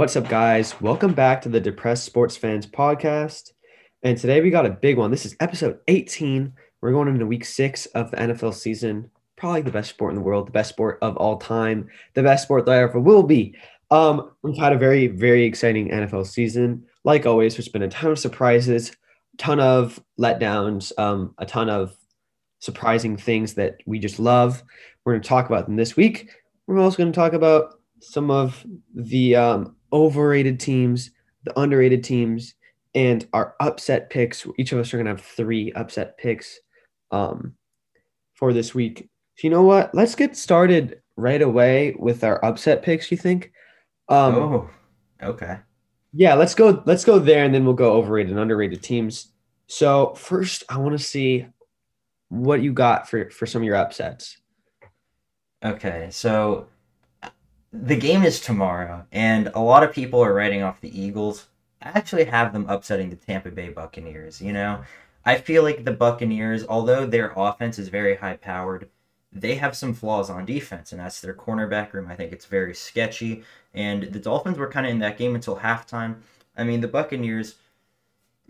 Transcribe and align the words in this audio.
What's 0.00 0.16
up, 0.16 0.30
guys? 0.30 0.80
Welcome 0.80 1.12
back 1.12 1.42
to 1.42 1.50
the 1.50 1.60
Depressed 1.60 2.04
Sports 2.04 2.34
Fans 2.34 2.66
podcast. 2.66 3.52
And 4.02 4.16
today 4.16 4.40
we 4.40 4.48
got 4.48 4.64
a 4.64 4.70
big 4.70 4.96
one. 4.96 5.10
This 5.10 5.26
is 5.26 5.36
episode 5.40 5.78
18. 5.88 6.54
We're 6.80 6.92
going 6.92 7.08
into 7.08 7.26
week 7.26 7.44
six 7.44 7.84
of 7.84 8.10
the 8.10 8.16
NFL 8.16 8.54
season. 8.54 9.10
Probably 9.36 9.60
the 9.60 9.70
best 9.70 9.90
sport 9.90 10.12
in 10.12 10.14
the 10.14 10.22
world, 10.22 10.46
the 10.48 10.52
best 10.52 10.70
sport 10.70 11.00
of 11.02 11.18
all 11.18 11.36
time, 11.36 11.90
the 12.14 12.22
best 12.22 12.44
sport 12.44 12.64
that 12.64 12.72
I 12.72 12.82
ever 12.82 12.98
will 12.98 13.22
be. 13.22 13.54
Um, 13.90 14.30
we've 14.42 14.56
had 14.56 14.72
a 14.72 14.78
very, 14.78 15.06
very 15.06 15.44
exciting 15.44 15.90
NFL 15.90 16.26
season. 16.26 16.86
Like 17.04 17.26
always, 17.26 17.56
there's 17.56 17.68
been 17.68 17.82
a 17.82 17.88
ton 17.88 18.12
of 18.12 18.18
surprises, 18.18 18.96
ton 19.36 19.60
of 19.60 20.02
letdowns, 20.18 20.98
um, 20.98 21.34
a 21.36 21.44
ton 21.44 21.68
of 21.68 21.94
surprising 22.60 23.18
things 23.18 23.52
that 23.52 23.76
we 23.84 23.98
just 23.98 24.18
love. 24.18 24.62
We're 25.04 25.12
going 25.12 25.22
to 25.22 25.28
talk 25.28 25.44
about 25.44 25.66
them 25.66 25.76
this 25.76 25.94
week. 25.94 26.30
We're 26.66 26.78
also 26.78 26.96
going 26.96 27.12
to 27.12 27.16
talk 27.16 27.34
about 27.34 27.74
some 28.00 28.30
of 28.30 28.64
the 28.94 29.36
um, 29.36 29.76
overrated 29.92 30.60
teams, 30.60 31.10
the 31.44 31.58
underrated 31.58 32.04
teams, 32.04 32.54
and 32.94 33.26
our 33.32 33.54
upset 33.60 34.10
picks. 34.10 34.46
Each 34.58 34.72
of 34.72 34.78
us 34.78 34.92
are 34.92 34.96
going 34.96 35.06
to 35.06 35.12
have 35.12 35.20
three 35.20 35.72
upset 35.72 36.18
picks 36.18 36.58
um, 37.10 37.54
for 38.34 38.52
this 38.52 38.74
week. 38.74 39.08
So 39.36 39.46
you 39.46 39.50
know 39.50 39.62
what? 39.62 39.94
Let's 39.94 40.14
get 40.14 40.36
started 40.36 41.00
right 41.16 41.40
away 41.40 41.94
with 41.98 42.24
our 42.24 42.44
upset 42.44 42.82
picks. 42.82 43.10
You 43.10 43.16
think? 43.16 43.52
Um, 44.08 44.34
oh, 44.34 44.70
okay. 45.22 45.58
Yeah, 46.12 46.34
let's 46.34 46.54
go. 46.54 46.82
Let's 46.86 47.04
go 47.04 47.18
there, 47.18 47.44
and 47.44 47.54
then 47.54 47.64
we'll 47.64 47.74
go 47.74 47.92
overrated 47.92 48.32
and 48.32 48.40
underrated 48.40 48.82
teams. 48.82 49.32
So 49.68 50.14
first, 50.14 50.64
I 50.68 50.78
want 50.78 50.98
to 50.98 51.04
see 51.04 51.46
what 52.28 52.62
you 52.62 52.72
got 52.72 53.08
for 53.08 53.30
for 53.30 53.46
some 53.46 53.62
of 53.62 53.66
your 53.66 53.76
upsets. 53.76 54.36
Okay, 55.64 56.08
so 56.10 56.66
the 57.72 57.96
game 57.96 58.22
is 58.22 58.40
tomorrow, 58.40 59.06
and 59.12 59.50
a 59.54 59.60
lot 59.60 59.82
of 59.82 59.92
people 59.92 60.20
are 60.20 60.34
writing 60.34 60.62
off 60.62 60.80
the 60.80 61.00
Eagles. 61.00 61.46
I 61.80 61.90
actually 61.90 62.24
have 62.24 62.52
them 62.52 62.68
upsetting 62.68 63.10
the 63.10 63.16
Tampa 63.16 63.50
Bay 63.50 63.68
Buccaneers. 63.68 64.40
You 64.40 64.52
know, 64.52 64.82
I 65.24 65.36
feel 65.38 65.62
like 65.62 65.84
the 65.84 65.92
Buccaneers, 65.92 66.64
although 66.66 67.06
their 67.06 67.32
offense 67.36 67.78
is 67.78 67.88
very 67.88 68.16
high 68.16 68.36
powered, 68.36 68.88
they 69.32 69.54
have 69.56 69.76
some 69.76 69.94
flaws 69.94 70.28
on 70.28 70.44
defense, 70.44 70.90
and 70.90 71.00
that's 71.00 71.20
their 71.20 71.34
cornerback 71.34 71.92
room. 71.92 72.08
I 72.10 72.16
think 72.16 72.32
it's 72.32 72.46
very 72.46 72.74
sketchy. 72.74 73.44
And 73.72 74.04
the 74.04 74.18
Dolphins 74.18 74.58
were 74.58 74.70
kind 74.70 74.86
of 74.86 74.92
in 74.92 74.98
that 74.98 75.18
game 75.18 75.36
until 75.36 75.58
halftime. 75.58 76.16
I 76.56 76.64
mean, 76.64 76.80
the 76.80 76.88
Buccaneers 76.88 77.54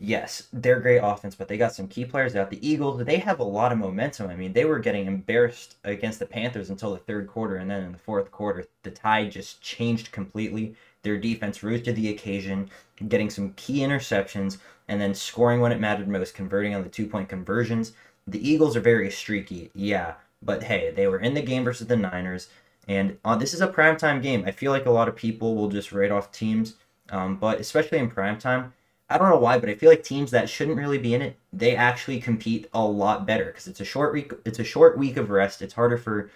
yes, 0.00 0.48
they're 0.52 0.80
great 0.80 1.00
offense, 1.02 1.34
but 1.34 1.46
they 1.46 1.58
got 1.58 1.74
some 1.74 1.86
key 1.86 2.04
players 2.04 2.34
out. 2.34 2.50
The 2.50 2.66
Eagles, 2.66 3.04
they 3.04 3.18
have 3.18 3.38
a 3.38 3.44
lot 3.44 3.70
of 3.70 3.78
momentum. 3.78 4.30
I 4.30 4.34
mean, 4.34 4.52
they 4.52 4.64
were 4.64 4.78
getting 4.78 5.06
embarrassed 5.06 5.76
against 5.84 6.18
the 6.18 6.26
Panthers 6.26 6.70
until 6.70 6.92
the 6.92 6.98
third 6.98 7.28
quarter, 7.28 7.56
and 7.56 7.70
then 7.70 7.84
in 7.84 7.92
the 7.92 7.98
fourth 7.98 8.30
quarter, 8.30 8.64
the 8.82 8.90
tide 8.90 9.30
just 9.30 9.60
changed 9.60 10.10
completely. 10.10 10.74
Their 11.02 11.18
defense 11.18 11.62
rose 11.62 11.82
to 11.82 11.92
the 11.92 12.08
occasion, 12.08 12.70
getting 13.08 13.30
some 13.30 13.52
key 13.54 13.80
interceptions, 13.80 14.58
and 14.88 15.00
then 15.00 15.14
scoring 15.14 15.60
when 15.60 15.72
it 15.72 15.80
mattered 15.80 16.08
most, 16.08 16.34
converting 16.34 16.74
on 16.74 16.82
the 16.82 16.88
two 16.88 17.06
point 17.06 17.28
conversions. 17.28 17.92
The 18.26 18.48
Eagles 18.48 18.76
are 18.76 18.80
very 18.80 19.10
streaky, 19.10 19.70
yeah, 19.74 20.14
but 20.42 20.62
hey, 20.62 20.92
they 20.94 21.06
were 21.08 21.20
in 21.20 21.34
the 21.34 21.42
game 21.42 21.64
versus 21.64 21.86
the 21.86 21.96
Niners, 21.96 22.48
and 22.88 23.18
uh, 23.24 23.36
this 23.36 23.52
is 23.54 23.60
a 23.60 23.68
primetime 23.68 24.22
game. 24.22 24.44
I 24.46 24.50
feel 24.50 24.72
like 24.72 24.86
a 24.86 24.90
lot 24.90 25.08
of 25.08 25.16
people 25.16 25.54
will 25.54 25.68
just 25.68 25.92
write 25.92 26.10
off 26.10 26.32
teams, 26.32 26.74
um, 27.10 27.36
but 27.36 27.60
especially 27.60 27.98
in 27.98 28.10
primetime, 28.10 28.72
I 29.10 29.18
don't 29.18 29.28
know 29.28 29.38
why, 29.38 29.58
but 29.58 29.68
I 29.68 29.74
feel 29.74 29.90
like 29.90 30.04
teams 30.04 30.30
that 30.30 30.48
shouldn't 30.48 30.78
really 30.78 30.98
be 30.98 31.14
in 31.14 31.22
it, 31.22 31.36
they 31.52 31.74
actually 31.74 32.20
compete 32.20 32.68
a 32.72 32.84
lot 32.84 33.26
better 33.26 33.46
because 33.46 33.66
it's 33.66 33.80
a 33.80 33.84
short 33.84 34.12
week. 34.12 34.32
It's 34.44 34.60
a 34.60 34.64
short 34.64 34.96
week 34.96 35.16
of 35.16 35.30
rest. 35.30 35.62
It's 35.62 35.74
harder 35.74 35.98
for 35.98 36.30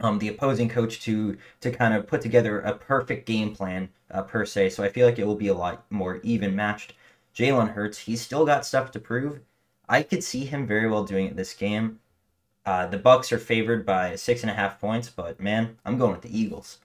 um, 0.00 0.18
the 0.18 0.28
opposing 0.28 0.68
coach 0.68 1.00
to 1.02 1.36
to 1.60 1.70
kind 1.70 1.94
of 1.94 2.06
put 2.06 2.22
together 2.22 2.60
a 2.60 2.74
perfect 2.74 3.26
game 3.26 3.54
plan 3.54 3.90
uh, 4.10 4.22
per 4.22 4.46
se. 4.46 4.70
So 4.70 4.82
I 4.82 4.88
feel 4.88 5.06
like 5.06 5.18
it 5.18 5.26
will 5.26 5.36
be 5.36 5.48
a 5.48 5.54
lot 5.54 5.84
more 5.90 6.20
even 6.22 6.56
matched. 6.56 6.94
Jalen 7.36 7.74
Hurts, 7.74 7.98
he's 7.98 8.22
still 8.22 8.46
got 8.46 8.66
stuff 8.66 8.90
to 8.92 8.98
prove. 9.00 9.40
I 9.88 10.02
could 10.02 10.24
see 10.24 10.46
him 10.46 10.66
very 10.66 10.88
well 10.88 11.04
doing 11.04 11.26
it 11.26 11.36
this 11.36 11.54
game. 11.54 12.00
Uh, 12.64 12.86
the 12.86 12.98
Bucks 12.98 13.32
are 13.32 13.38
favored 13.38 13.84
by 13.84 14.16
six 14.16 14.42
and 14.42 14.50
a 14.50 14.54
half 14.54 14.80
points, 14.80 15.10
but 15.10 15.40
man, 15.40 15.78
I'm 15.84 15.98
going 15.98 16.12
with 16.12 16.22
the 16.22 16.38
Eagles. 16.38 16.78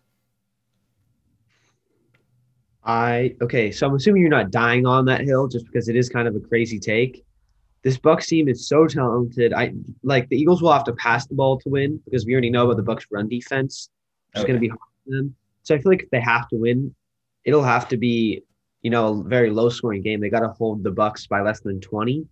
I 2.85 3.35
okay, 3.41 3.72
so 3.72 3.88
I'm 3.88 3.96
assuming 3.96 4.22
you're 4.22 4.29
not 4.29 4.51
dying 4.51 4.85
on 4.85 5.06
that 5.06 5.22
hill 5.22 5.47
just 5.47 5.66
because 5.66 5.90
it 5.90 5.96
is 5.96 6.07
kind 6.07 6.28
of 6.28 6.35
a 6.35 6.40
crazy 6.40 6.79
take. 6.79 7.25
This 7.81 7.97
Bucks 7.97 8.28
team 8.28 8.47
is 8.47 8.68
so 8.68 8.88
talented. 8.88 9.53
I 9.53 9.73
like 10.03 10.29
the 10.29 10.38
Eagles 10.38 10.62
will 10.62 10.72
have 10.72 10.84
to 10.85 10.94
pass 10.94 11.25
the 11.28 11.35
ball 11.35 11.59
to 11.59 11.69
win 11.69 12.00
because 12.06 12.25
we 12.25 12.34
already 12.34 12.50
know 12.50 12.66
about 12.66 12.78
the 12.78 12.84
Bucks 12.84 13.06
run 13.12 13.28
defense. 13.28 13.90
It's 14.34 14.41
okay. 14.41 14.47
going 14.47 14.59
to 14.59 14.62
be 14.62 14.68
hard 14.68 14.79
for 15.03 15.12
them. 15.16 15.35
So 15.63 15.74
I 15.74 15.79
feel 15.79 15.91
like 15.91 16.03
if 16.03 16.09
they 16.12 16.22
have 16.22 16.47
to 16.50 16.57
win, 16.57 16.94
it'll 17.44 17.63
have 17.63 17.88
to 17.90 17.97
be 17.97 18.44
you 18.84 18.91
know 18.91 19.22
a 19.22 19.24
very 19.24 19.50
low 19.50 19.69
scoring 19.69 20.03
game. 20.03 20.22
They 20.22 20.29
got 20.29 20.41
to 20.41 20.50
hold 20.50 20.84
the 20.84 20.91
Bucks 20.91 21.25
by 21.25 21.41
less 21.41 21.62
than 21.62 21.81
20. 21.81 22.18
And 22.18 22.28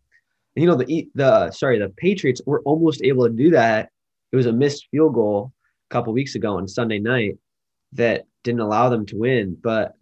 you 0.56 0.68
know 0.68 0.76
the 0.76 1.10
the 1.16 1.50
sorry 1.50 1.80
the 1.80 1.90
Patriots 1.90 2.42
were 2.46 2.62
almost 2.62 3.02
able 3.04 3.28
to 3.28 3.34
do 3.34 3.50
that. 3.52 3.90
It 4.32 4.36
was 4.36 4.46
a 4.46 4.54
missed 4.54 4.88
field 4.92 5.16
goal 5.16 5.52
a 5.90 5.94
couple 5.94 6.14
weeks 6.14 6.36
ago 6.36 6.58
on 6.58 6.68
Sunday 6.68 7.00
night 7.00 7.38
that 7.94 8.26
didn't 8.44 8.62
allow 8.62 8.90
them 8.90 9.06
to 9.08 9.18
win, 9.18 9.58
but 9.62 9.96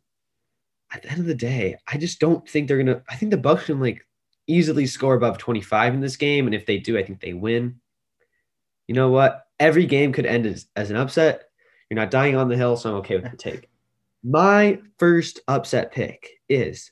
at 0.94 1.03
the 1.03 1.09
end 1.09 1.19
of 1.19 1.25
the 1.25 1.35
day, 1.35 1.78
I 1.88 1.97
just 1.97 2.19
don't 2.19 2.47
think 2.47 2.68
they're 2.68 2.78
gonna. 2.78 3.02
I 3.09 3.16
think 3.16 3.31
the 3.31 3.38
Bucks 3.38 3.66
can 3.66 3.79
like 3.79 4.06
easily 4.47 4.85
score 4.85 5.16
above 5.16 5.38
25 5.38 5.94
in 5.94 6.02
this 6.02 6.18
game, 6.18 6.46
and 6.46 6.56
if 6.56 6.66
they 6.66 6.78
do, 6.78 6.97
I 6.97 7.03
think 7.03 7.22
they 7.22 7.34
win. 7.34 7.79
You 8.88 8.96
know 8.96 9.09
what? 9.09 9.46
Every 9.59 9.85
game 9.85 10.12
could 10.12 10.25
end 10.25 10.46
as, 10.46 10.68
as 10.75 10.90
an 10.90 10.97
upset. 10.97 11.44
You're 11.90 12.00
not 12.00 12.12
dying 12.12 12.35
on 12.35 12.50
the 12.50 12.57
hill, 12.57 12.78
so 12.78 12.90
I'm 12.90 12.96
okay 12.97 13.16
with 13.16 13.31
the 13.31 13.38
take. 13.38 13.69
My 14.24 14.79
first 15.00 15.40
upset 15.47 15.91
pick 15.91 16.29
is 16.50 16.91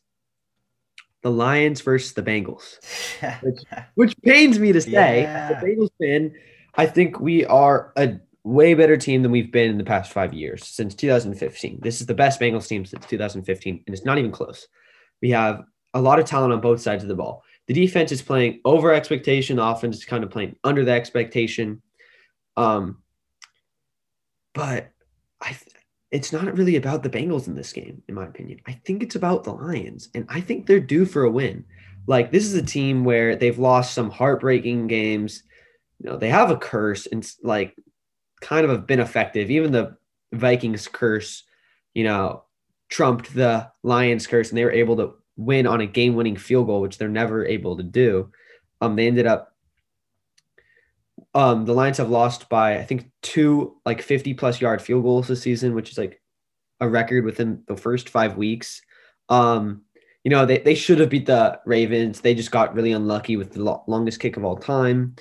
the 1.21 1.31
Lions 1.31 1.81
versus 1.81 2.13
the 2.13 2.23
Bengals, 2.23 2.77
which, 3.43 3.59
which 3.95 4.21
pains 4.21 4.59
me 4.59 4.71
to 4.71 4.81
say. 4.81 5.23
Yeah. 5.23 5.49
The 5.49 5.67
Bengals 5.67 5.89
fan, 6.01 6.33
I 6.75 6.85
think 6.85 7.19
we 7.19 7.45
are 7.45 7.91
a 7.97 8.19
way 8.43 8.73
better 8.73 8.97
team 8.97 9.21
than 9.21 9.31
we've 9.31 9.51
been 9.51 9.69
in 9.69 9.77
the 9.77 9.83
past 9.83 10.11
five 10.11 10.33
years 10.33 10.65
since 10.65 10.95
2015. 10.95 11.79
This 11.81 12.01
is 12.01 12.07
the 12.07 12.13
best 12.13 12.39
Bengals 12.39 12.67
team 12.67 12.85
since 12.85 13.05
2015, 13.05 13.83
and 13.85 13.93
it's 13.93 14.05
not 14.05 14.17
even 14.17 14.31
close. 14.31 14.67
We 15.21 15.31
have 15.31 15.63
a 15.93 16.01
lot 16.01 16.19
of 16.19 16.25
talent 16.25 16.53
on 16.53 16.61
both 16.61 16.81
sides 16.81 17.03
of 17.03 17.09
the 17.09 17.15
ball. 17.15 17.43
The 17.67 17.73
defense 17.73 18.11
is 18.11 18.21
playing 18.21 18.61
over 18.65 18.93
expectation. 18.93 19.57
The 19.57 19.63
offense 19.63 19.97
is 19.97 20.05
kind 20.05 20.23
of 20.23 20.31
playing 20.31 20.55
under 20.63 20.85
the 20.85 20.91
expectation. 20.91 21.81
Um, 22.57 23.03
but 24.53 24.89
I, 25.41 25.55
it's 26.11 26.33
not 26.33 26.57
really 26.57 26.75
about 26.75 27.03
the 27.03 27.09
Bengals 27.09 27.47
in 27.47 27.55
this 27.55 27.71
game, 27.71 28.01
in 28.07 28.15
my 28.15 28.25
opinion. 28.25 28.59
I 28.65 28.73
think 28.73 29.03
it's 29.03 29.15
about 29.15 29.43
the 29.43 29.53
Lions, 29.53 30.09
and 30.15 30.25
I 30.29 30.41
think 30.41 30.65
they're 30.65 30.79
due 30.79 31.05
for 31.05 31.23
a 31.23 31.31
win. 31.31 31.65
Like 32.07 32.31
this 32.31 32.45
is 32.45 32.55
a 32.55 32.63
team 32.63 33.03
where 33.03 33.35
they've 33.35 33.59
lost 33.59 33.93
some 33.93 34.09
heartbreaking 34.09 34.87
games. 34.87 35.43
You 35.99 36.09
know, 36.09 36.17
they 36.17 36.29
have 36.29 36.49
a 36.49 36.57
curse, 36.57 37.05
and 37.05 37.29
like 37.43 37.75
kind 38.41 38.65
of 38.65 38.71
have 38.71 38.87
been 38.87 38.99
effective. 38.99 39.49
Even 39.51 39.71
the 39.71 39.97
Vikings 40.33 40.87
curse, 40.87 41.43
you 41.93 42.03
know, 42.03 42.43
trumped 42.89 43.33
the 43.33 43.71
Lions 43.83 44.27
curse, 44.27 44.49
and 44.49 44.57
they 44.57 44.65
were 44.65 44.71
able 44.71 44.97
to 44.97 45.13
win 45.37 45.67
on 45.67 45.81
a 45.81 45.85
game-winning 45.85 46.35
field 46.35 46.67
goal, 46.67 46.81
which 46.81 46.97
they're 46.97 47.07
never 47.07 47.45
able 47.45 47.77
to 47.77 47.83
do. 47.83 48.31
Um, 48.81 48.95
they 48.95 49.07
ended 49.07 49.27
up. 49.27 49.53
Um, 51.35 51.65
the 51.65 51.73
Lions 51.73 51.97
have 51.97 52.09
lost 52.09 52.49
by 52.49 52.79
I 52.79 52.83
think 52.83 53.11
two 53.21 53.77
like 53.85 54.01
50 54.01 54.33
plus 54.33 54.59
yard 54.59 54.81
field 54.81 55.03
goals 55.03 55.27
this 55.27 55.41
season, 55.41 55.75
which 55.75 55.91
is 55.91 55.97
like 55.97 56.21
a 56.79 56.89
record 56.89 57.25
within 57.25 57.63
the 57.67 57.77
first 57.77 58.09
five 58.09 58.35
weeks. 58.35 58.81
Um, 59.27 59.81
you 60.23 60.31
know, 60.31 60.45
they, 60.45 60.59
they 60.59 60.75
should 60.75 60.99
have 60.99 61.09
beat 61.09 61.27
the 61.27 61.59
Ravens. 61.65 62.21
They 62.21 62.33
just 62.33 62.51
got 62.51 62.73
really 62.73 62.91
unlucky 62.91 63.37
with 63.37 63.53
the 63.53 63.63
lo- 63.63 63.83
longest 63.87 64.19
kick 64.19 64.37
of 64.37 64.43
all 64.43 64.57
time. 64.57 65.15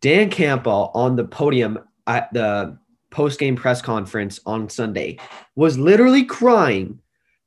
Dan 0.00 0.30
Campbell 0.30 0.90
on 0.94 1.16
the 1.16 1.24
podium 1.24 1.78
at 2.06 2.32
the 2.32 2.78
post 3.10 3.38
game 3.38 3.56
press 3.56 3.82
conference 3.82 4.40
on 4.46 4.68
Sunday 4.68 5.18
was 5.54 5.78
literally 5.78 6.24
crying 6.24 7.00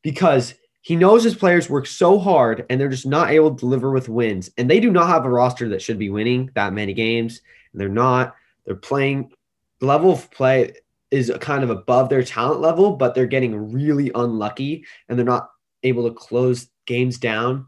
because 0.03 0.53
he 0.81 0.95
knows 0.95 1.23
his 1.23 1.35
players 1.35 1.69
work 1.69 1.87
so 1.87 2.19
hard 2.19 2.63
and 2.69 2.79
they're 2.79 2.87
just 2.87 3.07
not 3.07 3.31
able 3.31 3.49
to 3.49 3.59
deliver 3.59 3.91
with 3.91 4.07
wins. 4.07 4.51
And 4.57 4.69
they 4.69 4.79
do 4.79 4.91
not 4.91 5.07
have 5.07 5.25
a 5.25 5.29
roster 5.29 5.67
that 5.69 5.81
should 5.81 5.97
be 5.97 6.11
winning 6.11 6.51
that 6.53 6.73
many 6.73 6.93
games. 6.93 7.41
And 7.73 7.81
they're 7.81 7.89
not. 7.89 8.35
They're 8.65 8.75
playing 8.75 9.31
the 9.79 9.87
level 9.87 10.11
of 10.11 10.29
play 10.29 10.73
is 11.11 11.31
kind 11.41 11.63
of 11.63 11.69
above 11.69 12.09
their 12.09 12.23
talent 12.23 12.61
level, 12.61 12.95
but 12.95 13.15
they're 13.15 13.25
getting 13.25 13.71
really 13.71 14.11
unlucky 14.13 14.85
and 15.09 15.17
they're 15.17 15.25
not 15.25 15.49
able 15.83 16.07
to 16.07 16.13
close 16.13 16.67
games 16.85 17.17
down. 17.17 17.65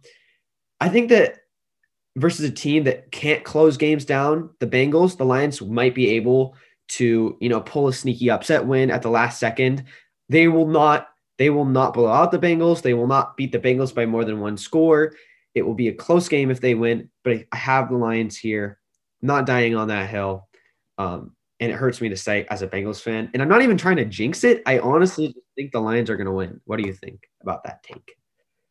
I 0.80 0.90
think 0.90 1.10
that 1.10 1.40
versus 2.18 2.46
a 2.46 2.52
team 2.52 2.84
that 2.84 3.12
can't 3.12 3.44
close 3.44 3.78
games 3.78 4.06
down, 4.06 4.50
the 4.60 4.68
Bengals, 4.68 5.18
the 5.18 5.26
Lions 5.26 5.62
might 5.62 5.96
be 5.96 6.10
able 6.10 6.56
to 6.90 7.38
you 7.40 7.50
know 7.50 7.62
pull 7.62 7.88
a 7.88 7.94
sneaky 7.94 8.30
upset 8.30 8.66
win 8.66 8.92
at 8.92 9.02
the 9.02 9.10
last 9.10 9.40
second. 9.40 9.86
They 10.30 10.48
will 10.48 10.68
not 10.68 11.08
they 11.38 11.50
will 11.50 11.66
not 11.66 11.94
blow 11.94 12.08
out 12.08 12.32
the 12.32 12.40
Bengals. 12.40 12.82
They 12.82 12.94
will 12.94 13.08
not 13.08 13.38
beat 13.38 13.52
the 13.52 13.60
Bengals 13.60 13.94
by 13.94 14.06
more 14.06 14.26
than 14.26 14.40
one 14.40 14.58
score. 14.58 15.14
It 15.54 15.66
will 15.66 15.76
be 15.76 15.88
a 15.88 15.94
close 15.94 16.28
game 16.28 16.52
if 16.52 16.62
they 16.62 16.76
win, 16.76 17.10
but 17.24 17.46
I 17.52 17.56
have 17.58 17.90
the 17.90 17.98
Lions 17.98 18.38
here. 18.38 18.80
Not 19.22 19.46
dying 19.46 19.76
on 19.76 19.88
that 19.88 20.10
hill. 20.10 20.48
Um, 20.98 21.36
and 21.60 21.72
it 21.72 21.76
hurts 21.76 22.02
me 22.02 22.10
to 22.10 22.16
say 22.16 22.46
as 22.50 22.62
a 22.62 22.68
Bengals 22.68 23.02
fan. 23.02 23.30
And 23.34 23.42
I'm 23.42 23.50
not 23.50 23.64
even 23.64 23.78
trying 23.78 23.96
to 23.98 24.06
jinx 24.06 24.44
it. 24.44 24.62
I 24.66 24.80
honestly 24.80 25.36
think 25.56 25.72
the 25.72 25.80
Lions 25.80 26.10
are 26.10 26.16
going 26.18 26.28
to 26.28 26.32
win. 26.32 26.62
What 26.66 26.78
do 26.78 26.88
you 26.88 26.94
think 26.94 27.22
about 27.42 27.64
that 27.64 27.82
take? 27.82 28.18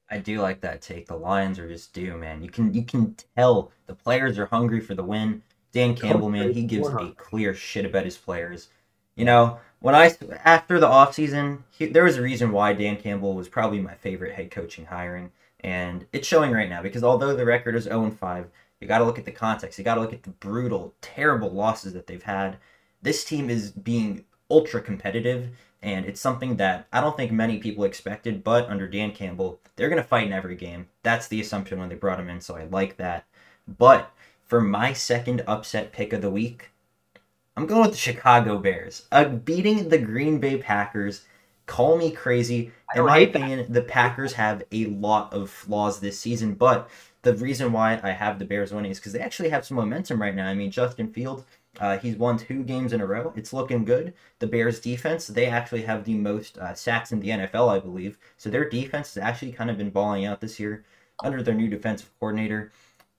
I 0.08 0.18
do 0.18 0.40
like 0.40 0.60
that 0.60 0.82
take. 0.82 1.08
The 1.08 1.16
Lions 1.16 1.58
are 1.58 1.68
just 1.68 1.92
due, 1.92 2.16
man. 2.16 2.42
You 2.42 2.48
can 2.48 2.72
you 2.72 2.84
can 2.84 3.16
tell 3.36 3.72
the 3.86 3.94
players 3.94 4.38
are 4.38 4.46
hungry 4.46 4.80
for 4.80 4.94
the 4.94 5.02
win. 5.02 5.42
Dan 5.76 5.94
Campbell, 5.94 6.30
man, 6.30 6.54
he 6.54 6.62
gives 6.62 6.88
a 6.88 7.12
clear 7.18 7.54
shit 7.54 7.84
about 7.84 8.06
his 8.06 8.16
players. 8.16 8.68
You 9.14 9.26
know, 9.26 9.58
when 9.80 9.94
I 9.94 10.16
after 10.42 10.80
the 10.80 10.86
offseason, 10.86 11.64
he, 11.70 11.84
there 11.84 12.04
was 12.04 12.16
a 12.16 12.22
reason 12.22 12.50
why 12.50 12.72
Dan 12.72 12.96
Campbell 12.96 13.34
was 13.34 13.46
probably 13.46 13.80
my 13.80 13.94
favorite 13.94 14.34
head 14.34 14.50
coaching 14.50 14.86
hiring, 14.86 15.32
and 15.60 16.06
it's 16.14 16.26
showing 16.26 16.52
right 16.52 16.70
now 16.70 16.80
because 16.80 17.04
although 17.04 17.36
the 17.36 17.44
record 17.44 17.74
is 17.76 17.84
0 17.84 18.10
5, 18.10 18.46
you 18.80 18.88
got 18.88 18.98
to 18.98 19.04
look 19.04 19.18
at 19.18 19.26
the 19.26 19.32
context. 19.32 19.78
You 19.78 19.84
got 19.84 19.96
to 19.96 20.00
look 20.00 20.14
at 20.14 20.22
the 20.22 20.30
brutal, 20.30 20.94
terrible 21.02 21.50
losses 21.50 21.92
that 21.92 22.06
they've 22.06 22.22
had. 22.22 22.56
This 23.02 23.22
team 23.22 23.50
is 23.50 23.70
being 23.70 24.24
ultra 24.50 24.80
competitive, 24.80 25.50
and 25.82 26.06
it's 26.06 26.22
something 26.22 26.56
that 26.56 26.86
I 26.90 27.02
don't 27.02 27.18
think 27.18 27.32
many 27.32 27.58
people 27.58 27.84
expected. 27.84 28.42
But 28.42 28.70
under 28.70 28.88
Dan 28.88 29.12
Campbell, 29.12 29.60
they're 29.76 29.90
going 29.90 30.02
to 30.02 30.08
fight 30.08 30.26
in 30.26 30.32
every 30.32 30.56
game. 30.56 30.88
That's 31.02 31.28
the 31.28 31.42
assumption 31.42 31.78
when 31.78 31.90
they 31.90 31.96
brought 31.96 32.18
him 32.18 32.30
in, 32.30 32.40
so 32.40 32.56
I 32.56 32.64
like 32.64 32.96
that. 32.96 33.26
But 33.68 34.10
for 34.46 34.60
my 34.60 34.92
second 34.92 35.42
upset 35.46 35.92
pick 35.92 36.12
of 36.12 36.22
the 36.22 36.30
week, 36.30 36.70
I'm 37.56 37.66
going 37.66 37.82
with 37.82 37.92
the 37.92 37.96
Chicago 37.96 38.58
Bears. 38.58 39.06
Uh, 39.10 39.24
beating 39.24 39.88
the 39.88 39.98
Green 39.98 40.38
Bay 40.38 40.58
Packers. 40.58 41.24
Call 41.66 41.96
me 41.96 42.12
crazy. 42.12 42.70
In 42.94 43.06
my 43.06 43.18
opinion, 43.18 43.58
that. 43.58 43.72
the 43.72 43.82
Packers 43.82 44.34
have 44.34 44.62
a 44.70 44.86
lot 44.86 45.32
of 45.32 45.50
flaws 45.50 45.98
this 45.98 46.18
season, 46.18 46.54
but 46.54 46.88
the 47.22 47.34
reason 47.34 47.72
why 47.72 47.98
I 48.04 48.10
have 48.10 48.38
the 48.38 48.44
Bears 48.44 48.72
winning 48.72 48.92
is 48.92 49.00
because 49.00 49.12
they 49.12 49.20
actually 49.20 49.48
have 49.48 49.66
some 49.66 49.76
momentum 49.76 50.22
right 50.22 50.34
now. 50.34 50.46
I 50.46 50.54
mean, 50.54 50.70
Justin 50.70 51.12
Field, 51.12 51.44
uh, 51.80 51.98
he's 51.98 52.16
won 52.16 52.38
two 52.38 52.62
games 52.62 52.92
in 52.92 53.00
a 53.00 53.06
row. 53.06 53.32
It's 53.34 53.52
looking 53.52 53.84
good. 53.84 54.14
The 54.38 54.46
Bears 54.46 54.78
defense, 54.78 55.26
they 55.26 55.46
actually 55.46 55.82
have 55.82 56.04
the 56.04 56.14
most 56.14 56.56
uh, 56.58 56.74
sacks 56.74 57.10
in 57.10 57.18
the 57.18 57.30
NFL, 57.30 57.68
I 57.68 57.80
believe. 57.80 58.16
So 58.36 58.48
their 58.48 58.68
defense 58.68 59.14
has 59.14 59.24
actually 59.24 59.52
kind 59.52 59.70
of 59.70 59.78
been 59.78 59.90
balling 59.90 60.24
out 60.24 60.40
this 60.40 60.60
year 60.60 60.84
under 61.24 61.42
their 61.42 61.54
new 61.54 61.68
defensive 61.68 62.10
coordinator. 62.20 62.70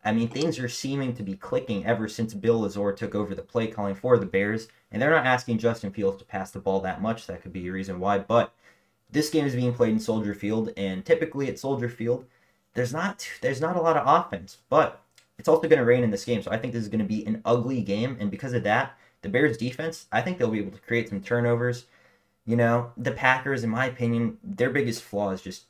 I 0.07 0.13
mean, 0.13 0.30
things 0.30 0.57
are 0.57 0.69
seeming 0.69 1.13
to 1.15 1.24
be 1.24 1.36
clicking 1.36 1.86
ever 1.86 2.07
since 2.07 2.33
Bill 2.33 2.62
Lazor 2.62 2.95
took 2.95 3.13
over 3.13 3.36
the 3.36 3.42
play 3.42 3.68
calling 3.68 3.94
for 3.94 4.18
the 4.18 4.25
Bears, 4.25 4.69
and 4.89 5.01
they're 5.01 5.12
not 5.12 5.25
asking 5.25 5.57
Justin 5.57 5.92
Fields 5.92 6.18
to 6.19 6.24
pass 6.24 6.50
the 6.50 6.62
ball 6.62 6.80
that 6.80 7.01
much. 7.01 7.27
That 7.27 7.42
could 7.42 7.51
be 7.51 7.68
a 7.68 7.71
reason 7.74 8.00
why, 8.00 8.19
but 8.19 8.54
this 9.12 9.30
game 9.30 9.45
is 9.45 9.54
being 9.54 9.74
played 9.74 9.92
in 9.92 10.00
Soldier 10.00 10.33
Field, 10.33 10.71
and 10.77 11.06
typically 11.06 11.50
at 11.50 11.59
Soldier 11.59 11.89
Field, 11.89 12.25
there's 12.74 12.94
not 12.94 13.27
there's 13.42 13.59
not 13.59 13.75
a 13.75 13.81
lot 13.81 13.98
of 13.98 14.07
offense, 14.07 14.59
but 14.69 15.01
it's 15.38 15.50
also 15.50 15.68
going 15.68 15.77
to 15.77 15.83
rain 15.83 16.06
in 16.06 16.12
this 16.12 16.24
game, 16.24 16.42
so 16.42 16.51
I 16.51 16.57
think 16.57 16.71
this 16.71 16.83
is 16.83 16.89
going 16.89 17.00
to 17.00 17.06
be 17.06 17.25
an 17.25 17.42
ugly 17.44 17.81
game, 17.81 18.15
and 18.18 18.31
because 18.31 18.53
of 18.53 18.63
that, 18.63 18.98
the 19.24 19.30
Bears 19.30 19.57
defense, 19.57 20.06
I 20.10 20.21
think 20.21 20.38
they'll 20.38 20.48
be 20.48 20.60
able 20.60 20.71
to 20.71 20.83
create 20.88 21.10
some 21.10 21.19
turnovers. 21.19 21.86
You 22.45 22.56
know, 22.56 22.94
the 22.95 23.12
Packers, 23.12 23.65
in 23.65 23.69
my 23.69 23.88
opinion, 23.88 24.38
their 24.42 24.69
biggest 24.69 25.03
flaw 25.03 25.31
is 25.31 25.42
just 25.42 25.65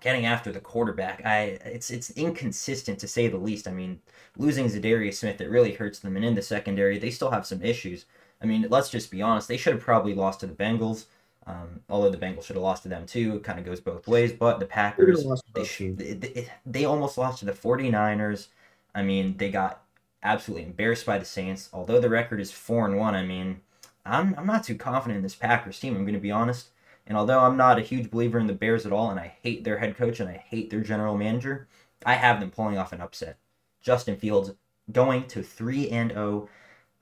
getting 0.00 0.26
after 0.26 0.52
the 0.52 0.60
quarterback. 0.60 1.22
I 1.24 1.58
it's 1.64 1.90
it's 1.90 2.10
inconsistent 2.10 2.98
to 3.00 3.08
say 3.08 3.28
the 3.28 3.36
least. 3.36 3.68
I 3.68 3.72
mean, 3.72 4.00
losing 4.36 4.66
Za'Darius 4.66 5.14
Smith 5.14 5.40
it 5.40 5.50
really 5.50 5.72
hurts 5.72 5.98
them, 6.00 6.16
and 6.16 6.24
in 6.24 6.34
the 6.34 6.42
secondary 6.42 6.98
they 6.98 7.10
still 7.10 7.30
have 7.30 7.46
some 7.46 7.62
issues. 7.62 8.06
I 8.42 8.46
mean, 8.46 8.66
let's 8.70 8.90
just 8.90 9.10
be 9.10 9.22
honest. 9.22 9.48
They 9.48 9.56
should 9.56 9.74
have 9.74 9.82
probably 9.82 10.14
lost 10.14 10.40
to 10.40 10.46
the 10.46 10.54
Bengals. 10.54 11.06
Um, 11.46 11.80
although 11.88 12.10
the 12.10 12.18
Bengals 12.18 12.44
should 12.44 12.56
have 12.56 12.62
lost 12.62 12.82
to 12.84 12.88
them 12.88 13.06
too, 13.06 13.36
it 13.36 13.44
kind 13.44 13.58
of 13.58 13.64
goes 13.64 13.80
both 13.80 14.06
ways. 14.06 14.32
But 14.32 14.60
the 14.60 14.66
Packers, 14.66 15.26
they, 15.54 15.72
they, 15.96 16.12
they, 16.12 16.48
they 16.66 16.84
almost 16.84 17.18
lost 17.18 17.40
to 17.40 17.46
the 17.46 17.52
49ers. 17.52 18.48
I 18.94 19.02
mean, 19.02 19.36
they 19.38 19.50
got 19.50 19.82
absolutely 20.22 20.66
embarrassed 20.66 21.06
by 21.06 21.18
the 21.18 21.24
Saints. 21.24 21.70
Although 21.72 22.00
the 22.00 22.10
record 22.10 22.40
is 22.40 22.50
4 22.52 22.86
and 22.86 22.98
1, 22.98 23.14
I 23.14 23.24
mean, 23.24 23.60
I'm, 24.04 24.34
I'm 24.36 24.46
not 24.46 24.64
too 24.64 24.76
confident 24.76 25.16
in 25.16 25.22
this 25.22 25.34
Packers 25.34 25.80
team, 25.80 25.96
I'm 25.96 26.04
going 26.04 26.14
to 26.14 26.20
be 26.20 26.30
honest. 26.30 26.68
And 27.08 27.16
although 27.16 27.40
I'm 27.40 27.56
not 27.56 27.78
a 27.78 27.82
huge 27.82 28.10
believer 28.10 28.38
in 28.38 28.46
the 28.46 28.52
Bears 28.52 28.84
at 28.84 28.92
all, 28.92 29.10
and 29.10 29.18
I 29.18 29.34
hate 29.42 29.64
their 29.64 29.78
head 29.78 29.96
coach 29.96 30.20
and 30.20 30.28
I 30.28 30.44
hate 30.46 30.68
their 30.68 30.82
general 30.82 31.16
manager, 31.16 31.66
I 32.04 32.14
have 32.14 32.38
them 32.38 32.50
pulling 32.50 32.76
off 32.76 32.92
an 32.92 33.00
upset. 33.00 33.38
Justin 33.80 34.16
Fields 34.16 34.52
going 34.92 35.26
to 35.28 35.42
three 35.42 35.88
and 35.88 36.10
zero, 36.10 36.48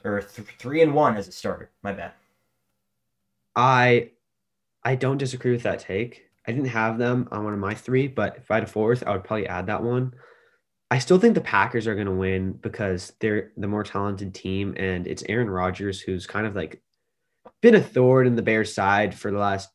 oh, 0.05 0.09
or 0.09 0.23
th- 0.23 0.49
three 0.59 0.81
and 0.81 0.95
one 0.95 1.17
as 1.17 1.27
a 1.27 1.33
starter. 1.33 1.71
My 1.83 1.93
bad. 1.93 2.13
I 3.57 4.11
I 4.85 4.95
don't 4.95 5.19
disagree 5.19 5.51
with 5.51 5.65
that 5.65 5.81
take. 5.81 6.27
I 6.47 6.53
didn't 6.53 6.69
have 6.69 6.99
them 6.99 7.29
on 7.33 7.43
one 7.43 7.53
of 7.53 7.59
my 7.59 7.75
three, 7.75 8.07
but 8.07 8.37
if 8.37 8.49
I 8.49 8.55
had 8.55 8.63
a 8.63 8.69
fourth, 8.69 9.03
I 9.05 9.11
would 9.11 9.25
probably 9.25 9.49
add 9.49 9.67
that 9.67 9.83
one. 9.83 10.15
I 10.89 11.01
still 11.01 11.19
think 11.19 11.35
the 11.35 11.41
Packers 11.41 11.89
are 11.89 11.97
going 11.97 12.07
to 12.07 12.13
win 12.13 12.53
because 12.53 13.13
they're 13.19 13.51
the 13.57 13.67
more 13.67 13.83
talented 13.83 14.35
team, 14.35 14.75
and 14.77 15.09
it's 15.09 15.25
Aaron 15.29 15.51
Rodgers 15.51 16.01
who's 16.01 16.29
kind 16.29 16.47
of 16.47 16.55
like 16.55 16.81
been 17.61 17.75
a 17.75 17.83
thorn 17.83 18.29
in 18.29 18.37
the 18.37 18.43
Bears' 18.43 18.73
side 18.73 19.13
for 19.13 19.33
the 19.33 19.39
last 19.39 19.71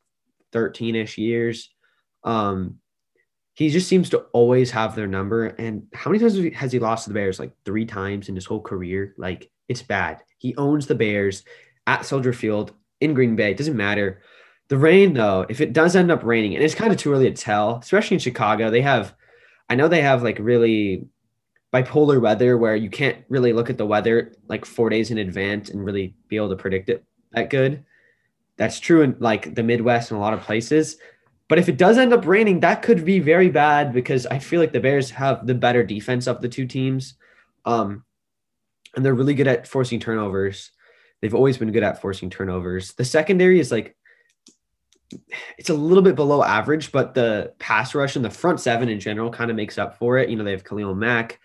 13 0.51 0.95
ish 0.95 1.18
years. 1.18 1.69
Um, 2.24 2.77
he 3.53 3.69
just 3.69 3.88
seems 3.88 4.09
to 4.09 4.19
always 4.33 4.71
have 4.71 4.95
their 4.95 5.07
number. 5.07 5.48
And 5.48 5.88
how 5.94 6.09
many 6.09 6.19
times 6.19 6.56
has 6.56 6.71
he 6.71 6.80
lost 6.80 7.03
to 7.03 7.09
the 7.09 7.13
Bears? 7.13 7.39
Like 7.39 7.51
three 7.65 7.86
times 7.86 8.30
in 8.30 8.36
his 8.36 8.45
whole 8.45 8.62
career. 8.62 9.13
Like 9.18 9.51
it's 9.68 9.81
bad. 9.81 10.21
He 10.38 10.56
owns 10.56 10.88
the 10.88 10.95
Bears 10.95 11.44
at 11.88 12.06
Soldier 12.06 12.33
Field 12.33 12.74
in 13.00 13.13
Green 13.13 13.36
Bay. 13.36 13.51
It 13.51 13.57
doesn't 13.57 13.75
matter. 13.75 14.21
The 14.69 14.77
rain, 14.77 15.13
though, 15.13 15.45
if 15.50 15.59
it 15.59 15.74
does 15.74 15.95
end 15.95 16.12
up 16.12 16.24
raining, 16.24 16.56
and 16.56 16.63
it's 16.63 16.75
kind 16.75 16.94
of 16.94 16.98
too 16.98 17.12
early 17.12 17.30
to 17.30 17.36
tell, 17.36 17.77
especially 17.77 18.15
in 18.15 18.21
Chicago, 18.21 18.69
they 18.69 18.81
have, 18.81 19.13
I 19.69 19.75
know 19.75 19.89
they 19.89 20.01
have 20.01 20.24
like 20.24 20.39
really 20.39 21.07
bipolar 21.74 22.21
weather 22.21 22.57
where 22.57 22.75
you 22.75 22.89
can't 22.89 23.24
really 23.27 23.53
look 23.53 23.69
at 23.69 23.77
the 23.77 23.86
weather 23.86 24.33
like 24.48 24.65
four 24.65 24.89
days 24.89 25.12
in 25.12 25.18
advance 25.18 25.69
and 25.69 25.83
really 25.83 26.15
be 26.27 26.36
able 26.36 26.50
to 26.50 26.56
predict 26.56 26.89
it 26.89 27.03
that 27.31 27.50
good. 27.50 27.83
That's 28.57 28.80
true 28.80 29.01
in 29.01 29.15
like 29.19 29.56
the 29.56 29.63
Midwest 29.63 30.12
and 30.12 30.18
a 30.18 30.21
lot 30.21 30.33
of 30.33 30.42
places. 30.42 30.98
But 31.48 31.59
if 31.59 31.68
it 31.68 31.77
does 31.77 31.98
end 31.98 32.13
up 32.13 32.25
raining, 32.25 32.62
that 32.62 32.81
could 32.81 33.03
be 33.03 33.19
very 33.19 33.50
bad 33.50 33.92
because 33.92 34.25
I 34.25 34.39
feel 34.39 34.62
like 34.62 34.71
the 34.71 34.80
Bears 34.80 35.09
have 35.12 35.45
the 35.45 35.56
better 35.56 35.83
defense 35.83 36.27
of 36.27 36.42
the 36.42 36.48
two 36.48 36.65
teams. 36.65 37.15
Um, 37.65 38.06
and 38.95 39.03
they're 39.03 39.13
really 39.13 39.33
good 39.33 39.48
at 39.48 39.68
forcing 39.68 40.00
turnovers. 40.00 40.71
They've 41.21 41.36
always 41.36 41.57
been 41.57 41.71
good 41.71 41.83
at 41.83 42.01
forcing 42.01 42.30
turnovers. 42.30 42.94
The 42.94 43.06
secondary 43.06 43.59
is 43.59 43.71
like 43.71 43.95
it's 45.57 45.69
a 45.69 45.74
little 45.74 46.03
bit 46.03 46.15
below 46.15 46.44
average, 46.44 46.92
but 46.92 47.13
the 47.13 47.53
pass 47.59 47.94
rush 47.94 48.15
and 48.15 48.24
the 48.24 48.30
front 48.30 48.59
seven 48.59 48.89
in 48.89 49.00
general 49.00 49.30
kind 49.30 49.51
of 49.51 49.57
makes 49.57 49.77
up 49.77 49.98
for 49.98 50.18
it. 50.18 50.30
You 50.30 50.36
know, 50.36 50.44
they 50.44 50.51
have 50.51 50.63
Khalil 50.63 50.95
Mack, 50.95 51.39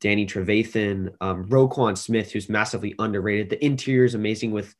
Danny 0.00 0.26
Trevathan, 0.26 1.14
um, 1.20 1.46
Roquan 1.48 1.96
Smith, 1.96 2.32
who's 2.32 2.48
massively 2.48 2.94
underrated. 2.98 3.50
The 3.50 3.64
interior 3.64 4.04
is 4.04 4.14
amazing 4.14 4.50
with 4.52 4.74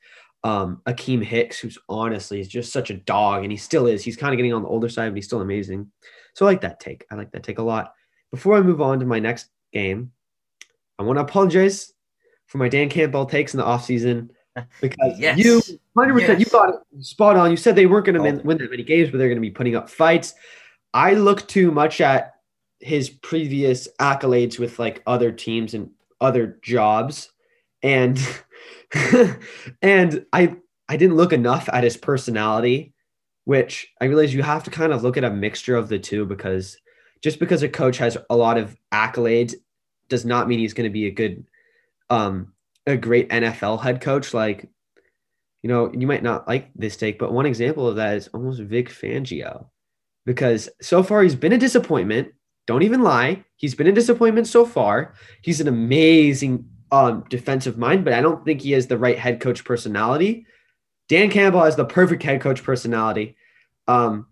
um, 0.45 0.83
Akiem 0.87 1.23
Hicks, 1.23 1.59
who's 1.59 1.79
honestly 1.89 2.41
is 2.41 2.49
just 2.49 2.73
such 2.73 2.91
a 2.91 2.95
dog, 2.95 3.43
and 3.43 3.53
he 3.53 3.59
still 3.59 3.87
is. 3.87 4.03
He's 4.03 4.17
kind 4.17 4.33
of 4.33 4.37
getting 4.37 4.53
on 4.53 4.63
the 4.63 4.69
older 4.69 4.89
side, 4.89 5.11
but 5.11 5.17
he's 5.17 5.27
still 5.27 5.41
amazing. 5.41 5.91
So 6.35 6.47
I 6.47 6.51
like 6.51 6.61
that 6.63 6.81
take. 6.81 7.05
I 7.11 7.15
like 7.15 7.31
that 7.33 7.43
take 7.43 7.59
a 7.59 7.63
lot. 7.63 7.95
Before 8.31 8.57
I 8.57 8.61
move 8.61 8.81
on 8.81 8.99
to 9.01 9.07
my 9.07 9.19
next 9.19 9.49
game, 9.73 10.13
I 10.99 11.03
want 11.03 11.19
to 11.19 11.23
apologize 11.23 11.93
for 12.47 12.59
my 12.59 12.69
Dan 12.69 12.89
Campbell 12.89 13.27
takes 13.27 13.55
in 13.55 13.59
the 13.59 13.65
offseason 13.65 14.31
because 14.81 15.19
yes. 15.19 15.39
you 15.39 15.61
100% 15.97 16.21
yes. 16.21 16.41
you 16.41 16.47
got 16.47 16.71
it 16.71 17.05
spot 17.05 17.37
on. 17.37 17.51
You 17.51 17.57
said 17.57 17.77
they 17.77 17.87
weren't 17.87 18.07
going 18.07 18.15
to 18.15 18.21
oh. 18.21 18.43
win 18.45 18.59
that 18.59 18.71
many 18.71 18.83
games, 18.83 19.11
but 19.11 19.19
they're 19.19 19.29
going 19.29 19.37
to 19.37 19.43
be 19.43 19.51
putting 19.51 19.77
up 19.77 19.89
fights. 19.89 20.35
I 20.95 21.15
look 21.15 21.47
too 21.49 21.71
much 21.71 22.01
at 22.01 22.35
his 22.81 23.09
previous 23.09 23.89
accolades 24.01 24.59
with 24.59 24.79
like 24.79 25.03
other 25.07 25.31
teams 25.31 25.75
and 25.75 25.91
other 26.21 26.59
jobs 26.63 27.31
and 27.83 28.19
and 29.83 30.25
I 30.33 30.57
I 30.89 30.97
didn't 30.97 31.17
look 31.17 31.33
enough 31.33 31.69
at 31.73 31.85
his 31.85 31.97
personality, 31.97 32.93
which 33.45 33.89
I 34.01 34.07
realize 34.07 34.35
you 34.35 34.43
have 34.43 34.65
to 34.65 34.71
kind 34.71 34.93
of 34.93 35.03
look 35.03 35.17
at 35.17 35.25
a 35.25 35.31
mixture 35.31 35.77
of 35.77 35.89
the 35.89 35.99
two 35.99 36.27
because 36.27 36.77
just 37.23 37.39
because 37.39 37.63
a 37.63 37.69
coach 37.69 37.99
has 37.99 38.19
a 38.29 38.37
lot 38.37 38.59
of 38.59 38.77
accolades 38.93 39.55
does 40.09 40.25
not 40.25 40.49
mean 40.49 40.59
he's 40.59 40.75
going 40.75 40.89
to 40.89 40.93
be 40.93 41.07
a 41.07 41.11
good 41.11 41.47
um 42.11 42.53
a 42.87 42.97
great 42.97 43.31
NFL 43.31 43.81
head 43.81 44.01
coach 44.01 44.35
like 44.35 44.69
you 45.63 45.69
know, 45.69 45.93
you 45.93 46.07
might 46.07 46.25
not 46.25 46.49
like 46.49 46.71
this 46.75 46.97
take, 46.97 47.19
but 47.19 47.33
one 47.33 47.47
example 47.47 47.87
of 47.87 47.97
that 47.97 48.17
is 48.17 48.29
almost 48.29 48.61
Vic 48.61 48.89
Fangio. 48.89 49.67
Because 50.27 50.69
so 50.81 51.03
far 51.03 51.23
he's 51.23 51.35
been 51.35 51.53
a 51.53 51.59
disappointment. 51.59 52.33
Don't 52.67 52.83
even 52.83 53.03
lie. 53.03 53.45
He's 53.57 53.75
been 53.75 53.87
a 53.87 53.93
disappointment 53.93 54.47
so 54.47 54.65
far. 54.65 55.15
He's 55.41 55.61
an 55.61 55.69
amazing 55.69 56.69
um, 56.93 57.25
defensive 57.31 57.79
mind, 57.79 58.05
but 58.05 58.13
I 58.13 58.21
don't 58.21 58.45
think 58.45 58.61
he 58.61 58.73
has 58.73 58.87
the 58.87 58.99
right 58.99 59.19
head 59.19 59.41
coach 59.41 59.65
personality. 59.65 60.47
Dan 61.09 61.31
Campbell 61.31 61.65
has 61.65 61.75
the 61.75 61.87
perfect 61.87 62.23
head 62.23 62.41
coach 62.41 62.63
personality. 62.63 63.35
Um, 63.89 64.27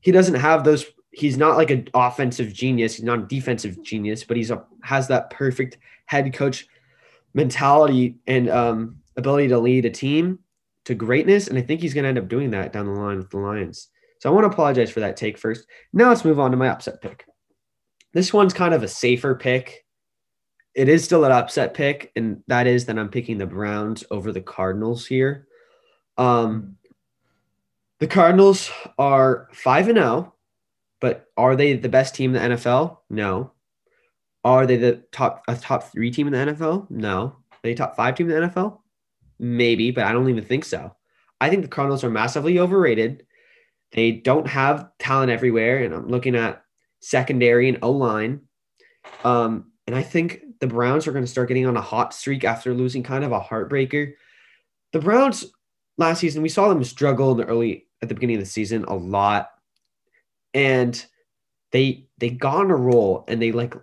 he 0.00 0.10
doesn't 0.10 0.34
have 0.34 0.64
those. 0.64 0.86
He's 1.12 1.36
not 1.36 1.56
like 1.56 1.70
an 1.70 1.88
offensive 1.94 2.52
genius. 2.52 2.96
He's 2.96 3.04
not 3.04 3.18
a 3.18 3.26
defensive 3.26 3.82
genius, 3.82 4.24
but 4.24 4.36
he's 4.36 4.50
a, 4.50 4.64
has 4.82 5.08
that 5.08 5.30
perfect 5.30 5.78
head 6.06 6.32
coach 6.32 6.66
mentality 7.34 8.16
and 8.26 8.48
um, 8.48 8.96
ability 9.16 9.48
to 9.48 9.58
lead 9.58 9.84
a 9.84 9.90
team 9.90 10.38
to 10.86 10.94
greatness. 10.94 11.48
And 11.48 11.58
I 11.58 11.62
think 11.62 11.82
he's 11.82 11.94
going 11.94 12.04
to 12.04 12.08
end 12.08 12.18
up 12.18 12.28
doing 12.28 12.50
that 12.50 12.72
down 12.72 12.86
the 12.86 12.92
line 12.92 13.18
with 13.18 13.30
the 13.30 13.38
Lions. 13.38 13.88
So 14.20 14.30
I 14.30 14.32
want 14.32 14.44
to 14.44 14.50
apologize 14.50 14.90
for 14.90 15.00
that 15.00 15.16
take 15.16 15.36
first. 15.36 15.66
Now 15.92 16.08
let's 16.08 16.24
move 16.24 16.40
on 16.40 16.50
to 16.50 16.56
my 16.56 16.68
upset 16.68 17.02
pick. 17.02 17.26
This 18.14 18.32
one's 18.32 18.54
kind 18.54 18.72
of 18.72 18.82
a 18.82 18.88
safer 18.88 19.34
pick 19.34 19.85
it 20.76 20.90
is 20.90 21.02
still 21.02 21.24
an 21.24 21.32
upset 21.32 21.72
pick, 21.72 22.12
and 22.16 22.42
that 22.48 22.66
is 22.66 22.84
that 22.84 22.98
I'm 22.98 23.08
picking 23.08 23.38
the 23.38 23.46
Browns 23.46 24.04
over 24.10 24.30
the 24.30 24.42
Cardinals 24.42 25.06
here. 25.06 25.48
Um, 26.18 26.76
the 27.98 28.06
Cardinals 28.06 28.70
are 28.98 29.48
five 29.52 29.88
and 29.88 29.96
zero, 29.96 30.06
oh, 30.06 30.32
but 31.00 31.28
are 31.38 31.56
they 31.56 31.72
the 31.72 31.88
best 31.88 32.14
team 32.14 32.36
in 32.36 32.50
the 32.50 32.56
NFL? 32.56 32.98
No. 33.08 33.52
Are 34.44 34.66
they 34.66 34.76
the 34.76 35.02
top 35.12 35.42
a 35.48 35.56
top 35.56 35.90
three 35.90 36.10
team 36.10 36.26
in 36.26 36.34
the 36.34 36.52
NFL? 36.52 36.90
No. 36.90 37.22
Are 37.22 37.58
they 37.62 37.74
top 37.74 37.96
five 37.96 38.14
team 38.14 38.30
in 38.30 38.38
the 38.38 38.48
NFL? 38.48 38.80
Maybe, 39.38 39.90
but 39.90 40.04
I 40.04 40.12
don't 40.12 40.28
even 40.28 40.44
think 40.44 40.66
so. 40.66 40.94
I 41.40 41.48
think 41.48 41.62
the 41.62 41.68
Cardinals 41.68 42.04
are 42.04 42.10
massively 42.10 42.58
overrated. 42.58 43.24
They 43.92 44.12
don't 44.12 44.46
have 44.46 44.90
talent 44.98 45.30
everywhere, 45.30 45.82
and 45.82 45.94
I'm 45.94 46.08
looking 46.08 46.36
at 46.36 46.62
secondary 47.00 47.70
and 47.70 47.78
O 47.80 47.92
line. 47.92 48.42
Um, 49.24 49.72
and 49.86 49.96
I 49.96 50.02
think 50.02 50.42
the 50.60 50.66
Browns 50.66 51.06
are 51.06 51.12
going 51.12 51.24
to 51.24 51.30
start 51.30 51.48
getting 51.48 51.66
on 51.66 51.76
a 51.76 51.82
hot 51.82 52.14
streak 52.14 52.44
after 52.44 52.74
losing 52.74 53.02
kind 53.02 53.24
of 53.24 53.32
a 53.32 53.40
heartbreaker. 53.40 54.12
The 54.92 55.00
Browns 55.00 55.44
last 55.98 56.20
season, 56.20 56.42
we 56.42 56.48
saw 56.48 56.68
them 56.68 56.82
struggle 56.84 57.32
in 57.32 57.38
the 57.38 57.44
early 57.44 57.86
at 58.02 58.08
the 58.08 58.14
beginning 58.14 58.36
of 58.36 58.42
the 58.42 58.50
season 58.50 58.84
a 58.84 58.94
lot. 58.94 59.50
And 60.54 61.04
they 61.72 62.06
they 62.18 62.30
got 62.30 62.56
on 62.56 62.70
a 62.70 62.76
roll 62.76 63.24
and 63.28 63.42
they 63.42 63.52
like 63.52 63.74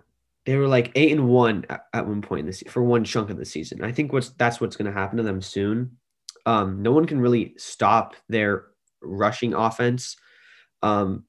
they 0.46 0.56
were 0.56 0.68
like 0.68 0.92
eight 0.94 1.12
and 1.12 1.28
one 1.28 1.64
at, 1.70 1.86
at 1.92 2.06
one 2.06 2.22
point 2.22 2.40
in 2.40 2.46
this 2.46 2.62
for 2.68 2.82
one 2.82 3.04
chunk 3.04 3.30
of 3.30 3.36
the 3.36 3.44
season. 3.44 3.84
I 3.84 3.92
think 3.92 4.12
what's 4.12 4.30
that's 4.30 4.60
what's 4.60 4.76
going 4.76 4.92
to 4.92 4.98
happen 4.98 5.18
to 5.18 5.22
them 5.22 5.40
soon. 5.40 5.98
Um, 6.46 6.82
no 6.82 6.92
one 6.92 7.06
can 7.06 7.20
really 7.20 7.54
stop 7.56 8.14
their 8.28 8.66
rushing 9.00 9.54
offense. 9.54 10.16
Um, 10.82 11.24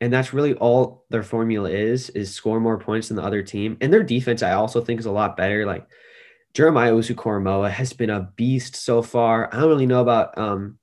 and 0.00 0.12
that's 0.12 0.32
really 0.32 0.54
all 0.54 1.04
their 1.10 1.22
formula 1.22 1.70
is 1.70 2.10
is 2.10 2.34
score 2.34 2.60
more 2.60 2.78
points 2.78 3.08
than 3.08 3.16
the 3.16 3.22
other 3.22 3.42
team. 3.42 3.76
And 3.80 3.92
their 3.92 4.02
defense, 4.02 4.42
I 4.42 4.52
also 4.52 4.80
think, 4.80 5.00
is 5.00 5.06
a 5.06 5.12
lot 5.12 5.36
better. 5.36 5.64
Like 5.64 5.86
Jeremiah 6.54 6.92
Owusu-Koramoah 6.92 7.70
has 7.70 7.92
been 7.92 8.10
a 8.10 8.32
beast 8.36 8.76
so 8.76 9.02
far. 9.02 9.48
I 9.52 9.60
don't 9.60 9.68
really 9.68 9.86
know 9.86 10.02
about 10.02 10.36
um, 10.36 10.78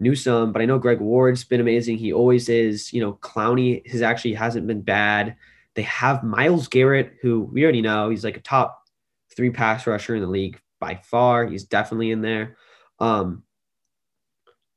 Newsome, 0.00 0.52
but 0.52 0.62
I 0.62 0.66
know 0.66 0.78
Greg 0.78 1.00
Ward's 1.00 1.44
been 1.44 1.60
amazing. 1.60 1.98
He 1.98 2.12
always 2.12 2.48
is. 2.48 2.92
You 2.92 3.00
know, 3.00 3.14
Clowney 3.14 3.86
his 3.86 4.02
actually 4.02 4.34
hasn't 4.34 4.66
been 4.66 4.82
bad. 4.82 5.36
They 5.74 5.82
have 5.82 6.22
Myles 6.22 6.68
Garrett, 6.68 7.14
who 7.22 7.40
we 7.40 7.64
already 7.64 7.82
know 7.82 8.10
he's 8.10 8.24
like 8.24 8.36
a 8.36 8.40
top 8.40 8.82
three 9.34 9.50
pass 9.50 9.86
rusher 9.86 10.14
in 10.14 10.22
the 10.22 10.28
league 10.28 10.60
by 10.78 11.00
far. 11.02 11.46
He's 11.46 11.64
definitely 11.64 12.12
in 12.12 12.22
there. 12.22 12.56
Um, 13.00 13.42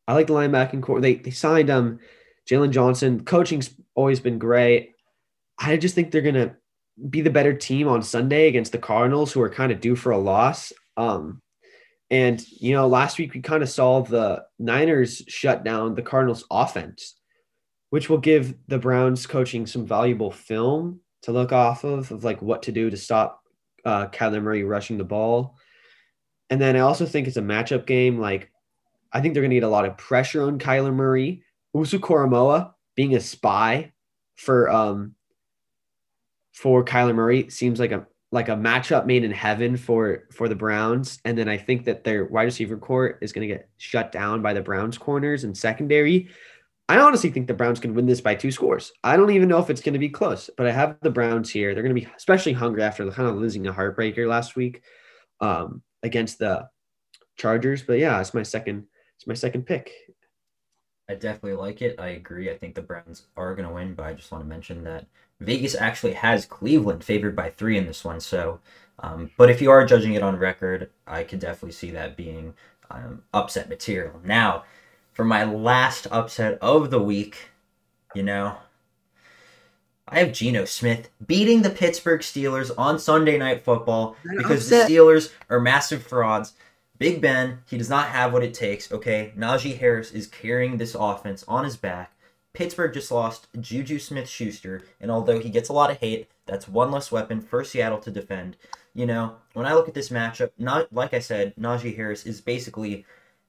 I 0.08 0.14
like 0.14 0.28
the 0.28 0.34
linebacking 0.34 0.82
core. 0.82 1.00
They 1.00 1.16
they 1.16 1.32
signed 1.32 1.70
um 1.70 2.00
Jaylon 2.50 2.72
Johnson. 2.72 3.24
Coaching's 3.24 3.70
always 3.96 4.20
been 4.20 4.40
great. 4.40 4.94
I 5.60 5.78
just 5.78 5.96
think 5.96 6.12
they're 6.12 6.22
gonna 6.22 6.56
be 7.10 7.22
the 7.22 7.30
better 7.30 7.54
team 7.54 7.88
on 7.88 8.02
Sunday 8.02 8.48
against 8.48 8.72
the 8.72 8.78
Cardinals, 8.78 9.32
who 9.32 9.42
are 9.42 9.50
kind 9.50 9.72
of 9.72 9.82
due 9.82 9.96
for 9.96 10.12
a 10.12 10.18
loss. 10.18 10.74
Um, 10.96 11.42
and 12.10 12.44
you 12.50 12.74
know, 12.74 12.88
last 12.88 13.18
week 13.18 13.34
we 13.34 13.42
kind 13.42 13.64
of 13.64 13.70
saw 13.70 14.02
the 14.02 14.46
Niners 14.60 15.24
shut 15.28 15.64
down 15.64 15.96
the 15.96 16.02
Cardinals' 16.02 16.46
offense, 16.50 17.16
which 17.90 18.10
will 18.10 18.18
give 18.18 18.56
the 18.68 18.80
Browns 18.80 19.28
coaching 19.28 19.66
some 19.66 19.86
valuable 19.86 20.32
film 20.32 21.02
to 21.24 21.32
look 21.32 21.52
off 21.52 21.84
of 21.84 22.12
of 22.12 22.24
like 22.24 22.42
what 22.42 22.64
to 22.64 22.72
do 22.72 22.90
to 22.90 22.98
stop 22.98 23.42
uh, 23.86 24.08
Kyler 24.08 24.42
Murray 24.42 24.64
rushing 24.64 24.98
the 24.98 25.04
ball. 25.04 25.58
And 26.50 26.62
then 26.62 26.76
I 26.76 26.80
also 26.80 27.06
think 27.06 27.28
it's 27.28 27.38
a 27.38 27.42
matchup 27.42 27.86
game. 27.86 28.20
Like 28.20 28.52
I 29.12 29.22
think 29.22 29.34
they're 29.34 29.44
going 29.44 29.52
to 29.52 29.58
get 29.58 29.64
a 29.64 29.70
lot 29.70 29.86
of 29.86 29.98
pressure 29.98 30.44
on 30.44 30.60
Kyler 30.60 30.94
Murray. 30.94 31.44
Owusu-Koramoah 31.76 32.74
being 32.96 33.16
a 33.16 33.20
spy 33.20 33.92
for 34.36 34.70
um 34.70 35.16
for 36.54 36.84
Kyler 36.84 37.14
Murray 37.14 37.50
seems 37.50 37.80
like 37.80 37.92
a 37.92 38.08
like 38.32 38.50
a 38.50 38.56
matchup 38.56 39.06
made 39.06 39.24
in 39.24 39.32
heaven 39.32 39.78
for 39.78 40.26
for 40.32 40.50
the 40.50 40.56
Browns. 40.56 41.20
And 41.24 41.38
then 41.38 41.48
I 41.48 41.58
think 41.58 41.86
that 41.86 42.04
their 42.04 42.26
wide 42.26 42.44
receiver 42.44 42.78
court 42.78 43.20
is 43.22 43.32
going 43.32 43.48
to 43.48 43.54
get 43.54 43.70
shut 43.78 44.12
down 44.12 44.42
by 44.42 44.54
the 44.54 44.62
Browns 44.62 44.98
corners 44.98 45.44
and 45.44 45.58
secondary. 45.58 46.30
I 46.90 47.00
honestly 47.00 47.30
think 47.30 47.48
the 47.48 47.54
Browns 47.54 47.80
can 47.80 47.94
win 47.94 48.06
this 48.06 48.22
by 48.22 48.36
two 48.36 48.52
scores. 48.52 48.94
I 49.04 49.18
don't 49.18 49.32
even 49.32 49.50
know 49.50 49.60
if 49.60 49.70
it's 49.70 49.82
going 49.82 49.94
to 49.94 50.00
be 50.00 50.10
close, 50.10 50.50
but 50.58 50.68
I 50.68 50.72
have 50.72 50.98
the 51.02 51.12
Browns 51.12 51.50
here. 51.50 51.74
They're 51.74 51.84
going 51.84 51.96
to 51.96 52.02
be 52.02 52.08
especially 52.16 52.54
hungry 52.54 52.84
after 52.84 53.10
kind 53.12 53.28
of 53.28 53.36
losing 53.36 53.68
a 53.68 53.74
heartbreaker 53.74 54.28
last 54.28 54.56
week 54.56 54.84
um, 55.42 55.82
against 56.02 56.40
the 56.40 56.68
Chargers. 57.38 57.84
But 57.84 58.00
yeah, 58.00 58.20
it's 58.20 58.34
my 58.34 58.44
second 58.44 58.86
it's 59.18 59.28
my 59.28 59.34
second 59.34 59.66
pick. 59.66 59.92
I 61.10 61.16
definitely 61.16 61.54
like 61.54 61.82
it. 61.82 62.00
I 62.00 62.10
agree. 62.10 62.52
I 62.52 62.58
think 62.58 62.76
the 62.76 62.82
Browns 62.82 63.24
are 63.38 63.56
going 63.56 63.68
to 63.68 63.74
win, 63.74 63.94
but 63.94 64.06
I 64.06 64.14
just 64.14 64.32
want 64.32 64.44
to 64.44 64.50
mention 64.50 64.84
that 64.84 65.06
Vegas 65.40 65.76
actually 65.76 66.14
has 66.14 66.46
Cleveland 66.46 67.04
favored 67.04 67.36
by 67.36 67.50
three 67.50 67.78
in 67.78 67.86
this 67.86 68.04
one. 68.04 68.20
So, 68.20 68.60
um, 69.00 69.32
but 69.38 69.50
if 69.50 69.62
you 69.62 69.72
are 69.72 69.86
judging 69.86 70.16
it 70.16 70.24
on 70.24 70.38
record, 70.38 70.90
I 71.06 71.24
could 71.24 71.40
definitely 71.40 71.72
see 71.72 71.92
that 71.92 72.18
being 72.18 72.54
um, 72.92 73.24
upset 73.34 73.70
material. 73.70 74.20
Now, 74.24 74.64
for 75.14 75.24
my 75.24 75.44
last 75.46 76.08
upset 76.12 76.58
of 76.62 76.90
the 76.90 77.02
week, 77.02 77.52
you 78.14 78.24
know, 78.24 78.58
I 80.10 80.20
have 80.20 80.32
Geno 80.34 80.66
Smith 80.66 81.10
beating 81.26 81.62
the 81.62 81.70
Pittsburgh 81.70 82.22
Steelers 82.22 82.72
on 82.78 83.00
Sunday 83.00 83.38
Night 83.38 83.64
Football 83.64 84.16
because 84.38 84.66
upset. 84.66 84.88
the 84.88 84.94
Steelers 84.96 85.32
are 85.50 85.60
massive 85.60 86.04
frauds. 86.04 86.54
Big 86.98 87.22
Ben, 87.22 87.60
he 87.68 87.78
does 87.78 87.90
not 87.90 88.08
have 88.08 88.34
what 88.34 88.44
it 88.44 88.54
takes, 88.54 88.92
okay? 88.92 89.34
Najee 89.38 89.78
Harris 89.78 90.12
is 90.12 90.28
carrying 90.28 90.78
this 90.78 90.96
offense 90.96 91.44
on 91.48 91.64
his 91.64 91.78
back. 91.78 92.14
Pittsburgh 92.54 92.94
just 92.94 93.12
lost 93.12 93.48
Juju 93.60 94.00
Smith 94.00 94.28
Schuster, 94.28 94.82
and 95.00 95.12
although 95.12 95.40
he 95.40 95.50
gets 95.50 95.70
a 95.70 95.74
lot 95.74 95.92
of 95.92 95.98
hate, 95.98 96.28
that's 96.48 96.68
one 96.68 96.90
less 96.90 97.12
weapon 97.12 97.40
for 97.40 97.64
Seattle 97.64 98.00
to 98.00 98.10
defend. 98.10 98.58
You 98.96 99.06
know, 99.06 99.36
when 99.54 99.68
I 99.68 99.74
look 99.76 99.88
at 99.88 99.94
this 99.94 100.10
matchup, 100.10 100.50
not 100.58 100.92
like 100.92 101.14
I 101.14 101.20
said, 101.20 101.56
Najee 101.56 101.96
Harris 101.96 102.26
is 102.26 102.42
basically 102.42 103.06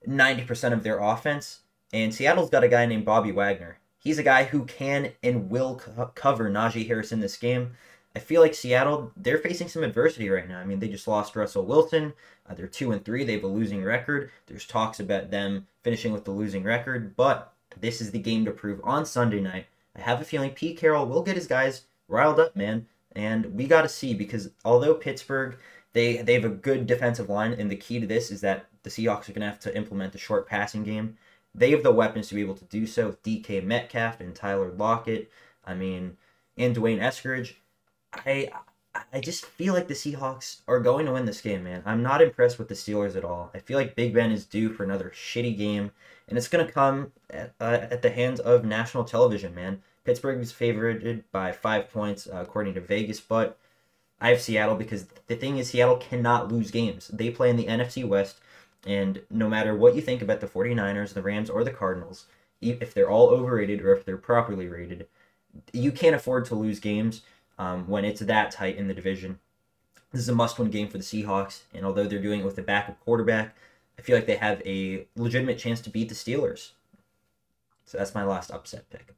90% 0.07 0.75
of 0.75 0.83
their 0.83 0.99
offense, 0.99 1.61
and 1.91 2.15
Seattle's 2.15 2.51
got 2.51 2.65
a 2.65 2.69
guy 2.69 2.85
named 2.85 3.07
Bobby 3.07 3.33
Wagner. 3.33 3.79
He's 3.99 4.19
a 4.19 4.23
guy 4.23 4.45
who 4.45 4.67
can 4.67 5.13
and 5.23 5.49
will 5.49 5.77
co- 5.77 6.13
cover 6.15 6.51
Najee 6.51 6.87
Harris 6.87 7.11
in 7.11 7.21
this 7.21 7.39
game. 7.39 7.73
I 8.17 8.21
feel 8.21 8.41
like 8.41 8.55
Seattle, 8.55 9.13
they're 9.17 9.39
facing 9.39 9.69
some 9.69 9.85
adversity 9.85 10.29
right 10.29 10.49
now. 10.49 10.59
I 10.59 10.65
mean, 10.65 10.81
they 10.81 10.89
just 10.89 11.07
lost 11.07 11.37
Russell 11.37 11.65
Wilson. 11.65 12.15
Uh, 12.49 12.55
they're 12.55 12.67
two 12.67 12.93
and 12.93 13.05
three. 13.05 13.25
They 13.25 13.35
have 13.35 13.45
a 13.45 13.49
losing 13.49 13.85
record. 13.85 14.31
There's 14.47 14.67
talks 14.67 14.99
about 14.99 15.31
them 15.31 15.67
finishing 15.83 16.13
with 16.13 16.25
the 16.25 16.31
losing 16.31 16.65
record, 16.65 17.17
but 17.17 17.53
this 17.81 18.01
is 18.01 18.11
the 18.11 18.19
game 18.19 18.45
to 18.45 18.51
prove 18.51 18.81
on 18.83 19.07
Sunday 19.07 19.41
night. 19.41 19.67
I 19.95 20.01
have 20.01 20.21
a 20.21 20.25
feeling 20.25 20.51
Pete 20.51 20.79
Carroll 20.79 21.07
will 21.07 21.23
get 21.23 21.37
his 21.37 21.47
guys 21.47 21.83
riled 22.09 22.41
up, 22.41 22.57
man. 22.57 22.87
And 23.13 23.55
we 23.55 23.67
got 23.67 23.83
to 23.83 23.89
see 23.89 24.15
because 24.15 24.51
although 24.65 24.95
Pittsburgh, 24.95 25.57
they 25.93 26.19
they 26.19 26.35
have 26.35 26.45
a 26.45 26.51
good 26.51 26.87
defensive 26.87 27.29
line, 27.29 27.53
and 27.53 27.71
the 27.71 27.77
key 27.77 28.01
to 28.01 28.07
this 28.07 28.31
is 28.31 28.41
that 28.43 28.67
the 28.83 28.91
Seahawks 28.91 29.29
are 29.29 29.33
going 29.33 29.41
to 29.41 29.49
have 29.49 29.61
to 29.61 29.77
implement 29.77 30.15
a 30.15 30.19
short 30.19 30.47
passing 30.47 30.85
game. 30.85 31.17
They 31.55 31.71
have 31.73 31.83
the 31.83 31.93
weapons 31.93 32.29
to 32.29 32.35
be 32.35 32.41
able 32.41 32.57
to 32.57 32.65
do 32.65 32.87
so. 32.87 33.07
with 33.07 33.23
DK 33.23 33.65
Metcalf 33.65 34.21
and 34.21 34.35
Tyler 34.35 34.71
Lockett. 34.71 35.31
I 35.65 35.75
mean, 35.75 36.17
and 36.57 36.75
D'Wynne 36.75 37.01
Eskridge. 37.01 37.55
I 38.13 38.51
I 39.13 39.21
just 39.21 39.45
feel 39.45 39.75
like 39.75 39.89
the 39.89 39.95
Seahawks 39.95 40.61
are 40.67 40.81
going 40.81 41.07
to 41.07 41.13
win 41.13 41.27
this 41.27 41.41
game, 41.41 41.65
man. 41.65 41.83
I'm 41.87 42.03
not 42.03 42.23
impressed 42.23 42.59
with 42.59 42.69
the 42.69 42.75
Steelers 42.75 43.17
at 43.17 43.25
all. 43.25 43.51
I 43.55 43.59
feel 43.59 43.79
like 43.79 43.95
Big 43.95 44.15
Ben 44.15 44.33
is 44.33 44.45
due 44.45 44.71
for 44.71 44.85
another 44.85 45.13
shitty 45.15 45.57
game, 45.57 45.93
and 46.27 46.37
it's 46.37 46.49
going 46.49 46.67
to 46.67 46.73
come 46.73 47.13
at, 47.31 47.55
uh, 47.61 47.87
at 47.91 48.03
the 48.03 48.11
hands 48.11 48.41
of 48.41 48.65
national 48.65 49.05
television, 49.05 49.55
man. 49.55 49.83
Pittsburgh 50.05 50.41
is 50.41 50.53
favored 50.53 51.25
by 51.33 51.53
five 51.53 51.91
points, 51.91 52.27
uh, 52.27 52.39
according 52.39 52.75
to 52.75 52.81
Vegas, 52.81 53.21
but 53.21 53.59
I 54.21 54.31
have 54.31 54.41
Seattle 54.41 54.75
because 54.75 55.07
the 55.27 55.37
thing 55.37 55.59
is, 55.59 55.71
Seattle 55.71 55.99
cannot 55.99 56.51
lose 56.51 56.71
games. 56.71 57.09
They 57.09 57.31
play 57.31 57.51
in 57.51 57.57
the 57.57 57.67
NFC 57.67 58.07
West, 58.07 58.41
and 58.87 59.23
no 59.31 59.49
matter 59.49 59.77
what 59.77 59.95
you 59.95 60.01
think 60.01 60.23
about 60.23 60.41
the 60.41 60.47
49ers, 60.47 61.13
the 61.15 61.23
Rams, 61.23 61.51
or 61.51 61.63
the 61.63 61.71
Cardinals, 61.71 62.27
if 62.61 62.95
they're 62.95 63.11
all 63.11 63.29
overrated 63.29 63.83
or 63.83 63.95
if 63.95 64.05
they're 64.05 64.17
properly 64.17 64.67
rated, 64.67 65.07
you 65.73 65.93
can't 65.93 66.17
afford 66.17 66.45
to 66.47 66.55
lose 66.55 66.81
games 66.81 67.23
um, 67.59 67.87
when 67.89 68.05
it's 68.05 68.21
that 68.21 68.51
tight 68.51 68.77
in 68.77 68.89
the 68.89 68.95
division. 68.95 69.39
This 70.13 70.23
is 70.23 70.29
a 70.29 70.35
must-win 70.35 70.71
game 70.71 70.89
for 70.89 70.97
the 70.97 71.05
Seahawks, 71.05 71.63
and 71.75 71.85
although 71.85 72.07
they're 72.07 72.23
doing 72.23 72.41
it 72.41 72.45
with 72.45 72.57
a 72.59 72.63
backup 72.63 72.99
quarterback, 73.01 73.55
I 73.99 74.03
feel 74.03 74.17
like 74.17 74.27
they 74.27 74.37
have 74.37 74.63
a 74.65 75.07
legitimate 75.17 75.59
chance 75.59 75.81
to 75.83 75.91
beat 75.91 76.09
the 76.09 76.15
Steelers. 76.15 76.71
So 77.85 77.99
that's 77.99 78.15
my 78.15 78.25
last 78.25 78.51
upset 78.51 78.89
pick. 78.91 79.15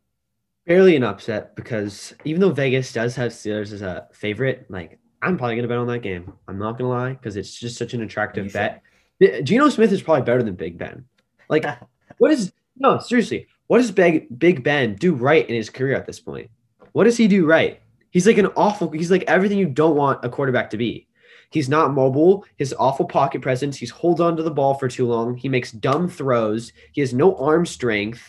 Barely 0.66 0.96
an 0.96 1.04
upset 1.04 1.56
because 1.56 2.14
even 2.24 2.40
though 2.40 2.50
Vegas 2.50 2.92
does 2.92 3.16
have 3.16 3.32
Steelers 3.32 3.72
as 3.72 3.82
a 3.82 4.06
favorite, 4.12 4.66
like 4.68 4.98
I'm 5.22 5.36
probably 5.36 5.56
gonna 5.56 5.68
bet 5.68 5.78
on 5.78 5.86
that 5.88 6.00
game. 6.00 6.32
I'm 6.48 6.58
not 6.58 6.78
gonna 6.78 6.90
lie 6.90 7.12
because 7.12 7.36
it's 7.36 7.58
just 7.58 7.76
such 7.76 7.94
an 7.94 8.02
attractive 8.02 8.52
bet. 8.52 8.82
Geno 9.42 9.68
Smith 9.68 9.92
is 9.92 10.02
probably 10.02 10.22
better 10.22 10.42
than 10.42 10.54
Big 10.54 10.78
Ben. 10.78 11.04
Like, 11.48 11.66
what 12.18 12.30
is 12.30 12.52
no 12.78 12.98
seriously? 12.98 13.48
What 13.66 13.78
does 13.78 13.90
Big 13.90 14.38
Big 14.38 14.62
Ben 14.62 14.94
do 14.94 15.14
right 15.14 15.48
in 15.48 15.54
his 15.54 15.68
career 15.68 15.96
at 15.96 16.06
this 16.06 16.20
point? 16.20 16.50
What 16.92 17.04
does 17.04 17.16
he 17.16 17.28
do 17.28 17.46
right? 17.46 17.80
He's 18.10 18.26
like 18.26 18.38
an 18.38 18.46
awful, 18.56 18.90
he's 18.90 19.10
like 19.10 19.24
everything 19.28 19.58
you 19.58 19.66
don't 19.68 19.96
want 19.96 20.24
a 20.24 20.28
quarterback 20.28 20.70
to 20.70 20.76
be. 20.76 21.06
He's 21.50 21.68
not 21.68 21.92
mobile. 21.92 22.44
His 22.56 22.74
awful 22.78 23.06
pocket 23.06 23.42
presence. 23.42 23.76
He's 23.76 23.90
hold 23.90 24.20
on 24.20 24.36
to 24.36 24.42
the 24.42 24.50
ball 24.50 24.74
for 24.74 24.88
too 24.88 25.06
long. 25.06 25.36
He 25.36 25.48
makes 25.48 25.72
dumb 25.72 26.08
throws. 26.08 26.72
He 26.92 27.00
has 27.00 27.12
no 27.12 27.36
arm 27.36 27.66
strength. 27.66 28.22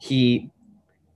He 0.00 0.50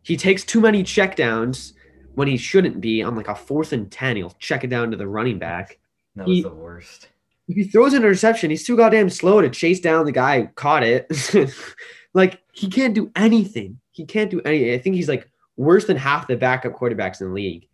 he 0.02 0.16
takes 0.16 0.44
too 0.44 0.60
many 0.60 0.82
checkdowns 0.82 1.72
when 2.14 2.28
he 2.28 2.36
shouldn't 2.36 2.80
be 2.80 3.02
on 3.02 3.14
like 3.16 3.28
a 3.28 3.34
fourth 3.34 3.72
and 3.72 3.90
ten. 3.90 4.16
He'll 4.16 4.34
check 4.38 4.64
it 4.64 4.68
down 4.68 4.90
to 4.90 4.96
the 4.96 5.06
running 5.06 5.38
back. 5.38 5.78
That 6.16 6.26
was 6.26 6.36
He- 6.38 6.42
the 6.42 6.50
worst. 6.54 7.08
if 7.48 7.54
he 7.56 7.64
throws 7.64 7.92
an 7.94 8.02
interception, 8.02 8.50
he's 8.50 8.66
too 8.66 8.76
goddamn 8.76 9.08
slow 9.10 9.40
to 9.40 9.48
chase 9.48 9.78
down 9.80 10.06
the 10.06 10.12
guy 10.12 10.40
who 10.42 10.48
caught 10.48 10.82
it. 10.82 11.06
like 12.14 12.40
he 12.52 12.68
can't 12.68 12.94
do 12.94 13.10
anything. 13.16 13.78
He 13.92 14.04
can't 14.04 14.30
do 14.30 14.40
anything. 14.42 14.72
I 14.74 14.78
think 14.78 14.96
he's 14.96 15.08
like 15.08 15.30
worse 15.56 15.84
than 15.86 15.96
half 15.96 16.26
the 16.26 16.36
backup 16.36 16.72
quarterbacks 16.74 17.20
in 17.20 17.28
the 17.28 17.32
league. 17.34 17.68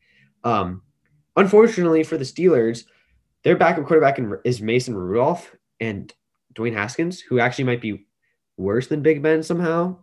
Um, 0.44 0.82
unfortunately 1.37 2.02
for 2.02 2.16
the 2.16 2.25
Steelers, 2.25 2.85
their 3.44 3.56
backup 3.56 3.87
quarterback 3.87 4.20
is 4.44 4.61
Mason 4.61 4.94
Rudolph 4.94 5.54
and 5.80 6.12
Dwayne 6.54 6.75
Haskins, 6.75 7.20
who 7.20 7.40
actually 7.40 7.64
might 7.64 7.80
be 7.80 8.06
worse 8.56 8.87
than 8.87 9.02
Big 9.02 9.23
Ben 9.23 9.42
somehow. 9.42 9.97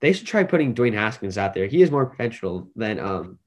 They 0.00 0.12
should 0.12 0.26
try 0.26 0.44
putting 0.44 0.74
Dwayne 0.74 0.94
Haskins 0.94 1.38
out 1.38 1.54
there. 1.54 1.66
He 1.66 1.80
has 1.80 1.90
more 1.90 2.06
potential 2.06 2.68
than 2.76 2.98
um 3.00 3.38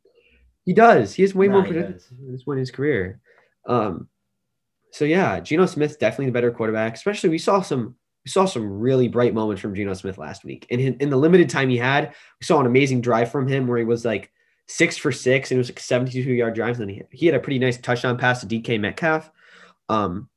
he 0.66 0.74
does. 0.74 1.14
He 1.14 1.22
has 1.22 1.36
way 1.36 1.48
Nah, 1.48 1.54
more 1.54 1.64
potential 1.64 2.00
this 2.30 2.44
point 2.44 2.58
in 2.58 2.62
his 2.62 2.72
career. 2.72 3.22
Um, 3.68 4.08
so 4.92 5.06
yeah, 5.06 5.40
Geno 5.40 5.66
Smith 5.66 6.00
definitely 6.00 6.28
the 6.28 6.32
better 6.32 6.52
quarterback. 6.52 6.96
Especially 6.96 7.30
we 7.30 7.38
saw 7.38 7.62
some 7.62 7.96
we 8.26 8.32
saw 8.32 8.46
some 8.46 8.80
really 8.80 9.08
bright 9.08 9.34
moments 9.34 9.62
from 9.62 9.76
Geno 9.76 9.94
Smith 9.94 10.18
last 10.18 10.44
week. 10.44 10.66
And 10.72 10.82
in, 10.82 10.96
in 10.96 11.10
the 11.10 11.18
limited 11.18 11.50
time 11.50 11.70
he 11.70 11.78
had, 11.78 12.10
we 12.10 12.46
saw 12.46 12.60
an 12.60 12.66
amazing 12.66 13.02
drive 13.02 13.32
from 13.32 13.48
him 13.48 13.68
where 13.68 13.78
he 13.78 13.86
was 13.86 14.04
like 14.04 14.32
six 14.68 14.98
for 14.98 15.12
six 15.12 15.50
and 15.50 15.58
it 15.58 15.60
was 15.60 15.70
like 15.70 15.80
72 15.80 16.32
yard 16.32 16.56
drives. 16.56 16.80
And 16.80 16.90
then 16.90 16.96
he, 16.96 17.18
he 17.18 17.26
had 17.26 17.36
a 17.36 17.40
pretty 17.40 17.60
nice 17.60 17.78
touchdown 17.78 18.18
pass 18.18 18.42
to 18.42 18.48
DK 18.48 18.80
Metcalf. 18.80 19.32
Um, 19.90 20.30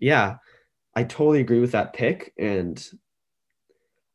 yeah, 0.00 0.36
I 0.94 1.04
totally 1.04 1.40
agree 1.40 1.60
with 1.60 1.72
that 1.72 1.92
pick. 1.92 2.32
And 2.38 2.84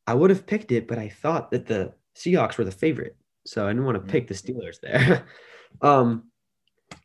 I 0.06 0.14
would 0.14 0.30
have 0.30 0.46
picked 0.46 0.72
it, 0.72 0.86
but 0.88 0.98
I 0.98 1.08
thought 1.08 1.50
that 1.52 1.66
the 1.66 1.94
Seahawks 2.16 2.58
were 2.58 2.64
the 2.64 2.70
favorite. 2.70 3.16
So 3.46 3.66
I 3.66 3.70
didn't 3.70 3.84
want 3.84 3.96
to 3.96 4.12
pick 4.12 4.28
the 4.28 4.34
Steelers 4.34 4.80
there. 4.80 5.26
um, 5.82 6.24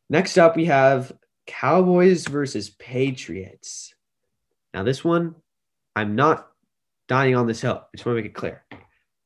next 0.10 0.38
up, 0.38 0.56
we 0.56 0.66
have 0.66 1.12
Cowboys 1.46 2.28
versus 2.28 2.70
Patriots. 2.70 3.96
Now, 4.74 4.84
this 4.84 5.04
one, 5.04 5.36
I'm 5.96 6.16
not 6.16 6.48
dying 7.08 7.36
on 7.36 7.48
this 7.48 7.62
hill. 7.62 7.82
I 7.82 7.98
just 7.98 8.06
want 8.06 8.18
to 8.18 8.22
make 8.22 8.32
it 8.32 8.36
clear. 8.36 8.64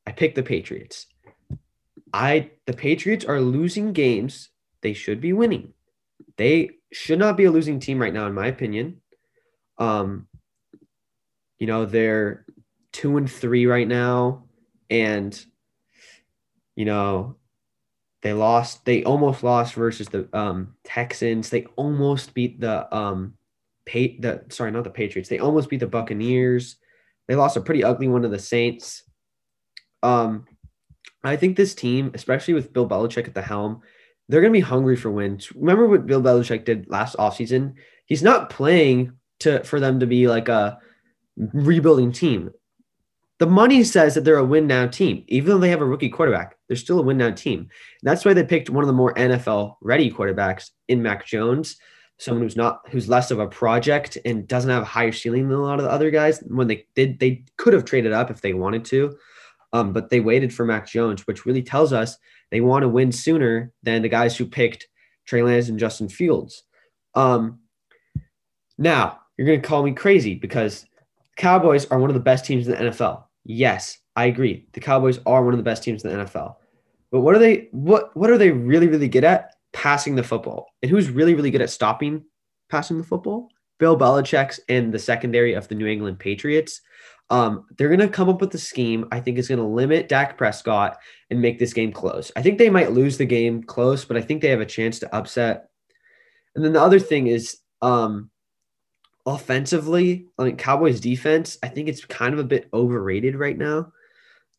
I 0.06 0.12
picked 0.12 0.36
the 0.36 0.44
Patriots. 0.44 1.08
I 2.14 2.52
the 2.66 2.74
Patriots 2.74 3.26
are 3.26 3.42
losing 3.42 3.94
games 3.94 4.50
they 4.82 4.94
should 4.94 5.22
be 5.22 5.34
winning. 5.34 5.74
They 6.38 6.72
should 6.92 7.20
not 7.20 7.38
be 7.38 7.46
a 7.46 7.52
losing 7.52 7.80
team 7.80 8.00
right 8.00 8.14
now, 8.14 8.28
in 8.28 8.34
my 8.34 8.48
opinion. 8.48 9.02
Um, 9.78 10.28
you 11.60 11.68
know, 11.68 11.86
they're 11.86 12.46
two 12.92 13.18
and 13.18 13.32
three 13.32 13.66
right 13.66 13.88
now, 13.88 14.46
and 14.90 15.40
you 16.76 16.86
know, 16.86 17.38
they 18.22 18.34
lost. 18.34 18.86
They 18.86 19.04
almost 19.04 19.44
lost 19.44 19.76
versus 19.76 20.08
the 20.10 20.28
um, 20.34 20.76
Texans. 20.84 21.50
They 21.50 21.66
almost 21.76 22.34
beat 22.34 22.60
the 22.60 22.94
um, 22.96 23.36
pa- 23.88 24.18
the 24.20 24.44
sorry, 24.50 24.72
not 24.72 24.84
the 24.84 24.90
Patriots. 24.90 25.30
They 25.30 25.40
almost 25.40 25.70
beat 25.70 25.80
the 25.80 25.88
Buccaneers. 25.88 26.78
They 27.28 27.36
lost 27.36 27.58
a 27.58 27.62
pretty 27.62 27.84
ugly 27.84 28.08
one 28.08 28.24
to 28.24 28.28
the 28.28 28.40
Saints. 28.40 29.04
Um, 30.04 30.46
I 31.24 31.36
think 31.36 31.56
this 31.56 31.76
team, 31.76 32.12
especially 32.14 32.54
with 32.54 32.74
Bill 32.74 32.88
Belichick 32.88 33.28
at 33.28 33.34
the 33.34 33.42
helm, 33.42 33.82
they're 34.28 34.42
going 34.42 34.54
to 34.54 34.58
be 34.58 34.62
hungry 34.62 34.96
for 34.96 35.12
wins. 35.12 35.52
Remember 35.54 35.88
what 35.88 36.08
Bill 36.08 36.22
Belichick 36.22 36.66
did 36.66 36.90
last 36.90 37.16
offseason? 37.18 37.74
He's 38.06 38.24
not 38.24 38.50
playing 38.50 39.14
to 39.40 39.64
for 39.64 39.80
them 39.80 40.00
to 40.00 40.08
be 40.08 40.28
like 40.28 40.48
a 40.48 40.80
rebuilding 41.38 42.12
team. 42.12 42.52
The 43.40 43.48
money 43.48 43.84
says 43.84 44.14
that 44.14 44.24
they're 44.24 44.38
a 44.38 44.46
win 44.46 44.68
now 44.68 44.88
team. 44.88 45.24
Even 45.28 45.50
though 45.50 45.58
they 45.58 45.70
have 45.70 45.82
a 45.82 45.86
rookie 45.86 46.10
quarterback, 46.10 46.56
they're 46.68 46.78
still 46.78 47.00
a 47.00 47.04
win 47.04 47.18
now 47.18 47.32
team. 47.32 47.70
That's 48.04 48.24
why 48.24 48.34
they 48.34 48.44
picked 48.44 48.70
one 48.70 48.84
of 48.84 48.88
the 48.88 48.94
more 48.94 49.14
NFL 49.16 49.78
ready 49.82 50.12
quarterbacks 50.12 50.70
in 50.88 51.02
Mac 51.02 51.26
Jones, 51.26 51.78
someone 52.20 52.44
who's 52.44 52.56
not 52.56 52.82
who's 52.92 53.10
less 53.10 53.32
of 53.32 53.40
a 53.40 53.48
project 53.48 54.18
and 54.26 54.48
doesn't 54.48 54.70
have 54.70 54.84
a 54.84 54.86
higher 54.86 55.12
ceiling 55.12 55.50
than 55.50 55.58
a 55.58 55.62
lot 55.62 55.80
of 55.80 55.86
the 55.86 55.92
other 55.92 56.12
guys. 56.12 56.40
When 56.48 56.68
they 56.68 56.86
did, 56.96 57.20
they 57.20 57.44
could 57.58 57.74
have 57.74 57.86
traded 57.86 58.14
up 58.14 58.30
if 58.30 58.42
they 58.42 58.54
wanted 58.54 58.86
to, 58.86 59.18
um, 59.74 59.94
but 59.94 60.10
they 60.10 60.20
waited 60.20 60.54
for 60.54 60.66
Mac 60.66 60.88
Jones, 60.88 61.26
which 61.28 61.46
really 61.46 61.64
tells 61.64 61.94
us 61.94 62.18
they 62.50 62.62
want 62.62 62.84
to 62.84 62.90
win 62.90 63.12
sooner 63.12 63.72
than 63.84 64.02
the 64.02 64.10
guys 64.10 64.36
who 64.36 64.46
picked 64.46 64.88
Trey 65.26 65.44
Lance 65.44 65.70
and 65.70 65.80
Justin 65.80 66.10
Fields. 66.10 66.64
Um, 67.16 67.60
now 68.78 69.20
you're 69.38 69.48
going 69.48 69.62
to 69.62 69.68
call 69.68 69.84
me 69.84 69.94
crazy 69.94 70.36
because 70.36 70.86
Cowboys 71.38 71.86
are 71.88 72.00
one 72.00 72.10
of 72.10 72.14
the 72.14 72.20
best 72.20 72.46
teams 72.46 72.68
in 72.68 72.74
the 72.74 72.92
NFL. 72.92 73.24
Yes, 73.44 73.98
I 74.16 74.26
agree. 74.26 74.68
The 74.74 74.80
Cowboys 74.80 75.20
are 75.26 75.44
one 75.44 75.54
of 75.54 75.58
the 75.58 75.64
best 75.64 75.84
teams 75.84 76.04
in 76.04 76.12
the 76.12 76.26
NFL. 76.26 76.56
But 77.12 77.22
what 77.22 77.36
are 77.36 77.40
they 77.40 77.68
what 77.72 78.16
what 78.16 78.30
are 78.30 78.38
they 78.38 78.52
really 78.52 78.88
really 78.88 79.10
good 79.10 79.24
at? 79.24 79.56
Passing 79.74 80.16
the 80.16 80.24
football. 80.24 80.68
And 80.82 80.90
who's 80.90 81.10
really 81.10 81.34
really 81.34 81.52
good 81.52 81.62
at 81.62 81.70
stopping 81.70 82.24
passing 82.70 82.98
the 82.98 83.04
football? 83.04 83.50
Bill 83.80 83.98
Belichick's 83.98 84.60
and 84.70 84.94
the 84.94 85.00
secondary 85.00 85.54
of 85.54 85.68
the 85.68 85.76
New 85.76 85.88
England 85.88 86.20
Patriots. 86.20 86.82
Um, 87.32 87.66
they're 87.78 87.88
going 87.88 88.02
to 88.02 88.10
come 88.10 88.28
up 88.28 88.42
with 88.42 88.54
a 88.54 88.60
scheme 88.60 89.08
I 89.10 89.22
think 89.22 89.38
is 89.38 89.48
going 89.48 89.60
to 89.60 89.66
limit 89.66 90.10
Dak 90.10 90.38
Prescott 90.38 90.98
and 91.30 91.42
make 91.42 91.58
this 91.58 91.74
game 91.74 91.94
close. 91.94 92.30
I 92.36 92.42
think 92.42 92.58
they 92.58 92.70
might 92.70 92.92
lose 92.92 93.18
the 93.18 93.26
game 93.26 93.64
close, 93.64 94.04
but 94.04 94.18
I 94.18 94.22
think 94.22 94.42
they 94.42 94.50
have 94.50 94.60
a 94.60 94.66
chance 94.66 95.00
to 95.00 95.16
upset. 95.16 95.70
And 96.56 96.64
then 96.64 96.74
the 96.74 96.82
other 96.82 97.00
thing 97.00 97.28
is 97.28 97.60
um, 97.82 98.30
offensively, 99.26 100.28
I 100.38 100.44
mean, 100.44 100.58
Cowboys 100.58 101.00
defense, 101.00 101.58
I 101.64 101.70
think 101.70 101.88
it's 101.88 102.04
kind 102.04 102.34
of 102.34 102.40
a 102.40 102.44
bit 102.44 102.68
overrated 102.74 103.36
right 103.36 103.58
now. 103.58 103.94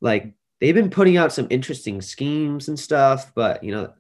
Like 0.01 0.33
they've 0.61 0.75
been 0.75 0.91
putting 0.91 1.19
out 1.19 1.33
some 1.33 1.49
interesting 1.51 2.01
schemes 2.01 2.69
and 2.69 2.79
stuff, 2.79 3.33
but 3.35 3.63
you 3.63 3.73
know, 3.73 3.93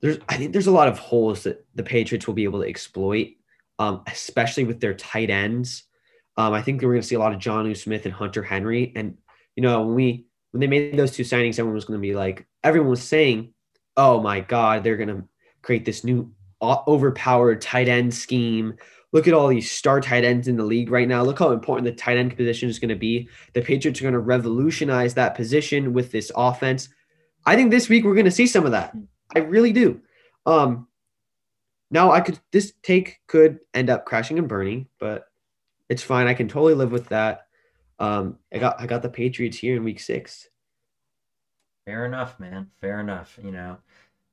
there's 0.00 0.18
I 0.28 0.36
think 0.36 0.52
there's 0.52 0.68
a 0.68 0.72
lot 0.72 0.88
of 0.88 0.98
holes 0.98 1.42
that 1.42 1.66
the 1.74 1.82
Patriots 1.82 2.26
will 2.26 2.34
be 2.34 2.44
able 2.44 2.62
to 2.62 2.68
exploit, 2.68 3.32
um, 3.78 4.02
especially 4.06 4.64
with 4.64 4.80
their 4.80 4.94
tight 4.94 5.28
ends. 5.28 5.84
Um, 6.40 6.54
I 6.54 6.62
think 6.62 6.80
we're 6.80 6.92
going 6.92 7.02
to 7.02 7.06
see 7.06 7.16
a 7.16 7.18
lot 7.18 7.34
of 7.34 7.38
Jonnu 7.38 7.76
Smith 7.76 8.06
and 8.06 8.14
Hunter 8.14 8.42
Henry. 8.42 8.94
And 8.96 9.18
you 9.56 9.62
know, 9.62 9.82
when 9.82 9.94
we 9.94 10.24
when 10.52 10.60
they 10.60 10.66
made 10.66 10.96
those 10.96 11.12
two 11.12 11.22
signings, 11.22 11.58
everyone 11.58 11.74
was 11.74 11.84
going 11.84 12.00
to 12.00 12.02
be 12.02 12.14
like, 12.14 12.46
everyone 12.64 12.88
was 12.88 13.02
saying, 13.02 13.52
"Oh 13.94 14.22
my 14.22 14.40
God, 14.40 14.82
they're 14.82 14.96
going 14.96 15.10
to 15.10 15.24
create 15.60 15.84
this 15.84 16.02
new 16.02 16.32
overpowered 16.62 17.60
tight 17.60 17.88
end 17.88 18.14
scheme." 18.14 18.74
Look 19.12 19.28
at 19.28 19.34
all 19.34 19.48
these 19.48 19.70
star 19.70 20.00
tight 20.00 20.24
ends 20.24 20.48
in 20.48 20.56
the 20.56 20.64
league 20.64 20.90
right 20.90 21.06
now. 21.06 21.22
Look 21.22 21.40
how 21.40 21.50
important 21.50 21.84
the 21.84 21.92
tight 21.92 22.16
end 22.16 22.34
position 22.34 22.70
is 22.70 22.78
going 22.78 22.88
to 22.88 22.96
be. 22.96 23.28
The 23.52 23.60
Patriots 23.60 24.00
are 24.00 24.04
going 24.04 24.14
to 24.14 24.20
revolutionize 24.20 25.14
that 25.14 25.34
position 25.34 25.92
with 25.92 26.10
this 26.10 26.32
offense. 26.34 26.88
I 27.44 27.54
think 27.54 27.70
this 27.70 27.90
week 27.90 28.04
we're 28.04 28.14
going 28.14 28.24
to 28.24 28.30
see 28.30 28.46
some 28.46 28.64
of 28.64 28.72
that. 28.72 28.94
I 29.34 29.40
really 29.40 29.72
do. 29.72 30.00
Um, 30.46 30.86
now 31.90 32.12
I 32.12 32.20
could 32.20 32.40
this 32.50 32.72
take 32.82 33.20
could 33.26 33.58
end 33.74 33.90
up 33.90 34.06
crashing 34.06 34.38
and 34.38 34.48
burning, 34.48 34.86
but 34.98 35.26
it's 35.90 36.02
fine. 36.04 36.28
I 36.28 36.34
can 36.34 36.48
totally 36.48 36.74
live 36.74 36.92
with 36.92 37.10
that. 37.10 37.48
Um, 37.98 38.38
I 38.54 38.58
got 38.58 38.80
I 38.80 38.86
got 38.86 39.02
the 39.02 39.10
Patriots 39.10 39.58
here 39.58 39.76
in 39.76 39.84
week 39.84 40.00
six. 40.00 40.48
Fair 41.86 42.06
enough, 42.06 42.38
man. 42.40 42.70
Fair 42.80 43.00
enough. 43.00 43.38
You 43.42 43.50
know, 43.50 43.78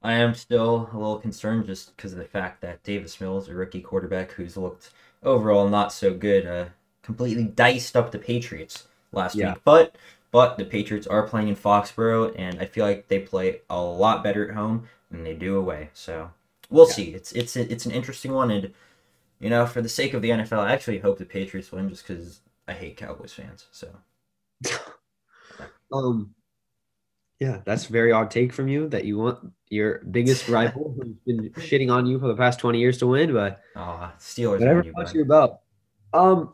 I 0.03 0.13
am 0.13 0.33
still 0.35 0.89
a 0.93 0.97
little 0.97 1.19
concerned 1.19 1.65
just 1.67 1.95
because 1.95 2.13
of 2.13 2.19
the 2.19 2.25
fact 2.25 2.61
that 2.61 2.83
Davis 2.83 3.19
Mills, 3.21 3.49
a 3.49 3.55
rookie 3.55 3.81
quarterback 3.81 4.31
who's 4.31 4.57
looked 4.57 4.91
overall 5.23 5.69
not 5.69 5.93
so 5.93 6.13
good, 6.13 6.45
uh, 6.45 6.65
completely 7.03 7.45
diced 7.45 7.95
up 7.97 8.11
the 8.11 8.19
Patriots 8.19 8.87
last 9.11 9.35
Yeah. 9.37 9.55
week. 9.55 9.61
But 9.65 9.97
but 10.31 10.57
the 10.57 10.65
Patriots 10.65 11.07
are 11.07 11.27
playing 11.27 11.49
in 11.49 11.55
Foxborough, 11.55 12.33
and 12.37 12.59
I 12.61 12.65
feel 12.65 12.85
like 12.85 13.07
they 13.09 13.19
play 13.19 13.61
a 13.69 13.81
lot 13.81 14.23
better 14.23 14.47
at 14.49 14.55
home 14.55 14.87
than 15.11 15.23
they 15.23 15.33
do 15.35 15.57
away. 15.57 15.89
So 15.93 16.31
we'll 16.69 16.87
Yeah. 16.87 16.93
see. 16.93 17.13
It's 17.13 17.31
it's 17.33 17.55
it's 17.57 17.85
an 17.85 17.91
interesting 17.91 18.33
one, 18.33 18.51
and 18.51 18.73
you 19.39 19.49
know, 19.49 19.65
for 19.65 19.81
the 19.81 19.89
sake 19.89 20.13
of 20.13 20.21
the 20.21 20.29
NFL, 20.29 20.59
I 20.59 20.73
actually 20.73 20.99
hope 20.99 21.17
the 21.17 21.25
Patriots 21.25 21.71
win 21.71 21.89
just 21.89 22.07
because 22.07 22.41
I 22.67 22.73
hate 22.73 22.97
Cowboys 22.97 23.33
fans. 23.33 23.65
So 23.71 23.89
Um, 25.93 26.33
yeah, 27.39 27.61
that's 27.65 27.87
a 27.87 27.91
very 27.91 28.11
odd 28.11 28.31
take 28.31 28.51
from 28.51 28.67
you 28.67 28.89
that 28.89 29.05
you 29.05 29.17
want 29.17 29.39
your 29.69 29.99
biggest 30.11 30.47
rival 30.49 30.95
who's 30.97 31.15
been 31.25 31.49
shitting 31.51 31.91
on 31.91 32.05
you 32.05 32.19
for 32.19 32.27
the 32.27 32.35
past 32.35 32.59
twenty 32.59 32.79
years 32.79 32.97
to 32.99 33.07
win, 33.07 33.33
but 33.33 33.61
oh, 33.75 34.11
Steelers 34.19 34.59
whatever 34.59 34.83
you, 34.83 34.93
your 35.13 35.25
boat. 35.25 35.59
Um, 36.13 36.53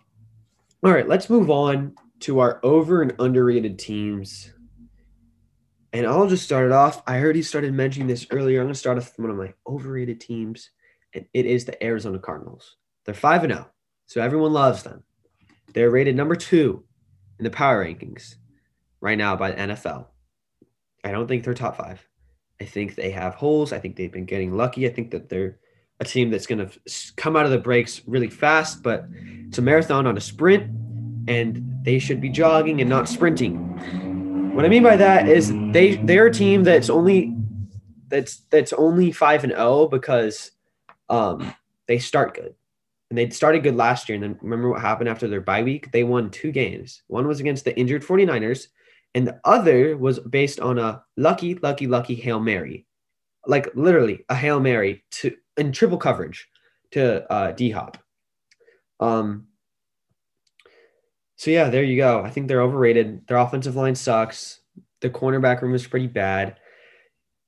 all 0.83 0.91
right, 0.91 1.07
let's 1.07 1.29
move 1.29 1.49
on 1.49 1.95
to 2.21 2.39
our 2.39 2.59
over 2.63 3.01
and 3.01 3.13
underrated 3.19 3.79
teams. 3.79 4.51
And 5.93 6.07
I'll 6.07 6.27
just 6.27 6.43
start 6.43 6.65
it 6.65 6.71
off. 6.71 7.03
I 7.05 7.19
heard 7.19 7.35
he 7.35 7.43
started 7.43 7.71
mentioning 7.71 8.07
this 8.07 8.25
earlier. 8.31 8.59
I'm 8.59 8.65
going 8.65 8.73
to 8.73 8.79
start 8.79 8.97
off 8.97 9.11
with 9.15 9.19
one 9.19 9.29
of 9.29 9.37
my 9.37 9.53
overrated 9.67 10.19
teams, 10.19 10.71
and 11.13 11.26
it 11.34 11.45
is 11.45 11.65
the 11.65 11.82
Arizona 11.84 12.19
Cardinals. 12.19 12.78
They're 13.06 13.13
5 13.13 13.43
and 13.43 13.54
0, 13.54 13.69
so 14.06 14.21
everyone 14.21 14.54
loves 14.54 14.84
them. 14.84 15.04
They're 15.73 15.89
rated 15.89 16.15
number 16.15 16.36
two 16.36 16.84
in 17.39 17.43
the 17.43 17.49
power 17.49 17.84
rankings 17.84 18.36
right 19.02 19.17
now 19.17 19.36
by 19.36 19.52
the 19.52 19.58
NFL. 19.58 20.08
I 21.04 21.12
don't 21.12 21.28
think 21.28 21.43
they're 21.43 21.54
top 21.54 21.78
five. 21.78 22.08
I 22.62 22.65
think 22.65 22.95
they 22.95 23.12
have 23.12 23.36
holes. 23.36 23.73
I 23.73 23.80
think 23.80 23.95
they've 23.95 24.12
been 24.12 24.26
getting 24.26 24.56
lucky. 24.56 24.88
I 24.88 24.93
think 24.93 25.12
that 25.12 25.30
they're 25.30 25.60
a 25.99 26.06
team 26.06 26.30
that's 26.30 26.47
going 26.47 26.65
to 26.65 26.80
come 27.17 27.36
out 27.36 27.45
of 27.45 27.52
the 27.52 27.58
breaks 27.58 28.02
really 28.08 28.30
fast, 28.30 28.82
but 28.84 29.06
it's 29.47 29.58
a 29.58 29.62
marathon 29.62 30.08
on 30.08 30.17
a 30.17 30.21
sprint, 30.21 30.71
and 31.28 31.62
they 31.84 31.99
should 31.99 32.21
be 32.21 32.30
jogging 32.30 32.80
and 32.80 32.89
not 32.89 33.10
sprinting. 33.10 33.58
What 34.56 34.65
I 34.65 34.69
mean 34.69 34.84
by 34.84 34.95
that 34.95 35.28
is 35.28 35.52
they 35.71 35.95
they're 35.95 36.28
a 36.28 36.34
team 36.34 36.63
that's 36.63 36.89
only 36.89 37.36
that's 38.08 38.43
that's 38.52 38.71
only 38.73 39.12
five 39.12 39.43
and 39.43 39.52
zero 39.52 39.88
because 39.88 40.52
um, 41.13 41.54
they 41.88 41.99
start 41.99 42.34
good. 42.34 42.56
and 43.10 43.17
they 43.17 43.30
started 43.30 43.62
good 43.62 43.76
last 43.76 44.10
year. 44.10 44.15
And 44.15 44.23
then 44.23 44.39
remember 44.41 44.69
what 44.69 44.82
happened 44.82 45.08
after 45.08 45.28
their 45.28 45.41
bye 45.41 45.62
week? 45.62 45.91
They 45.91 46.04
won 46.04 46.32
two 46.32 46.52
games. 46.52 47.04
One 47.08 47.28
was 47.28 47.39
against 47.39 47.65
the 47.65 47.78
injured 47.78 48.02
49ers, 48.02 48.69
and 49.13 49.28
the 49.28 49.39
other 49.45 49.95
was 49.95 50.19
based 50.19 50.60
on 50.60 50.80
a 50.80 51.04
lucky, 51.15 51.54
lucky, 51.56 51.86
lucky 51.86 52.15
Hail 52.15 52.39
Mary. 52.39 52.88
Like 53.45 53.67
literally 53.76 54.26
a 54.30 54.36
Hail 54.36 54.60
Mary 54.60 55.04
to 55.12 55.36
in 55.58 55.71
triple 55.71 55.99
coverage 55.99 56.47
to 56.91 57.32
uh, 57.32 57.52
D 57.52 57.69
Hop. 57.69 57.97
Um, 58.99 59.47
so 61.36 61.52
yeah, 61.52 61.69
there 61.69 61.84
you 61.84 61.97
go. 61.97 62.23
I 62.23 62.32
think 62.32 62.47
they're 62.47 62.62
overrated. 62.62 63.28
Their 63.28 63.38
offensive 63.38 63.76
line 63.76 63.95
sucks. 63.95 64.62
The 65.02 65.10
cornerback 65.12 65.62
room 65.62 65.76
is 65.76 65.86
pretty 65.86 66.08
bad. 66.08 66.58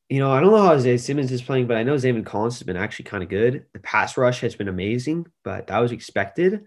You 0.10 0.20
know, 0.20 0.32
I 0.32 0.40
don't 0.40 0.52
know 0.52 0.62
how 0.62 0.78
Zay 0.78 0.98
Simmons 0.98 1.32
is 1.32 1.42
playing, 1.42 1.66
but 1.66 1.78
I 1.78 1.84
know 1.84 1.96
Zaven 1.96 2.26
Collins 2.26 2.60
has 2.60 2.64
been 2.64 2.78
actually 2.78 3.06
kind 3.06 3.24
of 3.24 3.30
good. 3.30 3.66
The 3.74 3.80
pass 3.80 4.18
rush 4.18 4.42
has 4.42 4.56
been 4.56 4.68
amazing, 4.68 5.26
but 5.44 5.68
that 5.68 5.80
was 5.80 5.92
expected. 5.92 6.66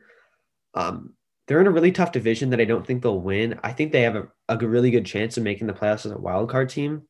Um, 0.75 1.15
they're 1.47 1.61
in 1.61 1.67
a 1.67 1.73
really 1.73 1.93
tough 1.93 2.13
division 2.13 2.51
that 2.51 2.61
I 2.61 2.65
don't 2.65 2.87
think 2.87 3.03
they'll 3.03 3.21
win. 3.21 3.59
I 3.63 3.73
think 3.73 3.93
they 3.93 4.03
have 4.03 4.17
a, 4.17 4.29
a 4.49 4.57
really 4.59 4.91
good 4.91 5.07
chance 5.07 5.37
of 5.37 5.45
making 5.45 5.67
the 5.67 5.73
playoffs 5.73 6.05
as 6.05 6.13
a 6.13 6.19
wild 6.19 6.51
card 6.51 6.69
team, 6.69 7.03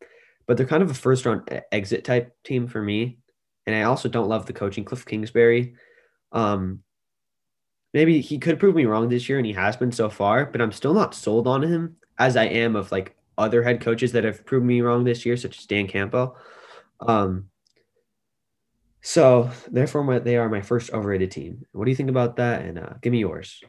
but 0.47 0.57
they're 0.57 0.67
kind 0.67 0.83
of 0.83 0.91
a 0.91 0.95
first 0.95 1.25
round 1.27 1.49
exit 1.73 2.05
type 2.05 2.37
team 2.45 2.69
for 2.69 2.83
me. 2.83 3.19
And 3.67 3.75
I 3.75 3.83
also 3.83 4.09
don't 4.09 4.29
love 4.29 4.47
the 4.47 4.53
coaching, 4.53 4.85
Cliff 4.85 5.05
Kingsbury. 5.05 5.75
Um, 6.33 6.81
maybe 7.93 8.21
he 8.21 8.39
could 8.39 8.61
prove 8.61 8.75
me 8.75 8.85
wrong 8.85 9.09
this 9.09 9.29
year, 9.29 9.39
and 9.39 9.47
he 9.47 9.55
has 9.55 9.77
been 9.77 9.93
so 9.93 10.09
far, 10.09 10.47
but 10.47 10.61
I'm 10.61 10.73
still 10.73 10.95
not 10.95 11.15
sold 11.15 11.47
on 11.47 11.63
him 11.63 11.97
as 12.19 12.37
I 12.37 12.45
am 12.45 12.77
of 12.77 12.93
like 12.93 13.17
other 13.39 13.63
head 13.63 13.81
coaches 13.81 14.13
that 14.13 14.25
have 14.25 14.45
proven 14.45 14.67
me 14.67 14.81
wrong 14.81 15.05
this 15.05 15.25
year, 15.25 15.37
such 15.37 15.59
as 15.59 15.67
Dan 15.67 15.87
Campbell. 15.87 16.37
Um, 17.01 17.49
so 19.01 19.51
therefore, 19.71 20.05
my, 20.05 20.19
they 20.19 20.37
are 20.37 20.49
my 20.49 20.61
first 20.61 20.93
overrated 20.93 21.31
team. 21.31 21.65
What 21.73 21.85
do 21.85 21.91
you 21.91 21.97
think 21.97 22.11
about 22.11 22.37
that? 22.37 22.63
And 22.63 22.79
uh, 22.79 22.95
give 23.01 23.13
me 23.13 23.21
yours. 23.21 23.63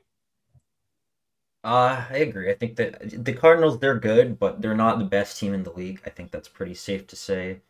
Uh, 1.64 2.06
I 2.10 2.18
agree. 2.18 2.50
I 2.50 2.56
think 2.56 2.78
that 2.78 3.24
the 3.26 3.34
Cardinals 3.34 3.80
they're 3.80 4.00
good, 4.00 4.40
but 4.40 4.62
they're 4.62 4.76
not 4.76 4.98
the 4.98 5.06
best 5.06 5.38
team 5.38 5.54
in 5.54 5.64
the 5.64 5.74
league. 5.74 6.02
I 6.06 6.10
think 6.10 6.32
that's 6.32 6.48
pretty 6.48 6.74
safe 6.74 7.06
to 7.08 7.16
say. 7.16 7.62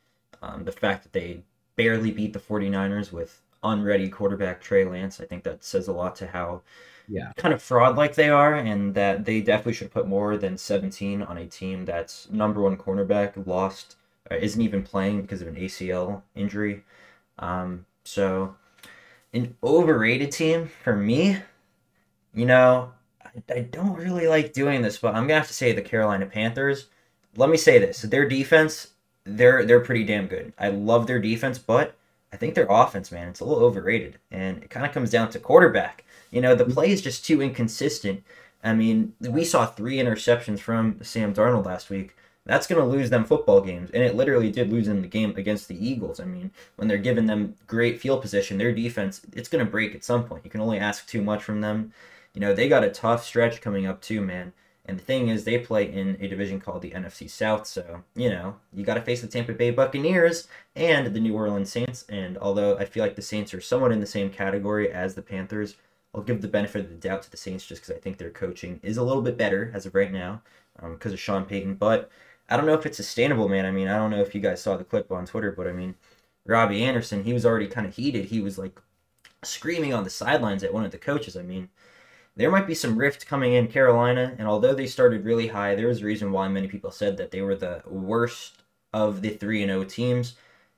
Um, 0.42 0.64
the 0.64 0.72
fact 0.72 1.04
that 1.04 1.14
they 1.14 1.44
barely 1.76 2.12
beat 2.12 2.34
the 2.34 2.40
49ers 2.40 3.12
with 3.12 3.42
unready 3.64 4.10
quarterback 4.10 4.62
Trey 4.62 4.86
Lance. 4.86 5.20
I 5.20 5.26
think 5.26 5.44
that 5.44 5.64
says 5.64 5.88
a 5.88 5.94
lot 5.94 6.16
to 6.18 6.28
how 6.28 6.62
yeah 7.10 7.32
kind 7.38 7.54
of 7.54 7.62
fraud 7.62 7.95
like 7.98 8.15
they 8.15 8.30
are, 8.30 8.56
and 8.56 8.93
that 8.95 9.26
they 9.26 9.41
definitely 9.41 9.74
should 9.74 9.91
put 9.91 10.08
more 10.08 10.38
than 10.38 10.58
17 10.58 11.22
on 11.24 11.38
a 11.38 11.45
team 11.48 11.86
that's 11.86 12.30
number 12.30 12.62
one 12.62 12.78
cornerback 12.78 13.45
lost, 13.48 13.95
isn't 14.32 14.62
even 14.62 14.84
playing 14.84 15.22
because 15.22 15.41
of 15.41 15.48
an 15.48 15.58
ACL 15.58 16.24
injury. 16.36 16.84
Um, 17.39 17.86
so, 18.06 18.56
an 19.34 19.56
overrated 19.63 20.32
team 20.32 20.69
for 20.84 20.95
me, 20.95 21.39
you 22.34 22.45
know, 22.45 22.91
I, 23.24 23.54
I 23.54 23.60
don't 23.62 23.95
really 23.95 24.28
like 24.28 24.54
doing 24.54 24.82
this, 24.82 24.98
but 24.98 25.15
I'm 25.15 25.24
gonna 25.28 25.39
have 25.39 25.48
to 25.48 25.54
say 25.54 25.72
the 25.72 25.82
Carolina 25.82 26.26
Panthers. 26.26 26.88
Let 27.36 27.50
me 27.50 27.58
say 27.58 27.80
this: 27.80 28.02
their 28.04 28.28
defense, 28.28 28.89
they're 29.26 29.65
they're 29.65 29.80
pretty 29.82 30.04
damn 30.06 30.28
good. 30.28 30.54
I 30.60 30.69
love 30.69 31.08
their 31.08 31.19
defense, 31.19 31.60
but 31.60 31.95
I 32.34 32.38
think 32.38 32.56
their 32.56 32.67
offense, 32.69 33.12
man, 33.12 33.30
it's 33.30 33.39
a 33.39 33.45
little 33.45 33.63
overrated, 33.63 34.19
and 34.32 34.63
it 34.63 34.69
kind 34.69 34.86
of 34.86 34.91
comes 34.93 35.12
down 35.12 35.30
to 35.32 35.39
quarterback. 35.39 36.06
You 36.32 36.42
know, 36.42 36.56
the 36.56 36.65
play 36.65 36.92
is 36.92 37.02
just 37.02 37.26
too 37.26 37.42
inconsistent. 37.42 38.24
I 38.63 38.74
mean, 38.74 39.13
we 39.22 39.46
saw 39.46 39.65
three 39.65 39.98
interceptions 39.98 40.60
from 40.60 41.00
Sam 41.02 41.34
Darnold 41.34 41.65
last 41.65 41.89
week. 41.89 42.15
That's 42.46 42.68
going 42.68 42.82
to 42.82 42.88
lose 42.88 43.10
them 43.10 43.26
football 43.26 43.62
games, 43.62 43.92
and 43.92 44.02
it 44.02 44.15
literally 44.15 44.52
did 44.52 44.72
lose 44.72 44.88
them 44.88 45.02
the 45.02 45.08
game 45.08 45.36
against 45.38 45.68
the 45.68 45.88
Eagles. 45.88 46.20
I 46.20 46.26
mean, 46.26 46.52
when 46.78 46.88
they're 46.88 46.98
giving 46.98 47.28
them 47.28 47.56
great 47.68 48.02
field 48.02 48.22
position, 48.22 48.58
their 48.58 48.74
defense 48.74 49.22
it's 49.34 49.50
going 49.50 49.63
to 49.63 49.70
break 49.70 49.94
at 49.94 50.04
some 50.04 50.24
point. 50.24 50.44
You 50.44 50.50
can 50.50 50.62
only 50.62 50.80
ask 50.80 51.08
too 51.08 51.22
much 51.22 51.44
from 51.44 51.62
them. 51.62 51.94
You 52.34 52.42
know, 52.42 52.54
they 52.54 52.68
got 52.68 52.84
a 52.84 52.89
tough 52.89 53.24
stretch 53.24 53.62
coming 53.62 53.86
up 53.86 54.02
too, 54.02 54.22
man. 54.22 54.54
And 54.86 54.98
the 54.98 55.04
thing 55.04 55.28
is, 55.28 55.44
they 55.44 55.60
play 55.60 55.92
in 55.92 56.18
a 56.20 56.28
division 56.28 56.60
called 56.60 56.82
the 56.82 56.89
NFC 56.89 57.30
South, 57.30 57.68
so, 57.68 58.04
you 58.15 58.32
know, 58.32 58.56
you 58.74 58.84
got 58.84 58.96
to 58.96 59.02
face 59.02 59.22
the 59.22 59.28
Tampa 59.28 59.54
Bay 59.54 59.70
Buccaneers 59.70 60.48
and 60.76 61.13
the 61.13 61.20
New 61.20 61.36
Orleans 61.36 61.72
Saints. 61.72 62.06
And 62.10 62.36
although 62.39 62.76
I 62.78 62.86
feel 62.86 63.04
like 63.04 63.15
the 63.15 63.22
Saints 63.22 63.54
are 63.54 63.62
somewhat 63.62 63.92
in 63.92 64.00
the 64.00 64.08
same 64.08 64.32
category 64.32 64.92
as 64.92 65.13
the 65.13 65.22
Panthers, 65.22 65.76
I'll 66.13 66.22
give 66.22 66.41
the 66.41 66.48
benefit 66.48 66.86
of 66.86 66.89
the 66.89 66.95
doubt 66.95 67.22
to 67.24 67.32
the 67.32 67.38
Saints 67.38 67.65
just 67.65 67.82
because 67.82 67.95
I 67.95 68.00
think 68.00 68.17
their 68.17 68.32
coaching 68.32 68.80
is 68.82 68.98
a 68.98 69.04
little 69.04 69.22
bit 69.22 69.38
better 69.38 69.72
as 69.74 69.86
of 69.86 69.93
right 69.95 70.12
now 70.12 70.41
because 70.76 71.12
um, 71.12 71.13
of 71.13 71.19
Sean 71.19 71.45
Payton. 71.45 71.76
But 71.76 72.10
I 72.50 72.58
don't 72.58 72.65
know 72.65 72.74
if 72.74 72.86
it's 72.86 72.98
sustainable, 72.98 73.48
man. 73.48 73.65
I 73.65 73.72
mean, 73.72 73.88
I 73.88 73.98
don't 73.98 74.12
know 74.12 74.22
if 74.22 74.34
you 74.34 74.41
guys 74.41 74.62
saw 74.62 74.76
the 74.76 74.84
clip 74.84 75.12
on 75.12 75.26
Twitter, 75.26 75.52
but 75.52 75.67
I 75.67 75.72
mean, 75.72 75.95
Robbie 76.45 76.84
Anderson, 76.84 77.24
he 77.24 77.34
was 77.34 77.45
already 77.45 77.67
kind 77.67 77.86
of 77.86 77.95
heated. 77.95 78.26
He 78.26 78.41
was 78.41 78.58
like 78.58 78.80
screaming 79.43 79.93
on 79.93 80.04
the 80.04 80.10
sidelines 80.10 80.63
at 80.63 80.74
one 80.74 80.84
of 80.84 80.91
the 80.91 80.98
coaches. 80.98 81.38
I 81.38 81.43
mean, 81.43 81.69
there 82.36 82.52
might 82.52 82.67
be 82.67 82.76
some 82.76 82.98
rift 82.98 83.28
coming 83.28 83.54
in 83.54 83.67
Carolina, 83.67 84.36
and 84.38 84.48
although 84.48 84.74
they 84.74 84.88
started 84.88 85.26
really 85.26 85.48
high, 85.48 85.76
there 85.76 85.88
was 85.88 86.02
a 86.02 86.06
reason 86.06 86.32
why 86.32 86.48
many 86.48 86.67
people 86.67 86.91
said 86.91 87.17
that 87.17 87.32
they 87.32 87.41
were 87.41 87.56
the 87.56 87.84
worst 87.86 88.63
of 88.93 89.22
the 89.22 89.30
3 89.30 89.63
and 89.63 89.69
0 89.69 89.84
teams. 89.86 90.36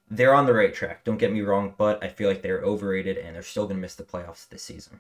They're 0.10 0.34
on 0.34 0.46
the 0.46 0.54
right 0.54 0.74
track, 0.74 1.06
don't 1.06 1.18
get 1.18 1.32
me 1.32 1.42
wrong, 1.42 1.74
but 1.78 2.04
I 2.04 2.10
feel 2.10 2.28
like 2.28 2.42
they're 2.42 2.62
overrated 2.64 3.18
and 3.18 3.36
they're 3.36 3.44
still 3.44 3.66
going 3.66 3.78
to 3.78 3.82
miss 3.82 3.96
the 3.96 4.04
playoffs 4.04 4.50
this 4.50 4.64
season. 4.64 5.00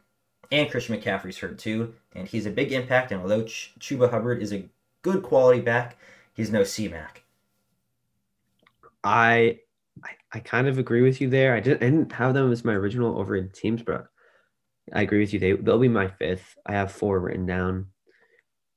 And 0.52 0.70
Christian 0.70 1.00
McCaffrey's 1.00 1.38
hurt 1.38 1.58
too, 1.58 1.94
and 2.14 2.28
he's 2.28 2.46
a 2.46 2.52
big 2.52 2.74
impact, 2.74 3.12
and 3.12 3.22
although 3.22 3.44
Ch- 3.44 3.74
Chuba 3.80 4.12
Hubbard 4.12 4.42
is 4.42 4.52
a 4.52 4.66
good 5.02 5.24
quality 5.24 5.62
back, 5.62 5.98
he's 6.34 6.52
no 6.52 6.64
C-Mac. 6.64 7.24
I, 9.04 9.60
I 10.04 10.10
I 10.34 10.40
kind 10.40 10.68
of 10.68 10.78
agree 10.78 11.02
with 11.02 11.22
you 11.22 11.30
there. 11.30 11.56
I 11.56 11.60
didn't, 11.60 11.84
I 11.84 11.90
didn't 11.90 12.12
have 12.14 12.34
them 12.34 12.52
as 12.52 12.64
my 12.64 12.74
original 12.74 13.18
overrated 13.18 13.54
teams, 13.54 13.82
but 13.82 14.08
I 14.94 15.02
agree 15.02 15.20
with 15.20 15.34
you. 15.34 15.40
They 15.40 15.54
they'll 15.54 15.80
be 15.80 15.88
my 15.88 16.08
fifth. 16.08 16.58
I 16.66 16.74
have 16.74 16.92
four 16.92 17.20
written 17.20 17.46
down. 17.46 17.88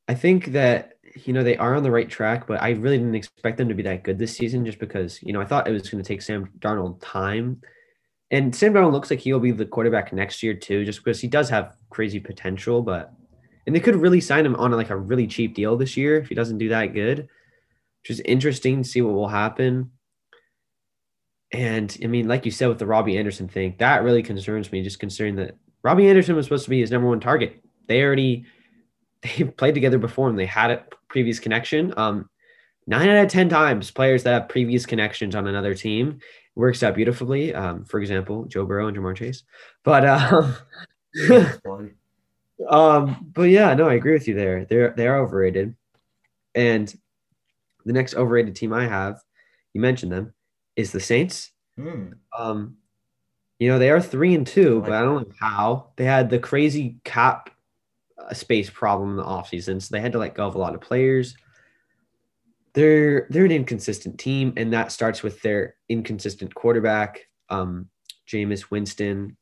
I 0.09 0.15
think 0.15 0.53
that 0.53 0.99
you 1.15 1.33
know 1.33 1.43
they 1.43 1.57
are 1.57 1.75
on 1.75 1.83
the 1.83 1.91
right 1.91 2.09
track, 2.09 2.47
but 2.47 2.63
I 2.63 2.71
really 2.71 2.99
didn't 2.99 3.15
expect 3.15 3.59
them 3.59 3.69
to 3.69 3.75
be 3.75 3.83
that 3.85 4.05
good 4.05 4.19
this 4.19 4.37
season, 4.37 4.65
just 4.65 4.79
because 4.79 5.23
you 5.23 5.33
know 5.33 5.41
I 5.41 5.45
thought 5.45 5.69
it 5.69 5.73
was 5.73 5.89
going 5.89 6.03
to 6.03 6.07
take 6.07 6.23
Sam 6.23 6.51
Darnold 6.59 7.01
time, 7.01 7.61
and 8.35 8.53
Sam 8.53 8.75
Darnold 8.75 8.91
looks 8.91 9.11
like 9.11 9.21
he'll 9.21 9.39
be 9.39 9.53
the 9.53 9.65
quarterback 9.65 10.13
next 10.13 10.43
year 10.43 10.55
too, 10.55 10.85
just 10.85 11.05
because 11.05 11.21
he 11.21 11.29
does 11.29 11.49
have 11.51 11.77
crazy 11.91 12.19
potential. 12.19 12.83
But 12.83 13.13
and 13.65 13.75
they 13.75 13.81
could 13.81 13.95
really 13.95 14.21
sign 14.21 14.45
him 14.45 14.57
on 14.57 14.73
like 14.73 14.91
a 14.91 14.97
really 14.97 15.29
cheap 15.29 15.55
deal 15.55 15.77
this 15.77 15.97
year 15.97 16.19
if 16.19 16.29
he 16.29 16.35
doesn't 16.35 16.59
do 16.59 16.71
that 16.71 16.95
good, 16.95 17.29
which 18.03 18.11
is 18.11 18.19
interesting 18.21 18.83
to 18.83 18.89
see 18.89 19.03
what 19.03 19.15
will 19.15 19.29
happen. 19.29 19.93
And 21.53 21.97
I 22.03 22.09
mean, 22.09 22.27
like 22.27 22.45
you 22.45 22.51
said 22.51 22.69
with 22.69 22.81
the 22.81 22.87
Robbie 22.87 23.17
Anderson 23.17 23.47
thing, 23.47 23.77
that 23.79 24.03
really 24.03 24.25
concerns 24.25 24.73
me, 24.73 24.83
just 24.83 24.99
considering 24.99 25.37
that 25.37 25.57
Robbie 25.85 26.09
Anderson 26.09 26.35
was 26.35 26.47
supposed 26.47 26.65
to 26.65 26.71
be 26.71 26.81
his 26.81 26.91
number 26.91 27.09
one 27.09 27.21
target. 27.21 27.63
They 27.87 28.03
already 28.03 28.47
they 29.23 29.45
played 29.45 29.75
together 29.75 29.99
before 29.99 30.29
and 30.29 30.37
they 30.37 30.47
had 30.47 30.73
a 30.73 30.85
previous 31.07 31.39
connection. 31.39 31.95
Um, 31.97 32.29
nine 32.89 33.09
out 33.09 33.25
of 33.25 33.31
ten 33.31 33.49
times, 33.49 33.93
players 33.93 34.25
that 34.25 34.33
have 34.33 34.49
previous 34.49 34.87
connections 34.87 35.37
on 35.37 35.47
another 35.47 35.77
team 35.77 36.19
works 36.55 36.83
out 36.83 36.95
beautifully. 36.95 37.55
Um, 37.55 37.85
for 37.85 38.01
example, 38.01 38.45
Joe 38.47 38.65
Burrow 38.65 38.89
and 38.89 38.97
Ja'Marr 38.97 39.17
Chase. 39.17 39.43
But 39.83 40.07
um, 40.07 40.57
um, 42.69 43.31
but 43.33 43.43
yeah, 43.51 43.75
no, 43.75 43.89
I 43.89 43.95
agree 43.95 44.13
with 44.13 44.29
you 44.29 44.35
there. 44.35 44.65
They're 44.65 44.95
they're 44.97 45.19
overrated. 45.19 45.75
And 46.55 46.93
the 47.85 47.93
next 47.93 48.15
overrated 48.15 48.55
team 48.55 48.73
I 48.73 48.87
have, 48.87 49.21
you 49.73 49.81
mentioned 49.81 50.13
them, 50.13 50.33
is 50.77 50.93
the 50.93 51.01
Saints. 51.01 51.51
Mm. 51.79 52.15
Um, 52.37 52.77
you 53.59 53.69
know, 53.69 53.79
they 53.79 53.91
are 53.91 54.01
three 54.01 54.35
and 54.35 54.47
two, 54.47 54.81
but 54.83 54.93
I 54.93 55.03
don't 55.03 55.29
know 55.29 55.35
how. 55.41 55.91
They 55.97 56.05
had 56.05 56.31
the 56.31 56.39
crazy 56.39 56.97
cap 57.05 57.51
uh, 58.19 58.33
space 58.35 58.71
problem 58.71 59.11
in 59.11 59.17
the 59.17 59.25
offseason, 59.25 59.83
so 59.83 59.89
they 59.91 60.01
had 60.01 60.13
to 60.13 60.19
let 60.19 60.35
go 60.35 60.47
of 60.47 60.55
a 60.55 60.59
lot 60.59 60.75
of 60.75 60.81
players. 60.81 61.37
They're 62.75 63.27
they're 63.31 63.45
an 63.45 63.53
inconsistent 63.53 64.19
team, 64.19 64.53
and 64.57 64.73
that 64.73 64.93
starts 64.93 65.23
with 65.23 65.41
their 65.43 65.77
inconsistent 65.89 66.55
quarterback, 66.55 67.21
um, 67.49 67.89
Jameis 68.29 68.71
Winston, 68.71 69.37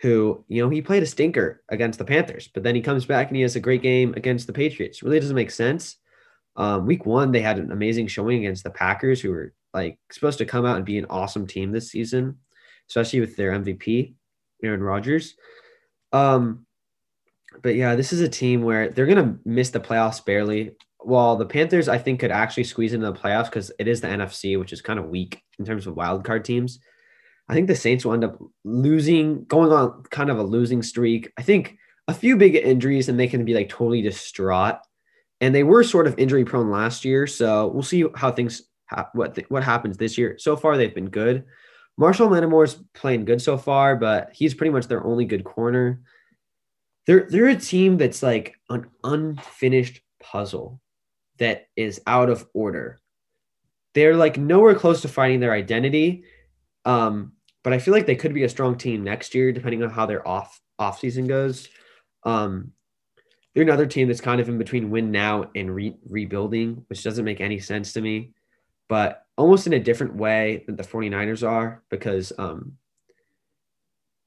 who, 0.00 0.44
you 0.48 0.62
know, 0.62 0.70
he 0.70 0.80
played 0.80 1.02
a 1.02 1.06
stinker 1.06 1.62
against 1.68 1.98
the 1.98 2.04
Panthers, 2.04 2.48
but 2.52 2.62
then 2.62 2.74
he 2.74 2.80
comes 2.80 3.04
back 3.04 3.28
and 3.28 3.36
he 3.36 3.42
has 3.42 3.56
a 3.56 3.60
great 3.60 3.82
game 3.82 4.14
against 4.16 4.46
the 4.46 4.52
Patriots. 4.52 5.02
Really 5.02 5.20
doesn't 5.20 5.36
make 5.36 5.50
sense. 5.50 5.96
Um, 6.56 6.86
week 6.86 7.04
one, 7.04 7.32
they 7.32 7.42
had 7.42 7.58
an 7.58 7.72
amazing 7.72 8.06
showing 8.06 8.38
against 8.38 8.64
the 8.64 8.70
Packers, 8.70 9.20
who 9.20 9.30
were 9.30 9.52
like 9.74 9.98
supposed 10.10 10.38
to 10.38 10.46
come 10.46 10.64
out 10.64 10.76
and 10.76 10.84
be 10.84 10.98
an 10.98 11.06
awesome 11.10 11.46
team 11.46 11.72
this 11.72 11.90
season 11.90 12.38
especially 12.88 13.20
with 13.20 13.36
their 13.36 13.52
MVP, 13.52 14.14
Aaron 14.62 14.82
Rodgers. 14.82 15.34
Um, 16.12 16.66
but 17.62 17.74
yeah, 17.76 17.94
this 17.94 18.12
is 18.12 18.20
a 18.20 18.28
team 18.28 18.62
where 18.62 18.90
they're 18.90 19.06
gonna 19.06 19.38
miss 19.44 19.70
the 19.70 19.80
playoffs 19.80 20.24
barely. 20.24 20.72
While 21.04 21.36
the 21.36 21.46
Panthers, 21.46 21.88
I 21.88 21.98
think, 21.98 22.20
could 22.20 22.30
actually 22.30 22.64
squeeze 22.64 22.92
into 22.92 23.06
the 23.06 23.18
playoffs 23.18 23.46
because 23.46 23.70
it 23.78 23.88
is 23.88 24.00
the 24.00 24.08
NFC, 24.08 24.58
which 24.58 24.72
is 24.72 24.82
kind 24.82 24.98
of 24.98 25.08
weak 25.08 25.42
in 25.58 25.64
terms 25.64 25.86
of 25.86 25.96
wild 25.96 26.24
card 26.24 26.44
teams. 26.44 26.80
I 27.48 27.54
think 27.54 27.66
the 27.66 27.76
Saints 27.76 28.04
will 28.04 28.14
end 28.14 28.24
up 28.24 28.38
losing, 28.64 29.44
going 29.44 29.70
on 29.70 30.02
kind 30.10 30.30
of 30.30 30.38
a 30.38 30.42
losing 30.42 30.82
streak. 30.82 31.30
I 31.38 31.42
think 31.42 31.76
a 32.08 32.14
few 32.14 32.36
big 32.36 32.54
injuries 32.54 33.08
and 33.08 33.18
they 33.18 33.28
can 33.28 33.44
be 33.44 33.54
like 33.54 33.68
totally 33.68 34.02
distraught. 34.02 34.78
And 35.40 35.54
they 35.54 35.62
were 35.62 35.84
sort 35.84 36.06
of 36.06 36.18
injury 36.18 36.44
prone 36.44 36.70
last 36.70 37.04
year, 37.04 37.26
so 37.26 37.68
we'll 37.68 37.82
see 37.82 38.04
how 38.14 38.30
things 38.30 38.62
ha- 38.86 39.10
what 39.12 39.34
th- 39.34 39.50
what 39.50 39.64
happens 39.64 39.96
this 39.96 40.16
year. 40.16 40.36
So 40.38 40.56
far, 40.56 40.76
they've 40.76 40.94
been 40.94 41.10
good. 41.10 41.44
Marshon 42.00 42.30
Lattimore's 42.30 42.82
playing 42.94 43.24
good 43.24 43.42
so 43.42 43.58
far, 43.58 43.96
but 43.96 44.30
he's 44.32 44.54
pretty 44.54 44.70
much 44.70 44.86
their 44.86 45.04
only 45.04 45.24
good 45.24 45.44
corner. 45.44 46.00
They're 47.06 47.26
they're 47.28 47.48
a 47.48 47.56
team 47.56 47.98
that's 47.98 48.22
like 48.22 48.54
an 48.70 48.86
unfinished 49.02 50.00
puzzle 50.20 50.80
that 51.38 51.68
is 51.76 52.00
out 52.06 52.30
of 52.30 52.46
order. 52.54 53.00
They're 53.94 54.16
like 54.16 54.36
nowhere 54.36 54.74
close 54.74 55.02
to 55.02 55.08
finding 55.08 55.40
their 55.40 55.52
identity. 55.52 56.24
Um, 56.84 57.32
but 57.62 57.72
I 57.72 57.78
feel 57.78 57.94
like 57.94 58.06
they 58.06 58.16
could 58.16 58.34
be 58.34 58.44
a 58.44 58.48
strong 58.48 58.76
team 58.76 59.04
next 59.04 59.34
year, 59.34 59.52
depending 59.52 59.82
on 59.82 59.90
how 59.90 60.06
their 60.06 60.26
off 60.26 60.60
off 60.78 61.00
season 61.00 61.26
goes. 61.26 61.68
Um, 62.24 62.72
they're 63.54 63.62
another 63.62 63.86
team 63.86 64.08
that's 64.08 64.20
kind 64.20 64.40
of 64.40 64.48
in 64.48 64.58
between 64.58 64.90
win 64.90 65.12
now 65.12 65.50
and 65.54 65.74
re- 65.74 65.96
rebuilding, 66.08 66.84
which 66.88 67.04
doesn't 67.04 67.24
make 67.24 67.40
any 67.40 67.60
sense 67.60 67.92
to 67.92 68.00
me, 68.00 68.32
but 68.88 69.24
almost 69.36 69.66
in 69.66 69.72
a 69.72 69.80
different 69.80 70.16
way 70.16 70.64
than 70.66 70.76
the 70.76 70.82
49ers 70.82 71.46
are 71.48 71.82
because 71.88 72.32
um, 72.38 72.76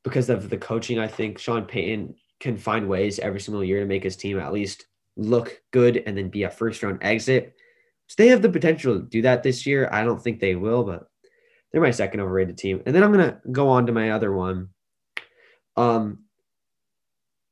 because 0.03 0.29
of 0.29 0.49
the 0.49 0.57
coaching, 0.57 0.99
I 0.99 1.07
think 1.07 1.37
Sean 1.37 1.65
Payton 1.65 2.15
can 2.39 2.57
find 2.57 2.87
ways 2.87 3.19
every 3.19 3.41
single 3.41 3.63
year 3.63 3.81
to 3.81 3.85
make 3.85 4.03
his 4.03 4.15
team 4.15 4.39
at 4.39 4.53
least 4.53 4.85
look 5.17 5.61
good 5.71 5.97
and 6.05 6.17
then 6.17 6.29
be 6.29 6.43
a 6.43 6.49
first 6.49 6.81
round 6.83 6.99
exit. 7.01 7.55
So 8.07 8.15
they 8.17 8.29
have 8.29 8.41
the 8.41 8.49
potential 8.49 8.95
to 8.95 9.01
do 9.05 9.21
that 9.23 9.43
this 9.43 9.65
year. 9.65 9.89
I 9.91 10.03
don't 10.05 10.21
think 10.21 10.39
they 10.39 10.55
will, 10.55 10.83
but 10.83 11.09
they're 11.71 11.81
my 11.81 11.91
second 11.91 12.21
overrated 12.21 12.57
team. 12.57 12.81
And 12.85 12.95
then 12.95 13.03
I'm 13.03 13.11
gonna 13.11 13.41
go 13.51 13.67
on 13.69 13.87
to 13.87 13.91
my 13.91 14.11
other 14.11 14.31
one. 14.31 14.69
Um, 15.75 16.19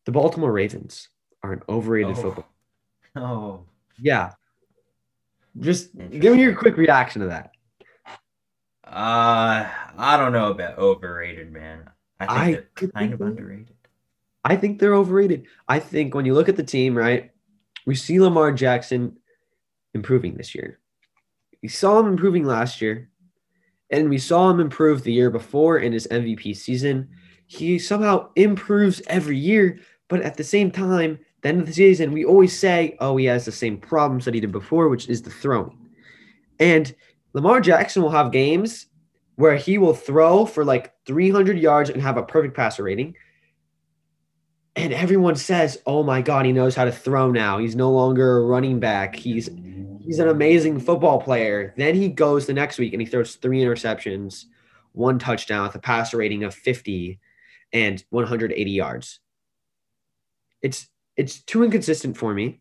the 0.06 0.12
Baltimore 0.12 0.52
Ravens 0.52 1.10
are 1.44 1.52
an 1.54 1.64
overrated 1.68 2.12
Oh. 2.18 2.22
football. 2.22 2.48
Oh, 3.18 3.64
Yeah. 4.00 4.32
Just 5.60 5.96
give 5.98 6.36
me 6.36 6.42
your 6.42 6.54
quick 6.56 6.76
reaction 6.78 7.22
to 7.22 7.28
that. 7.30 7.52
uh, 8.86 9.68
I 9.98 10.18
don't 10.18 10.34
know 10.34 10.52
about 10.52 10.78
overrated, 10.78 11.52
man. 11.52 11.90
I 12.20 12.26
think 12.26 12.40
I 12.40 12.52
they're 12.82 12.90
kind 12.92 13.14
of 13.14 13.22
underrated. 13.22 13.74
I 14.44 14.56
think 14.58 14.80
they're 14.80 14.96
overrated. 14.96 15.48
I 15.68 15.80
think 15.80 16.14
when 16.14 16.26
you 16.26 16.34
look 16.34 16.50
at 16.50 16.56
the 16.56 16.64
team, 16.64 16.96
right, 16.98 17.32
we 17.86 17.96
see 17.96 18.20
Lamar 18.20 18.52
Jackson 18.52 19.18
improving 19.94 20.36
this 20.36 20.56
year. 20.56 20.80
We 21.62 21.70
saw 21.70 22.00
him 22.00 22.08
improving 22.08 22.46
last 22.46 22.82
year, 22.82 23.10
and 23.90 24.10
we 24.10 24.18
saw 24.18 24.50
him 24.50 24.60
improve 24.60 25.04
the 25.04 25.14
year 25.14 25.30
before 25.30 25.78
in 25.80 25.94
his 25.94 26.08
MVP 26.08 26.56
season. 26.56 27.10
He 27.48 27.80
somehow 27.80 28.30
improves 28.36 29.02
every 29.08 29.38
year, 29.38 29.80
but 30.10 30.22
at 30.22 30.36
the 30.36 30.44
same 30.44 30.72
time, 30.72 31.20
the 31.42 31.50
end 31.50 31.62
of 31.62 31.68
the 31.68 31.74
season, 31.74 32.12
we 32.12 32.26
always 32.26 32.58
say, 32.58 32.98
oh, 33.00 33.18
he 33.18 33.26
has 33.26 33.46
the 33.46 33.52
same 33.52 33.78
problems 33.78 34.26
that 34.26 34.34
he 34.34 34.40
did 34.40 34.52
before, 34.52 34.90
which 34.90 35.08
is 35.10 35.22
the 35.22 35.30
throwing. 35.30 35.78
And 36.60 36.94
Lamar 37.34 37.62
Jackson 37.62 38.02
will 38.02 38.10
have 38.10 38.32
games 38.32 38.88
where 39.36 39.56
he 39.56 39.78
will 39.78 39.94
throw 39.94 40.46
for 40.46 40.66
like 40.66 40.94
300 41.06 41.60
yards 41.60 41.90
and 41.90 42.02
have 42.02 42.18
a 42.18 42.24
perfect 42.24 42.56
passer 42.56 42.84
rating 42.84 43.16
and 44.76 44.94
everyone 44.94 45.36
says, 45.36 45.82
"Oh 45.86 46.04
my 46.04 46.22
God, 46.22 46.46
he 46.46 46.52
knows 46.52 46.76
how 46.76 46.86
to 46.86 46.92
throw 46.92 47.32
now. 47.32 47.58
He's 47.58 47.76
no 47.76 47.92
longer 47.92 48.38
a 48.38 48.46
running 48.46 48.80
back. 48.80 49.16
He's 49.16 49.50
he's 50.02 50.20
an 50.20 50.28
amazing 50.28 50.80
football 50.80 51.22
player." 51.22 51.74
Then 51.78 51.96
he 51.96 52.10
goes 52.10 52.46
the 52.46 52.54
next 52.54 52.78
week 52.78 52.94
and 52.94 53.02
he 53.02 53.08
throws 53.08 53.36
three 53.36 53.62
interceptions, 53.62 54.46
one 54.92 55.20
touchdown 55.20 55.64
with 55.64 55.76
a 55.76 55.80
passer 55.80 56.18
rating 56.18 56.44
of 56.44 56.54
50 56.54 57.20
and 57.74 58.04
180 58.10 58.72
yards. 58.72 59.20
It's 60.62 60.88
it's 61.16 61.42
too 61.42 61.64
inconsistent 61.64 62.18
for 62.18 62.34
me. 62.34 62.60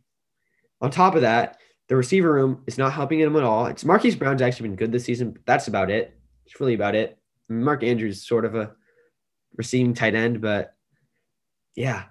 On 0.80 0.90
top 0.90 1.14
of 1.14 1.22
that, 1.22 1.58
the 1.88 1.96
receiver 1.96 2.32
room 2.32 2.62
is 2.66 2.78
not 2.78 2.92
helping 2.92 3.20
him 3.20 3.36
at 3.36 3.42
all. 3.42 3.66
It's 3.66 3.84
Marquise 3.84 4.16
Brown's 4.16 4.42
actually 4.42 4.68
been 4.68 4.76
good 4.76 4.92
this 4.92 5.04
season, 5.04 5.32
but 5.32 5.46
that's 5.46 5.68
about 5.68 5.90
it. 5.90 6.16
It's 6.46 6.60
really 6.60 6.74
about 6.74 6.94
it. 6.94 7.18
Mark 7.48 7.82
Andrews 7.82 8.18
is 8.18 8.26
sort 8.26 8.44
of 8.44 8.54
a 8.54 8.72
receiving 9.56 9.94
tight 9.94 10.14
end, 10.14 10.40
but 10.40 10.74
yeah, 11.74 12.04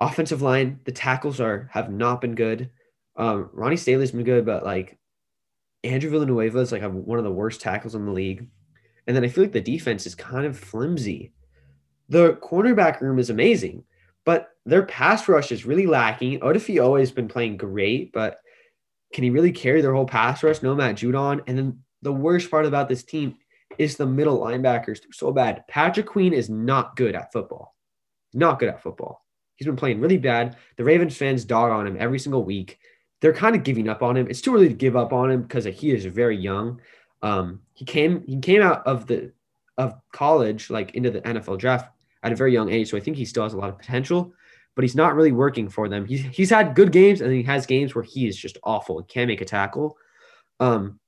offensive 0.00 0.42
line, 0.42 0.80
the 0.84 0.92
tackles 0.92 1.40
are 1.40 1.68
have 1.72 1.90
not 1.90 2.20
been 2.20 2.34
good. 2.34 2.70
Um, 3.16 3.50
Ronnie 3.52 3.76
Stanley's 3.76 4.12
been 4.12 4.24
good, 4.24 4.46
but 4.46 4.64
like 4.64 4.98
Andrew 5.84 6.10
Villanueva 6.10 6.58
is 6.58 6.72
like 6.72 6.82
one 6.82 7.18
of 7.18 7.24
the 7.24 7.32
worst 7.32 7.60
tackles 7.60 7.94
in 7.94 8.06
the 8.06 8.12
league. 8.12 8.48
And 9.06 9.16
then 9.16 9.24
I 9.24 9.28
feel 9.28 9.44
like 9.44 9.52
the 9.52 9.60
defense 9.60 10.06
is 10.06 10.14
kind 10.14 10.46
of 10.46 10.58
flimsy. 10.58 11.32
The 12.08 12.34
cornerback 12.42 13.00
room 13.00 13.18
is 13.18 13.30
amazing, 13.30 13.84
but 14.24 14.50
their 14.66 14.84
pass 14.84 15.28
rush 15.28 15.52
is 15.52 15.66
really 15.66 15.86
lacking. 15.86 16.40
Odafe 16.40 16.80
Oweh's 16.80 17.12
been 17.12 17.28
playing 17.28 17.56
great, 17.56 18.12
but 18.12 18.38
can 19.12 19.24
he 19.24 19.30
really 19.30 19.52
carry 19.52 19.80
their 19.80 19.94
whole 19.94 20.06
pass 20.06 20.42
rush? 20.42 20.62
No 20.62 20.74
Matt 20.74 20.96
Judon. 20.96 21.42
And 21.46 21.58
then 21.58 21.78
the 22.02 22.12
worst 22.12 22.50
part 22.50 22.66
about 22.66 22.88
this 22.88 23.02
team 23.02 23.36
is 23.78 23.96
the 23.96 24.06
middle 24.06 24.38
linebackers. 24.38 25.00
So 25.12 25.32
bad. 25.32 25.64
Patrick 25.68 26.06
Queen 26.06 26.32
is 26.32 26.50
not 26.50 26.96
good 26.96 27.14
at 27.14 27.32
football. 27.32 27.74
Not 28.32 28.58
good 28.58 28.68
at 28.68 28.82
football. 28.82 29.24
He's 29.56 29.66
been 29.66 29.76
playing 29.76 30.00
really 30.00 30.18
bad. 30.18 30.56
The 30.76 30.84
Ravens 30.84 31.16
fans 31.16 31.44
dog 31.44 31.70
on 31.70 31.86
him 31.86 31.96
every 31.98 32.18
single 32.18 32.44
week. 32.44 32.78
They're 33.20 33.34
kind 33.34 33.54
of 33.54 33.62
giving 33.62 33.88
up 33.88 34.02
on 34.02 34.16
him. 34.16 34.26
It's 34.30 34.40
too 34.40 34.54
early 34.54 34.68
to 34.68 34.74
give 34.74 34.96
up 34.96 35.12
on 35.12 35.30
him 35.30 35.42
because 35.42 35.64
he 35.64 35.90
is 35.90 36.06
very 36.06 36.36
young. 36.36 36.80
Um, 37.22 37.60
he 37.74 37.84
came 37.84 38.24
he 38.26 38.38
came 38.38 38.62
out 38.62 38.86
of 38.86 39.06
the 39.06 39.32
of 39.76 39.94
college 40.12 40.70
like 40.70 40.94
into 40.94 41.10
the 41.10 41.20
NFL 41.20 41.58
draft 41.58 41.90
at 42.22 42.32
a 42.32 42.36
very 42.36 42.52
young 42.52 42.70
age, 42.70 42.90
so 42.90 42.96
I 42.96 43.00
think 43.00 43.16
he 43.16 43.24
still 43.26 43.42
has 43.42 43.52
a 43.52 43.58
lot 43.58 43.68
of 43.68 43.78
potential. 43.78 44.32
But 44.74 44.84
he's 44.84 44.94
not 44.94 45.14
really 45.14 45.32
working 45.32 45.68
for 45.68 45.88
them. 45.88 46.06
He's 46.06 46.22
he's 46.22 46.48
had 46.50 46.74
good 46.74 46.92
games, 46.92 47.20
and 47.20 47.30
he 47.32 47.42
has 47.42 47.66
games 47.66 47.94
where 47.94 48.04
he 48.04 48.26
is 48.26 48.36
just 48.36 48.56
awful 48.62 49.02
can't 49.02 49.28
make 49.28 49.42
a 49.42 49.44
tackle. 49.44 49.98
Um, 50.60 51.00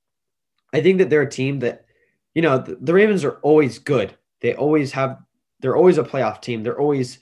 I 0.73 0.81
think 0.81 0.97
that 0.97 1.09
they're 1.09 1.21
a 1.21 1.29
team 1.29 1.59
that, 1.59 1.85
you 2.33 2.41
know, 2.41 2.57
the, 2.57 2.75
the 2.81 2.93
Ravens 2.93 3.23
are 3.23 3.37
always 3.43 3.79
good. 3.79 4.17
They 4.41 4.55
always 4.55 4.91
have. 4.93 5.19
They're 5.63 5.77
always 5.77 5.97
a 5.97 6.03
playoff 6.03 6.41
team. 6.41 6.61
They're 6.61 6.77
always 6.77 7.19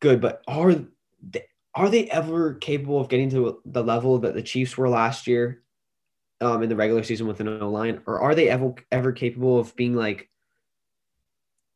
good, 0.00 0.22
but 0.22 0.42
are 0.48 0.74
they, 1.22 1.44
are 1.74 1.90
they 1.90 2.08
ever 2.08 2.54
capable 2.54 2.98
of 2.98 3.10
getting 3.10 3.28
to 3.28 3.60
the 3.66 3.84
level 3.84 4.18
that 4.20 4.32
the 4.32 4.40
Chiefs 4.40 4.78
were 4.78 4.88
last 4.88 5.26
year 5.26 5.62
um, 6.40 6.62
in 6.62 6.70
the 6.70 6.76
regular 6.76 7.02
season 7.02 7.26
with 7.26 7.40
an 7.40 7.48
O 7.48 7.68
line, 7.68 8.00
or 8.06 8.22
are 8.22 8.34
they 8.34 8.48
ever 8.48 8.74
ever 8.90 9.12
capable 9.12 9.58
of 9.58 9.76
being 9.76 9.94
like 9.94 10.30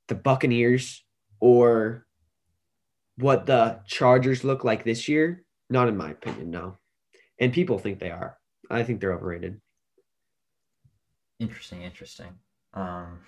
the 0.08 0.14
Buccaneers 0.14 1.04
or 1.40 2.06
what 3.18 3.44
the 3.44 3.80
Chargers 3.86 4.44
look 4.44 4.64
like 4.64 4.82
this 4.82 5.08
year? 5.08 5.44
Not 5.68 5.88
in 5.88 5.96
my 5.98 6.12
opinion, 6.12 6.50
no. 6.50 6.78
And 7.38 7.52
people 7.52 7.78
think 7.78 7.98
they 7.98 8.10
are. 8.10 8.38
I 8.70 8.82
think 8.82 9.02
they're 9.02 9.12
overrated. 9.12 9.60
Interesting, 11.38 11.82
interesting. 11.82 12.38
Um, 12.72 13.18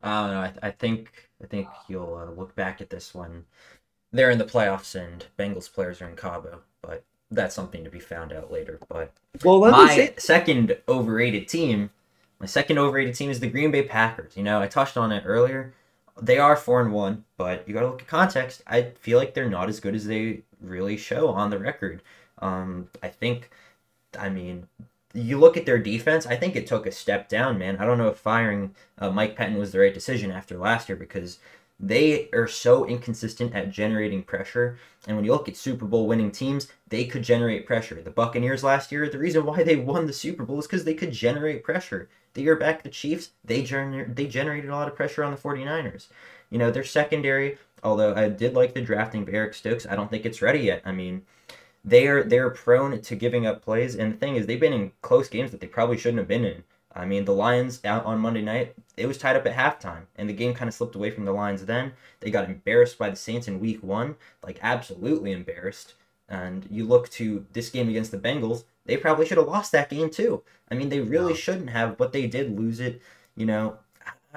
I 0.00 0.22
don't 0.22 0.30
know. 0.30 0.40
I, 0.40 0.68
I 0.68 0.70
think 0.70 1.27
I 1.42 1.46
think 1.46 1.68
you'll 1.88 2.14
uh, 2.14 2.30
look 2.30 2.54
back 2.54 2.80
at 2.80 2.90
this 2.90 3.14
one. 3.14 3.44
They're 4.12 4.30
in 4.30 4.38
the 4.38 4.44
playoffs 4.44 4.94
and 4.94 5.26
Bengals 5.38 5.72
players 5.72 6.00
are 6.00 6.08
in 6.08 6.16
Cabo, 6.16 6.60
but 6.82 7.04
that's 7.30 7.54
something 7.54 7.84
to 7.84 7.90
be 7.90 8.00
found 8.00 8.32
out 8.32 8.50
later. 8.50 8.80
But 8.88 9.12
Well, 9.44 9.58
let 9.60 9.72
me 9.72 9.78
my 9.78 9.94
say 9.94 10.14
second 10.18 10.76
overrated 10.88 11.48
team, 11.48 11.90
my 12.40 12.46
second 12.46 12.78
overrated 12.78 13.14
team 13.14 13.30
is 13.30 13.40
the 13.40 13.48
Green 13.48 13.70
Bay 13.70 13.82
Packers. 13.82 14.36
You 14.36 14.42
know, 14.42 14.60
I 14.60 14.66
touched 14.66 14.96
on 14.96 15.12
it 15.12 15.24
earlier. 15.26 15.74
They 16.20 16.38
are 16.38 16.56
four 16.56 16.80
and 16.80 16.92
one, 16.92 17.24
but 17.36 17.68
you 17.68 17.74
got 17.74 17.80
to 17.80 17.88
look 17.88 18.02
at 18.02 18.08
context. 18.08 18.62
I 18.66 18.82
feel 19.00 19.18
like 19.18 19.34
they're 19.34 19.48
not 19.48 19.68
as 19.68 19.78
good 19.80 19.94
as 19.94 20.06
they 20.06 20.42
really 20.60 20.96
show 20.96 21.28
on 21.28 21.50
the 21.50 21.58
record. 21.58 22.02
Um, 22.38 22.88
I 23.02 23.08
think, 23.08 23.50
I 24.18 24.28
mean, 24.28 24.66
you 25.14 25.38
look 25.38 25.56
at 25.56 25.66
their 25.66 25.78
defense. 25.78 26.26
I 26.26 26.36
think 26.36 26.54
it 26.54 26.66
took 26.66 26.86
a 26.86 26.92
step 26.92 27.28
down, 27.28 27.58
man. 27.58 27.76
I 27.78 27.86
don't 27.86 27.98
know 27.98 28.08
if 28.08 28.18
firing 28.18 28.74
uh, 28.98 29.10
Mike 29.10 29.36
Pettine 29.36 29.58
was 29.58 29.72
the 29.72 29.78
right 29.78 29.94
decision 29.94 30.30
after 30.30 30.58
last 30.58 30.88
year 30.88 30.96
because 30.96 31.38
they 31.80 32.28
are 32.32 32.48
so 32.48 32.84
inconsistent 32.86 33.54
at 33.54 33.70
generating 33.70 34.22
pressure. 34.22 34.78
And 35.06 35.16
when 35.16 35.24
you 35.24 35.32
look 35.32 35.48
at 35.48 35.56
Super 35.56 35.84
Bowl 35.86 36.06
winning 36.06 36.30
teams, 36.30 36.68
they 36.88 37.04
could 37.04 37.22
generate 37.22 37.66
pressure. 37.66 38.02
The 38.02 38.10
Buccaneers 38.10 38.64
last 38.64 38.90
year, 38.90 39.08
the 39.08 39.18
reason 39.18 39.44
why 39.44 39.62
they 39.62 39.76
won 39.76 40.06
the 40.06 40.12
Super 40.12 40.44
Bowl 40.44 40.58
is 40.58 40.66
because 40.66 40.84
they 40.84 40.94
could 40.94 41.12
generate 41.12 41.62
pressure. 41.62 42.08
The 42.34 42.42
year 42.42 42.56
back, 42.56 42.82
the 42.82 42.88
Chiefs, 42.88 43.30
they 43.44 43.62
gener- 43.62 44.14
they 44.14 44.26
generated 44.26 44.70
a 44.70 44.74
lot 44.74 44.88
of 44.88 44.96
pressure 44.96 45.24
on 45.24 45.30
the 45.30 45.38
49ers. 45.38 46.08
You 46.50 46.58
know, 46.58 46.70
their 46.70 46.84
secondary, 46.84 47.58
although 47.82 48.14
I 48.14 48.28
did 48.28 48.54
like 48.54 48.74
the 48.74 48.82
drafting 48.82 49.22
of 49.22 49.28
Eric 49.28 49.54
Stokes, 49.54 49.86
I 49.86 49.96
don't 49.96 50.10
think 50.10 50.26
it's 50.26 50.42
ready 50.42 50.60
yet. 50.60 50.82
I 50.84 50.92
mean, 50.92 51.22
they 51.88 52.06
are 52.06 52.22
they're 52.22 52.50
prone 52.50 53.00
to 53.00 53.16
giving 53.16 53.46
up 53.46 53.62
plays, 53.62 53.94
and 53.94 54.12
the 54.12 54.16
thing 54.16 54.36
is, 54.36 54.46
they've 54.46 54.60
been 54.60 54.72
in 54.72 54.92
close 55.02 55.28
games 55.28 55.50
that 55.50 55.60
they 55.60 55.66
probably 55.66 55.96
shouldn't 55.98 56.18
have 56.18 56.28
been 56.28 56.44
in. 56.44 56.64
I 56.94 57.04
mean, 57.04 57.24
the 57.24 57.32
Lions 57.34 57.80
out 57.84 58.04
on 58.06 58.18
Monday 58.18 58.42
night, 58.42 58.74
it 58.96 59.06
was 59.06 59.18
tied 59.18 59.36
up 59.36 59.46
at 59.46 59.54
halftime, 59.54 60.02
and 60.16 60.28
the 60.28 60.32
game 60.34 60.54
kind 60.54 60.68
of 60.68 60.74
slipped 60.74 60.96
away 60.96 61.10
from 61.10 61.24
the 61.24 61.32
Lions. 61.32 61.64
Then 61.64 61.92
they 62.20 62.30
got 62.30 62.48
embarrassed 62.48 62.98
by 62.98 63.10
the 63.10 63.16
Saints 63.16 63.46
in 63.46 63.60
Week 63.60 63.82
One, 63.82 64.16
like 64.42 64.58
absolutely 64.62 65.32
embarrassed. 65.32 65.94
And 66.28 66.66
you 66.70 66.84
look 66.84 67.08
to 67.10 67.46
this 67.52 67.70
game 67.70 67.88
against 67.88 68.10
the 68.10 68.18
Bengals, 68.18 68.64
they 68.84 68.96
probably 68.96 69.26
should 69.26 69.38
have 69.38 69.46
lost 69.46 69.72
that 69.72 69.90
game 69.90 70.10
too. 70.10 70.42
I 70.70 70.74
mean, 70.74 70.88
they 70.88 71.00
really 71.00 71.32
No. 71.32 71.38
shouldn't 71.38 71.70
have, 71.70 71.96
but 71.96 72.12
they 72.12 72.26
did 72.26 72.58
lose 72.58 72.80
it. 72.80 73.00
You 73.36 73.46
know, 73.46 73.78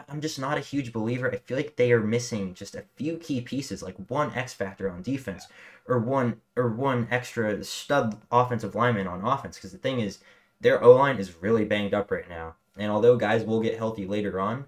I'm 0.08 0.22
just 0.22 0.40
not 0.40 0.58
a 0.58 0.62
huge 0.62 0.94
believer. 0.94 1.32
I 1.32 1.38
feel 1.38 1.58
like 1.58 1.76
they 1.76 1.92
are 1.92 2.02
missing 2.02 2.54
just 2.54 2.76
a 2.76 2.86
few 2.96 3.18
key 3.18 3.42
pieces, 3.42 3.84
like 3.84 3.96
one 4.10 4.34
X 4.34 4.54
factor 4.54 4.90
on 4.90 5.02
defense, 5.02 5.48
or 5.88 6.00
one 6.00 6.42
or 6.56 6.70
one 6.70 7.08
extra 7.12 7.64
stud 7.64 8.18
offensive 8.32 8.76
lineman 8.76 9.08
on 9.08 9.26
offense. 9.26 9.58
Because 9.58 9.72
the 9.72 9.78
thing 9.78 10.00
is, 10.00 10.20
their 10.62 10.82
O 10.84 10.96
line 10.96 11.18
is 11.18 11.42
really 11.42 11.66
banged 11.66 11.94
up 11.94 12.10
right 12.12 12.30
now, 12.30 12.56
and 12.78 12.92
although 12.92 13.18
guys 13.18 13.44
will 13.44 13.60
get 13.62 13.78
healthy 13.78 14.06
later 14.06 14.40
on, 14.40 14.66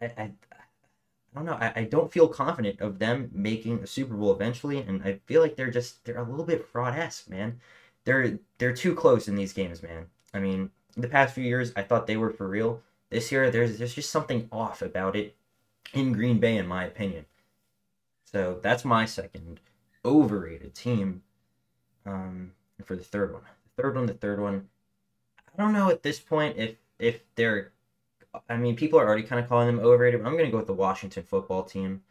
I, 0.00 0.06
I, 0.06 0.22
I 0.22 0.30
don't 1.34 1.44
know. 1.44 1.58
I, 1.60 1.72
I 1.76 1.84
don't 1.84 2.12
feel 2.12 2.28
confident 2.28 2.80
of 2.80 2.98
them 2.98 3.30
making 3.32 3.80
a 3.80 3.86
Super 3.86 4.14
Bowl 4.14 4.32
eventually, 4.32 4.78
and 4.78 5.02
I 5.04 5.20
feel 5.26 5.40
like 5.42 5.56
they're 5.56 5.70
just 5.70 6.04
they're 6.04 6.18
a 6.18 6.28
little 6.28 6.46
bit 6.46 6.66
fraud 6.66 6.98
esque, 6.98 7.28
man. 7.30 7.60
They're 8.04 8.38
they're 8.58 8.74
too 8.74 8.94
close 8.94 9.28
in 9.28 9.36
these 9.36 9.52
games, 9.52 9.82
man. 9.82 10.06
I 10.34 10.40
mean, 10.40 10.70
the 10.96 11.08
past 11.08 11.34
few 11.34 11.44
years, 11.44 11.72
I 11.76 11.82
thought 11.82 12.06
they 12.06 12.16
were 12.16 12.30
for 12.30 12.48
real. 12.48 12.82
This 13.10 13.30
year, 13.30 13.50
there's 13.50 13.78
there's 13.78 13.94
just 13.94 14.10
something 14.10 14.48
off 14.50 14.82
about 14.82 15.16
it 15.16 15.36
in 15.92 16.12
Green 16.12 16.38
Bay, 16.38 16.56
in 16.56 16.66
my 16.66 16.84
opinion. 16.84 17.26
So 18.24 18.58
that's 18.62 18.84
my 18.84 19.04
second 19.04 19.60
overrated 20.04 20.74
team. 20.74 21.22
Um, 22.04 22.52
for 22.84 22.96
the 22.96 23.02
third 23.02 23.32
one, 23.32 23.42
the 23.42 23.82
third 23.82 23.96
one, 23.96 24.06
the 24.06 24.14
third 24.14 24.40
one. 24.40 24.68
I 25.56 25.62
don't 25.62 25.72
know 25.72 25.90
at 25.90 26.02
this 26.02 26.20
point 26.20 26.56
if 26.56 26.76
if 26.98 27.22
they're. 27.34 27.72
I 28.50 28.56
mean, 28.56 28.76
people 28.76 28.98
are 28.98 29.06
already 29.06 29.22
kind 29.22 29.42
of 29.42 29.48
calling 29.48 29.66
them 29.66 29.84
overrated. 29.84 30.22
But 30.22 30.28
I'm 30.28 30.34
going 30.34 30.44
to 30.44 30.50
go 30.50 30.58
with 30.58 30.66
the 30.66 30.74
Washington 30.74 31.22
football 31.22 31.62
team. 31.62 32.02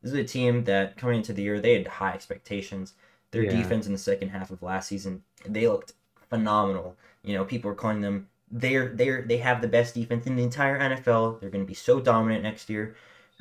This 0.00 0.12
is 0.12 0.18
a 0.18 0.24
team 0.24 0.64
that 0.64 0.96
coming 0.96 1.16
into 1.16 1.32
the 1.32 1.42
year 1.42 1.60
they 1.60 1.74
had 1.74 1.86
high 1.86 2.12
expectations. 2.12 2.94
Their 3.32 3.44
yeah. 3.44 3.56
defense 3.56 3.86
in 3.86 3.92
the 3.92 3.98
second 3.98 4.28
half 4.28 4.50
of 4.50 4.62
last 4.62 4.88
season, 4.88 5.24
they 5.44 5.66
looked 5.66 5.92
phenomenal. 6.30 6.96
You 7.22 7.34
know, 7.34 7.44
people 7.44 7.68
were 7.68 7.74
calling 7.74 8.00
them 8.00 8.28
they're 8.54 8.88
they're 8.94 9.22
they 9.22 9.38
have 9.38 9.60
the 9.60 9.68
best 9.68 9.94
defense 9.94 10.26
in 10.26 10.36
the 10.36 10.42
entire 10.42 10.78
NFL. 10.78 11.40
They're 11.40 11.50
going 11.50 11.64
to 11.64 11.68
be 11.68 11.74
so 11.74 12.00
dominant 12.00 12.44
next 12.44 12.70
year. 12.70 12.94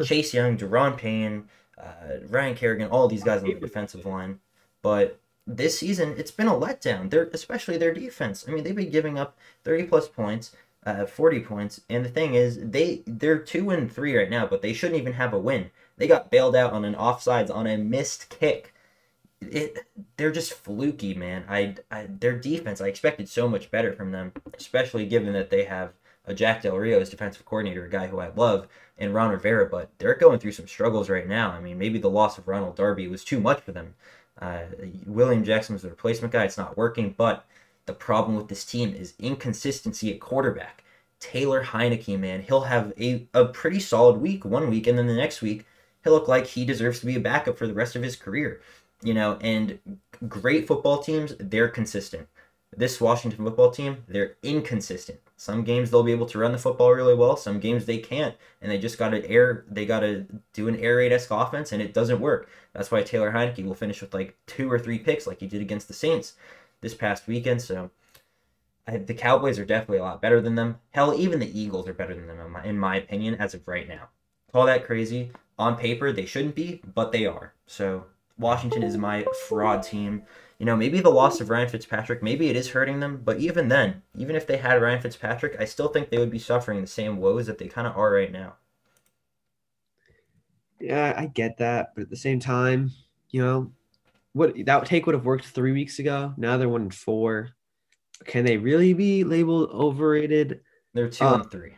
Chase 0.04 0.34
Young, 0.34 0.58
Daron 0.58 0.98
Payne, 0.98 1.48
uh, 1.78 2.18
Ryan 2.28 2.56
Kerrigan, 2.56 2.90
all 2.90 3.08
these 3.08 3.24
guys 3.24 3.44
on 3.44 3.50
the 3.50 3.60
defensive 3.60 4.06
line. 4.08 4.40
But 4.82 5.20
this 5.46 5.78
season, 5.78 6.16
it's 6.18 6.32
been 6.32 6.48
a 6.48 6.54
letdown. 6.54 7.12
They're 7.12 7.30
especially 7.32 7.78
their 7.78 7.94
defense. 7.94 8.46
I 8.48 8.52
mean, 8.52 8.64
they've 8.64 8.76
been 8.76 8.90
giving 8.90 9.20
up 9.20 9.38
thirty 9.64 9.84
plus 9.84 10.08
points, 10.08 10.56
uh, 10.84 11.06
forty 11.06 11.42
points, 11.42 11.82
and 11.90 12.04
the 12.04 12.10
thing 12.10 12.34
is, 12.34 12.58
they 12.60 13.04
they're 13.06 13.38
two 13.38 13.70
and 13.70 13.92
three 13.92 14.18
right 14.18 14.30
now, 14.30 14.48
but 14.48 14.64
they 14.64 14.74
shouldn't 14.74 15.00
even 15.00 15.14
have 15.14 15.34
a 15.34 15.40
win. 15.40 15.70
They 15.98 16.08
got 16.08 16.32
bailed 16.32 16.56
out 16.56 16.74
on 16.74 16.86
an 16.86 16.96
offsides 16.96 17.54
on 17.54 17.68
a 17.68 17.78
missed 17.78 18.30
kick. 18.30 18.73
It 19.52 19.88
they're 20.18 20.32
just 20.32 20.54
fluky, 20.54 21.14
man. 21.14 21.46
I, 21.50 21.76
I 21.92 22.08
their 22.08 22.38
defense. 22.38 22.82
I 22.82 22.88
expected 22.88 23.30
so 23.30 23.48
much 23.48 23.72
better 23.72 23.94
from 23.94 24.12
them, 24.12 24.34
especially 24.58 25.06
given 25.06 25.34
that 25.34 25.50
they 25.50 25.64
have 25.66 25.94
a 26.26 26.34
Jack 26.34 26.62
Del 26.62 26.78
Rio 26.78 27.00
as 27.00 27.10
defensive 27.10 27.46
coordinator, 27.46 27.86
a 27.86 27.90
guy 27.90 28.08
who 28.08 28.20
I 28.20 28.30
love, 28.30 28.68
and 28.98 29.14
Ron 29.14 29.32
Rivera, 29.32 29.68
but 29.68 29.90
they're 29.98 30.16
going 30.16 30.40
through 30.40 30.54
some 30.54 30.68
struggles 30.68 31.10
right 31.10 31.28
now. 31.28 31.52
I 31.52 31.60
mean, 31.60 31.78
maybe 31.78 32.00
the 32.00 32.10
loss 32.10 32.38
of 32.38 32.48
Ronald 32.48 32.76
Darby 32.76 33.08
was 33.08 33.24
too 33.24 33.40
much 33.42 33.62
for 33.62 33.72
them. 33.72 33.96
Uh, 34.42 34.64
William 35.06 35.44
Jackson 35.44 35.74
was 35.74 35.82
the 35.82 35.90
replacement 35.90 36.32
guy. 36.32 36.46
It's 36.46 36.58
not 36.58 36.78
working, 36.78 37.14
but 37.18 37.46
the 37.86 37.94
problem 37.94 38.36
with 38.36 38.48
this 38.48 38.66
team 38.66 38.94
is 38.94 39.14
inconsistency 39.20 40.14
at 40.14 40.22
quarterback. 40.22 40.84
Taylor 41.20 41.64
Heinicke, 41.64 42.20
man, 42.20 42.42
he'll 42.42 42.62
have 42.62 42.94
a, 43.00 43.28
a 43.34 43.46
pretty 43.46 43.80
solid 43.80 44.18
week 44.18 44.44
one 44.46 44.70
week, 44.70 44.88
and 44.88 44.98
then 44.98 45.08
the 45.08 45.16
next 45.16 45.42
week, 45.42 45.66
he'll 46.04 46.14
look 46.14 46.28
like 46.28 46.48
he 46.48 46.66
deserves 46.66 47.00
to 47.00 47.06
be 47.06 47.16
a 47.16 47.20
backup 47.20 47.58
for 47.58 47.68
the 47.68 47.74
rest 47.74 47.96
of 47.96 48.04
his 48.04 48.16
career. 48.16 48.62
You 49.04 49.14
know, 49.14 49.38
and 49.42 49.80
great 50.28 50.68
football 50.68 51.04
teams, 51.04 51.36
they're 51.40 51.68
consistent. 51.68 52.28
This 52.76 53.00
Washington 53.00 53.44
football 53.46 53.70
team, 53.70 54.04
they're 54.08 54.38
inconsistent. 54.42 55.20
Some 55.36 55.64
games 55.64 55.92
they'll 55.92 56.04
be 56.04 56.14
able 56.14 56.26
to 56.28 56.40
run 56.40 56.54
the 56.54 56.58
football 56.58 56.92
really 56.92 57.14
well. 57.14 57.36
Some 57.36 57.60
games 57.60 57.86
they 57.86 57.98
can't, 57.98 58.36
and 58.62 58.72
they 58.72 58.78
just 58.78 58.98
got 58.98 59.10
to 59.10 59.30
air. 59.30 59.66
They 59.70 59.86
got 59.86 60.00
to 60.00 60.26
do 60.54 60.68
an 60.68 60.78
air 60.78 60.98
raid 60.98 61.12
esque 61.12 61.30
offense, 61.32 61.72
and 61.72 61.82
it 61.82 61.94
doesn't 61.94 62.20
work. 62.20 62.50
That's 62.74 62.90
why 62.90 63.04
Taylor 63.04 63.32
Heinicke 63.32 63.66
will 63.66 63.76
finish 63.76 64.02
with 64.02 64.14
like 64.14 64.36
two 64.48 64.72
or 64.72 64.80
three 64.80 65.00
picks, 65.00 65.28
like 65.28 65.42
he 65.42 65.48
did 65.48 65.62
against 65.62 65.88
the 65.88 65.94
Saints 65.94 66.34
this 66.82 66.96
past 66.96 67.28
weekend. 67.28 67.62
So 67.62 67.92
I, 68.88 68.98
the 68.98 69.14
Cowboys 69.14 69.60
are 69.60 69.66
definitely 69.66 70.00
a 70.00 70.04
lot 70.04 70.22
better 70.22 70.42
than 70.42 70.56
them. 70.56 70.80
Hell, 70.92 71.14
even 71.14 71.40
the 71.40 71.60
Eagles 71.60 71.88
are 71.88 71.94
better 71.94 72.16
than 72.16 72.28
them 72.28 72.40
in 72.40 72.52
my, 72.52 72.64
in 72.64 72.80
my 72.80 72.96
opinion 72.98 73.36
as 73.36 73.54
of 73.54 73.68
right 73.68 73.88
now. 73.88 74.10
Call 74.52 74.66
that 74.66 74.86
crazy. 74.86 75.32
On 75.60 75.76
paper, 75.76 76.12
they 76.12 76.26
shouldn't 76.26 76.56
be, 76.56 76.82
but 76.96 77.12
they 77.12 77.26
are. 77.26 77.54
So 77.68 78.06
Washington 78.38 78.84
is 78.84 78.98
my 78.98 79.26
fraud 79.48 79.84
team 79.84 80.24
you 80.64 80.66
know, 80.66 80.78
maybe 80.78 81.02
the 81.02 81.10
loss 81.10 81.42
of 81.42 81.50
Ryan 81.50 81.68
Fitzpatrick, 81.68 82.24
maybe 82.24 82.48
it 82.48 82.56
is 82.56 82.70
hurting 82.70 83.02
them, 83.02 83.22
but 83.22 83.38
even 83.38 83.68
then, 83.68 84.02
even 84.16 84.34
if 84.34 84.48
they 84.48 84.56
had 84.56 84.82
Ryan 84.82 85.02
Fitzpatrick, 85.02 85.58
I 85.60 85.66
still 85.66 85.90
think 85.90 86.10
they 86.10 86.18
would 86.18 86.32
be 86.32 86.40
suffering 86.40 86.80
the 86.80 86.88
same 86.88 87.18
woes 87.18 87.48
that 87.48 87.58
they 87.58 87.68
kind 87.68 87.86
of 87.86 87.98
are 87.98 88.12
right 88.12 88.32
now. 88.32 88.56
Yeah, 90.80 91.14
I 91.18 91.26
get 91.26 91.58
that, 91.58 91.90
but 91.94 92.04
at 92.04 92.10
the 92.10 92.16
same 92.16 92.40
time, 92.40 92.92
you 93.30 93.42
know, 93.42 93.74
what 94.32 94.54
that 94.66 94.86
take 94.86 95.06
would 95.06 95.16
have 95.16 95.26
worked 95.26 95.46
three 95.46 95.74
weeks 95.74 96.00
ago. 96.00 96.34
Now 96.38 96.56
they're 96.56 96.70
one 96.70 96.84
and 96.84 96.96
four. 96.96 97.50
Can 98.24 98.46
they 98.46 98.56
really 98.56 98.94
be 98.94 99.26
labeled 99.26 99.70
overrated? 99.72 100.62
They're 100.94 101.10
two 101.10 101.26
and 101.26 101.44
um, 101.44 101.50
three. 101.50 101.74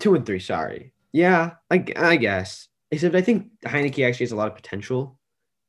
Two 0.00 0.16
and 0.16 0.26
three. 0.26 0.40
Sorry. 0.40 0.92
Yeah, 1.12 1.52
I, 1.70 1.84
I 1.96 2.16
guess. 2.16 2.66
Except 2.90 3.14
I 3.14 3.22
think 3.22 3.48
Heinicke 3.64 4.04
actually 4.04 4.24
has 4.24 4.32
a 4.32 4.36
lot 4.36 4.48
of 4.48 4.56
potential 4.56 5.20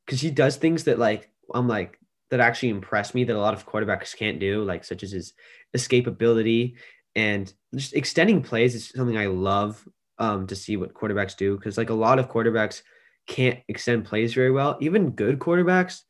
because 0.04 0.20
he 0.20 0.30
does 0.30 0.56
things 0.56 0.84
that 0.84 0.98
like 0.98 1.30
I'm 1.52 1.68
like 1.68 1.98
that 2.30 2.40
actually 2.40 2.70
impress 2.70 3.14
me 3.14 3.24
that 3.24 3.36
a 3.36 3.38
lot 3.38 3.54
of 3.54 3.66
quarterbacks 3.66 4.16
can't 4.16 4.40
do, 4.40 4.64
like 4.64 4.84
such 4.84 5.02
as 5.02 5.12
his 5.12 5.34
escapability 5.76 6.74
and 7.14 7.52
just 7.74 7.94
extending 7.94 8.42
plays 8.42 8.74
is 8.74 8.88
something 8.88 9.18
I 9.18 9.26
love 9.26 9.86
um, 10.18 10.46
to 10.46 10.56
see 10.56 10.76
what 10.76 10.94
quarterbacks 10.94 11.36
do 11.36 11.56
because 11.56 11.78
like 11.78 11.90
a 11.90 11.94
lot 11.94 12.18
of 12.18 12.28
quarterbacks 12.28 12.82
can't 13.26 13.60
extend 13.68 14.04
plays 14.04 14.34
very 14.34 14.50
well. 14.50 14.76
Even 14.80 15.10
good 15.10 15.38
quarterbacks, 15.38 16.00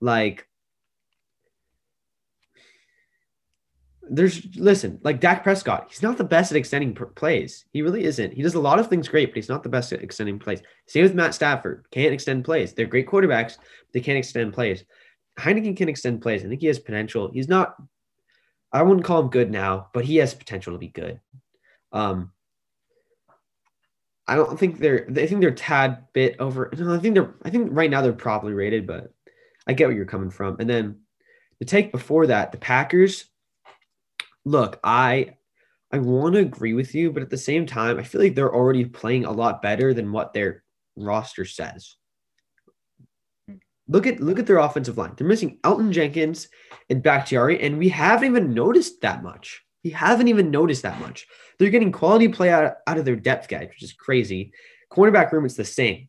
like 0.00 0.46
there's 4.10 4.46
listen, 4.56 4.98
like 5.02 5.20
Dak 5.20 5.42
Prescott, 5.42 5.86
he's 5.88 6.02
not 6.02 6.18
the 6.18 6.24
best 6.24 6.50
at 6.52 6.56
extending 6.56 6.94
plays. 6.94 7.64
He 7.72 7.82
really 7.82 8.04
isn't. 8.04 8.32
He 8.32 8.42
does 8.42 8.54
a 8.54 8.60
lot 8.60 8.78
of 8.78 8.88
things 8.88 9.08
great, 9.08 9.30
but 9.30 9.36
he's 9.36 9.48
not 9.48 9.62
the 9.62 9.68
best 9.68 9.92
at 9.92 10.02
extending 10.02 10.38
plays. 10.38 10.60
Same 10.86 11.02
with 11.02 11.14
Matt 11.14 11.34
Stafford, 11.34 11.86
can't 11.90 12.14
extend 12.14 12.44
plays. 12.44 12.72
They're 12.72 12.86
great 12.86 13.06
quarterbacks, 13.06 13.56
but 13.56 13.92
they 13.92 14.00
can't 14.00 14.18
extend 14.18 14.52
plays. 14.52 14.84
Heinicke 15.38 15.76
can 15.76 15.88
extend 15.88 16.20
plays. 16.20 16.44
I 16.44 16.48
think 16.48 16.60
he 16.60 16.66
has 16.66 16.78
potential. 16.78 17.30
He's 17.32 17.48
not, 17.48 17.76
I 18.72 18.82
wouldn't 18.82 19.06
call 19.06 19.20
him 19.20 19.28
good 19.28 19.50
now, 19.50 19.88
but 19.94 20.04
he 20.04 20.16
has 20.16 20.34
potential 20.34 20.72
to 20.72 20.78
be 20.78 20.88
good. 20.88 21.20
Um, 21.92 22.32
I 24.26 24.36
don't 24.36 24.58
think 24.58 24.78
they're, 24.78 25.06
I 25.08 25.26
think 25.26 25.40
they're 25.40 25.52
tad 25.52 26.04
bit 26.12 26.36
over. 26.38 26.70
No, 26.76 26.94
I 26.94 26.98
think 26.98 27.14
they're, 27.14 27.34
I 27.42 27.50
think 27.50 27.70
right 27.72 27.90
now 27.90 28.02
they're 28.02 28.12
properly 28.12 28.52
rated, 28.52 28.86
but 28.86 29.12
I 29.66 29.72
get 29.72 29.86
where 29.86 29.96
you're 29.96 30.06
coming 30.06 30.30
from. 30.30 30.56
And 30.58 30.68
then 30.68 31.00
the 31.60 31.64
take 31.64 31.92
before 31.92 32.26
that, 32.26 32.52
the 32.52 32.58
Packers, 32.58 33.24
look, 34.48 34.80
I, 34.82 35.34
I 35.92 35.98
want 35.98 36.34
to 36.34 36.40
agree 36.40 36.74
with 36.74 36.94
you, 36.94 37.12
but 37.12 37.22
at 37.22 37.30
the 37.30 37.36
same 37.38 37.66
time, 37.66 37.98
I 37.98 38.02
feel 38.02 38.20
like 38.20 38.34
they're 38.34 38.54
already 38.54 38.84
playing 38.84 39.24
a 39.24 39.32
lot 39.32 39.62
better 39.62 39.94
than 39.94 40.12
what 40.12 40.32
their 40.32 40.64
roster 40.96 41.44
says. 41.44 41.96
Look 43.90 44.06
at 44.06 44.20
look 44.20 44.38
at 44.38 44.46
their 44.46 44.58
offensive 44.58 44.98
line. 44.98 45.14
They're 45.16 45.26
missing 45.26 45.58
Elgton 45.64 45.92
Jenkins 45.92 46.48
and 46.90 47.02
Bakhtiari, 47.02 47.60
and 47.62 47.78
we 47.78 47.88
haven't 47.88 48.28
even 48.28 48.52
noticed 48.52 49.00
that 49.00 49.22
much. 49.22 49.62
We 49.82 49.90
haven't 49.90 50.28
even 50.28 50.50
noticed 50.50 50.82
that 50.82 51.00
much. 51.00 51.26
They're 51.58 51.70
getting 51.70 51.92
quality 51.92 52.28
play 52.28 52.50
out, 52.50 52.74
out 52.86 52.98
of 52.98 53.06
their 53.06 53.16
depth 53.16 53.48
guys, 53.48 53.68
which 53.68 53.82
is 53.82 53.94
crazy. 53.94 54.52
Cornerback 54.92 55.32
room, 55.32 55.46
it's 55.46 55.54
the 55.54 55.64
same. 55.64 56.08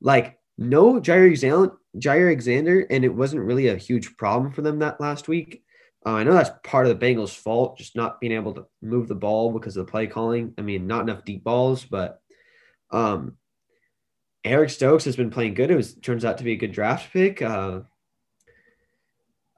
Like 0.00 0.38
no 0.58 1.00
Jaire 1.00 1.26
Alexander, 1.26 1.76
Jaire 1.98 2.26
Alexander, 2.26 2.80
and 2.90 3.04
it 3.04 3.14
wasn't 3.14 3.44
really 3.44 3.68
a 3.68 3.76
huge 3.76 4.16
problem 4.16 4.52
for 4.52 4.62
them 4.62 4.80
that 4.80 5.00
last 5.00 5.28
week. 5.28 5.62
Uh, 6.04 6.12
I 6.12 6.24
know 6.24 6.32
that's 6.32 6.50
part 6.64 6.86
of 6.86 6.98
the 6.98 7.06
Bengals' 7.06 7.36
fault, 7.36 7.76
just 7.76 7.94
not 7.94 8.20
being 8.20 8.32
able 8.32 8.54
to 8.54 8.66
move 8.80 9.06
the 9.06 9.14
ball 9.14 9.52
because 9.52 9.76
of 9.76 9.84
the 9.84 9.90
play 9.90 10.06
calling. 10.06 10.54
I 10.56 10.62
mean, 10.62 10.86
not 10.86 11.02
enough 11.02 11.24
deep 11.24 11.44
balls, 11.44 11.84
but 11.84 12.22
um, 12.90 13.36
Eric 14.44 14.70
Stokes 14.70 15.04
has 15.04 15.16
been 15.16 15.30
playing 15.30 15.54
good. 15.54 15.70
It 15.70 15.76
was 15.76 15.94
turns 15.94 16.24
out 16.24 16.38
to 16.38 16.44
be 16.44 16.52
a 16.52 16.56
good 16.56 16.72
draft 16.72 17.12
pick. 17.12 17.42
Uh, 17.42 17.80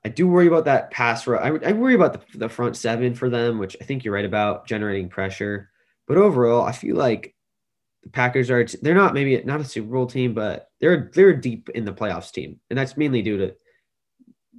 I 0.04 0.08
do 0.08 0.26
worry 0.26 0.48
about 0.48 0.64
that 0.64 0.90
pass. 0.90 1.28
I, 1.28 1.32
I 1.64 1.72
worry 1.72 1.94
about 1.94 2.14
the, 2.14 2.38
the 2.38 2.48
front 2.48 2.76
seven 2.76 3.14
for 3.14 3.30
them, 3.30 3.58
which 3.58 3.76
I 3.80 3.84
think 3.84 4.02
you're 4.02 4.14
right 4.14 4.24
about 4.24 4.66
generating 4.66 5.08
pressure. 5.08 5.70
But 6.08 6.16
overall, 6.16 6.62
I 6.66 6.72
feel 6.72 6.96
like 6.96 7.36
the 8.02 8.10
Packers 8.10 8.50
are 8.50 8.66
they're 8.82 8.96
not 8.96 9.14
maybe 9.14 9.40
not 9.44 9.60
a 9.60 9.64
Super 9.64 9.92
Bowl 9.92 10.06
team, 10.06 10.34
but 10.34 10.68
they're 10.80 11.08
they're 11.14 11.36
deep 11.36 11.68
in 11.68 11.84
the 11.84 11.92
playoffs 11.92 12.32
team, 12.32 12.58
and 12.68 12.76
that's 12.76 12.96
mainly 12.96 13.22
due 13.22 13.38
to 13.38 13.54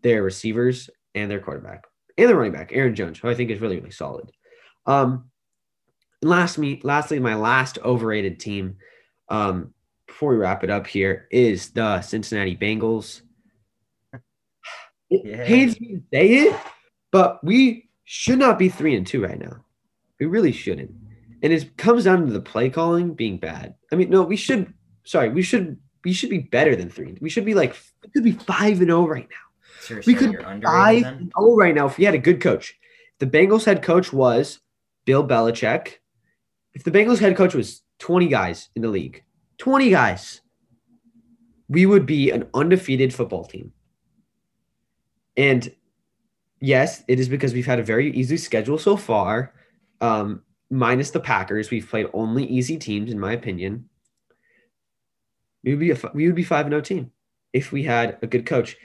their 0.01 0.23
receivers 0.23 0.89
and 1.16 1.30
their 1.30 1.39
quarterback 1.39 1.86
and 2.18 2.30
their 2.30 2.36
running 2.36 2.53
back 2.53 2.72
Aaron 2.74 2.95
Jones, 2.95 3.20
who 3.20 3.30
I 3.30 3.36
think 3.36 3.51
is 3.51 3.61
really 3.61 3.78
really 3.78 3.91
solid. 3.91 4.32
Um, 4.86 5.30
and 6.22 6.30
last 6.30 6.57
me 6.57 6.80
lastly, 6.84 7.20
my 7.20 7.36
last 7.36 7.80
overrated 7.84 8.39
team. 8.39 8.78
Um, 9.30 9.74
before 10.07 10.32
we 10.32 10.38
wrap 10.38 10.64
it 10.64 10.70
up 10.70 10.86
here 10.86 11.28
is 11.32 11.72
the 11.72 12.01
Cincinnati 12.01 12.55
Bengals. 12.55 13.22
It 15.09 15.22
yeah. 15.26 15.45
pains 15.45 15.80
me 15.80 15.95
to 15.95 16.01
say 16.14 16.28
it, 16.28 16.59
but 17.11 17.43
we 17.43 17.89
should 18.03 18.39
not 18.39 18.59
be 18.59 18.70
three 18.70 18.95
and 18.95 19.07
two 19.07 19.24
right 19.24 19.39
now. 19.39 19.66
We 20.20 20.26
really 20.26 20.51
shouldn't. 20.51 20.91
And 21.41 21.51
it 21.51 21.78
comes 21.78 22.05
down 22.05 22.26
to 22.26 22.32
the 22.32 22.41
play 22.41 22.70
calling 22.70 23.14
being 23.14 23.38
bad. 23.38 23.76
I 23.91 23.95
mean, 23.95 24.09
no, 24.09 24.22
we 24.22 24.36
should. 24.36 24.74
Sorry, 25.03 25.30
we 25.30 25.41
should. 25.41 25.78
We 26.05 26.14
should 26.14 26.30
be 26.30 26.39
better 26.39 26.76
than 26.76 26.89
three. 26.89 27.18
We 27.22 27.30
should 27.30 27.45
be 27.45 27.53
like 27.53 27.76
we 28.03 28.09
could 28.09 28.24
be 28.24 28.32
five 28.32 28.80
and 28.80 28.88
zero 28.88 29.03
oh 29.03 29.07
right 29.07 29.28
now. 29.30 29.36
Seriously, 29.84 30.13
we 30.13 30.17
could 30.19 30.31
zero 30.31 31.29
oh 31.36 31.55
right 31.57 31.75
now 31.75 31.88
if 31.88 31.97
we 31.97 32.05
had 32.05 32.15
a 32.15 32.19
good 32.19 32.39
coach. 32.39 32.75
The 33.19 33.27
Bengals 33.27 33.65
head 33.65 33.84
coach 33.84 34.13
was 34.13 34.59
Bill 35.05 35.27
Belichick. 35.27 35.95
If 36.73 36.84
the 36.84 36.91
Bengals 36.91 37.19
head 37.19 37.36
coach 37.36 37.53
was 37.53 37.81
20 37.99 38.27
guys 38.27 38.69
in 38.75 38.81
the 38.81 38.88
league, 38.88 39.23
20 39.57 39.89
guys, 39.89 40.41
we 41.67 41.86
would 41.86 42.05
be 42.05 42.31
an 42.31 42.47
undefeated 42.53 43.13
football 43.13 43.43
team. 43.43 43.73
And 45.36 45.69
yes, 46.61 47.03
it 47.09 47.19
is 47.19 47.27
because 47.27 47.53
we've 47.53 47.65
had 47.65 47.79
a 47.79 47.84
very 47.84 48.11
easy 48.13 48.38
schedule 48.38 48.77
so 48.77 48.95
far. 48.95 49.53
Um, 49.99 50.43
minus 50.69 51.11
the 51.11 51.19
Packers, 51.19 51.71
we've 51.71 51.89
played 51.89 52.07
only 52.13 52.45
easy 52.45 52.77
teams, 52.77 53.11
in 53.11 53.19
my 53.19 53.34
opinion. 53.34 53.89
We 55.63 55.71
would 55.71 55.79
be 55.79 55.91
a 55.91 56.11
we 56.13 56.25
would 56.25 56.36
be 56.36 56.43
five 56.43 56.65
and 56.65 56.73
zero 56.73 56.81
team 56.81 57.11
if 57.51 57.71
we 57.71 57.84
had 57.84 58.17
a 58.21 58.27
good 58.27 58.45
coach. 58.45 58.77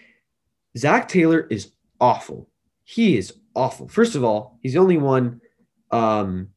Zac 0.76 1.08
Taylor 1.08 1.40
is 1.50 1.72
awful. 2.00 2.48
He 2.84 3.16
is 3.16 3.34
awful. 3.54 3.88
First 3.88 4.14
of 4.14 4.24
all, 4.24 4.58
he's 4.62 4.76
only 4.76 4.98
won 4.98 5.40
um, 5.90 6.48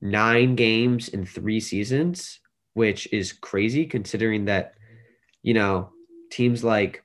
nine 0.00 0.54
games 0.54 1.08
in 1.08 1.26
three 1.26 1.60
seasons, 1.60 2.40
which 2.74 3.12
is 3.12 3.32
crazy 3.32 3.86
considering 3.86 4.46
that, 4.46 4.74
you 5.42 5.54
know, 5.54 5.90
teams 6.30 6.64
like 6.64 7.04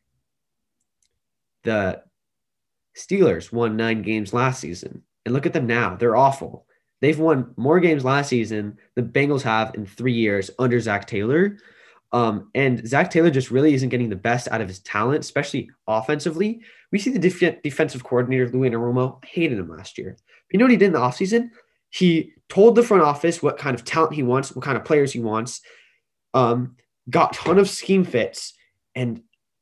the 1.63 2.01
Steelers 2.95 3.51
won 3.51 3.77
nine 3.77 4.01
games 4.01 4.33
last 4.33 4.59
season. 4.59 5.03
And 5.25 5.33
look 5.33 5.45
at 5.45 5.53
them 5.53 5.67
now. 5.67 5.95
They're 5.95 6.15
awful. 6.15 6.65
They've 7.01 7.19
won 7.19 7.53
more 7.55 7.79
games 7.79 8.03
last 8.03 8.29
season 8.29 8.77
than 8.95 9.11
the 9.11 9.19
Bengals 9.19 9.41
have 9.43 9.75
in 9.75 9.85
three 9.85 10.13
years 10.13 10.51
under 10.59 10.79
Zac 10.79 11.07
Taylor. 11.07 11.57
Um, 12.11 12.49
and 12.55 12.87
Zac 12.87 13.11
Taylor 13.11 13.29
just 13.29 13.51
really 13.51 13.73
isn't 13.73 13.89
getting 13.89 14.09
the 14.09 14.15
best 14.15 14.47
out 14.49 14.61
of 14.61 14.67
his 14.67 14.79
talent, 14.79 15.19
especially 15.23 15.69
offensively. 15.87 16.61
We 16.91 16.99
see 16.99 17.11
the 17.11 17.19
def- 17.19 17.61
defensive 17.61 18.03
coordinator, 18.03 18.49
Lou 18.49 18.67
Anarumo, 18.67 19.23
hated 19.23 19.59
him 19.59 19.69
last 19.69 19.97
year. 19.97 20.17
You 20.51 20.57
know 20.57 20.65
what 20.65 20.71
he 20.71 20.77
did 20.77 20.87
in 20.87 20.93
the 20.93 20.99
offseason? 20.99 21.51
He 21.89 22.33
told 22.49 22.75
the 22.75 22.83
front 22.83 23.03
office 23.03 23.43
what 23.43 23.57
kind 23.57 23.75
of 23.75 23.85
talent 23.85 24.13
he 24.13 24.23
wants, 24.23 24.55
what 24.55 24.65
kind 24.65 24.77
of 24.77 24.85
players 24.85 25.13
he 25.13 25.19
wants, 25.19 25.61
um, 26.33 26.75
got 27.09 27.33
ton 27.33 27.59
of 27.59 27.69
scheme 27.69 28.03
fits, 28.03 28.53
and 28.95 29.21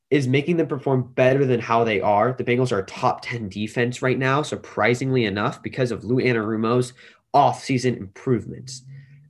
is 0.09 0.27
making 0.27 0.55
them 0.55 0.67
perform 0.67 1.11
better 1.15 1.45
than 1.45 1.59
how 1.59 1.83
they 1.83 1.99
are. 1.99 2.31
The 2.31 2.43
Bengals 2.43 2.71
are 2.71 2.79
a 2.79 2.85
top 2.85 3.21
10 3.23 3.49
defense 3.49 4.01
right 4.01 4.17
now, 4.17 4.41
surprisingly 4.41 5.25
enough, 5.25 5.61
because 5.61 5.91
of 5.91 6.05
Lou 6.05 6.17
Anarumo's 6.17 6.93
offseason 7.35 7.97
improvements. 7.97 8.83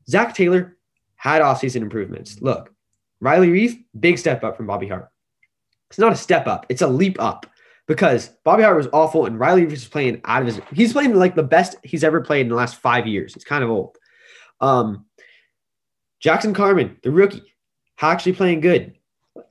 Zac 0.07 0.35
Taylor 0.35 0.77
had 1.15 1.41
offseason 1.41 1.81
improvements. 1.81 2.41
Look, 2.41 2.73
Riley 3.19 3.49
Reiff, 3.49 3.83
big 3.99 4.17
step 4.17 4.43
up 4.43 4.57
from 4.57 4.67
Bobby 4.67 4.87
Hart. 4.87 5.09
It's 5.89 5.99
not 5.99 6.13
a 6.13 6.17
step 6.17 6.47
up, 6.47 6.65
it's 6.69 6.81
a 6.81 6.87
leap 6.87 7.19
up 7.19 7.45
because 7.87 8.29
Bobby 8.43 8.63
Hart 8.63 8.77
was 8.77 8.89
awful 8.91 9.25
and 9.25 9.39
Riley 9.39 9.65
Reiff 9.65 9.73
is 9.73 9.87
playing 9.87 10.21
out 10.25 10.41
of 10.41 10.47
his 10.47 10.61
he's 10.73 10.93
playing 10.93 11.15
like 11.15 11.35
the 11.35 11.43
best 11.43 11.77
he's 11.83 12.03
ever 12.03 12.21
played 12.21 12.41
in 12.41 12.49
the 12.49 12.55
last 12.55 12.75
five 12.75 13.07
years. 13.07 13.33
He's 13.33 13.43
kind 13.43 13.63
of 13.63 13.69
old. 13.69 13.97
Um 14.59 15.05
Jackson 16.19 16.53
Carman, 16.53 16.97
the 17.03 17.11
rookie, 17.11 17.53
actually 18.01 18.33
playing 18.33 18.61
good. 18.61 18.95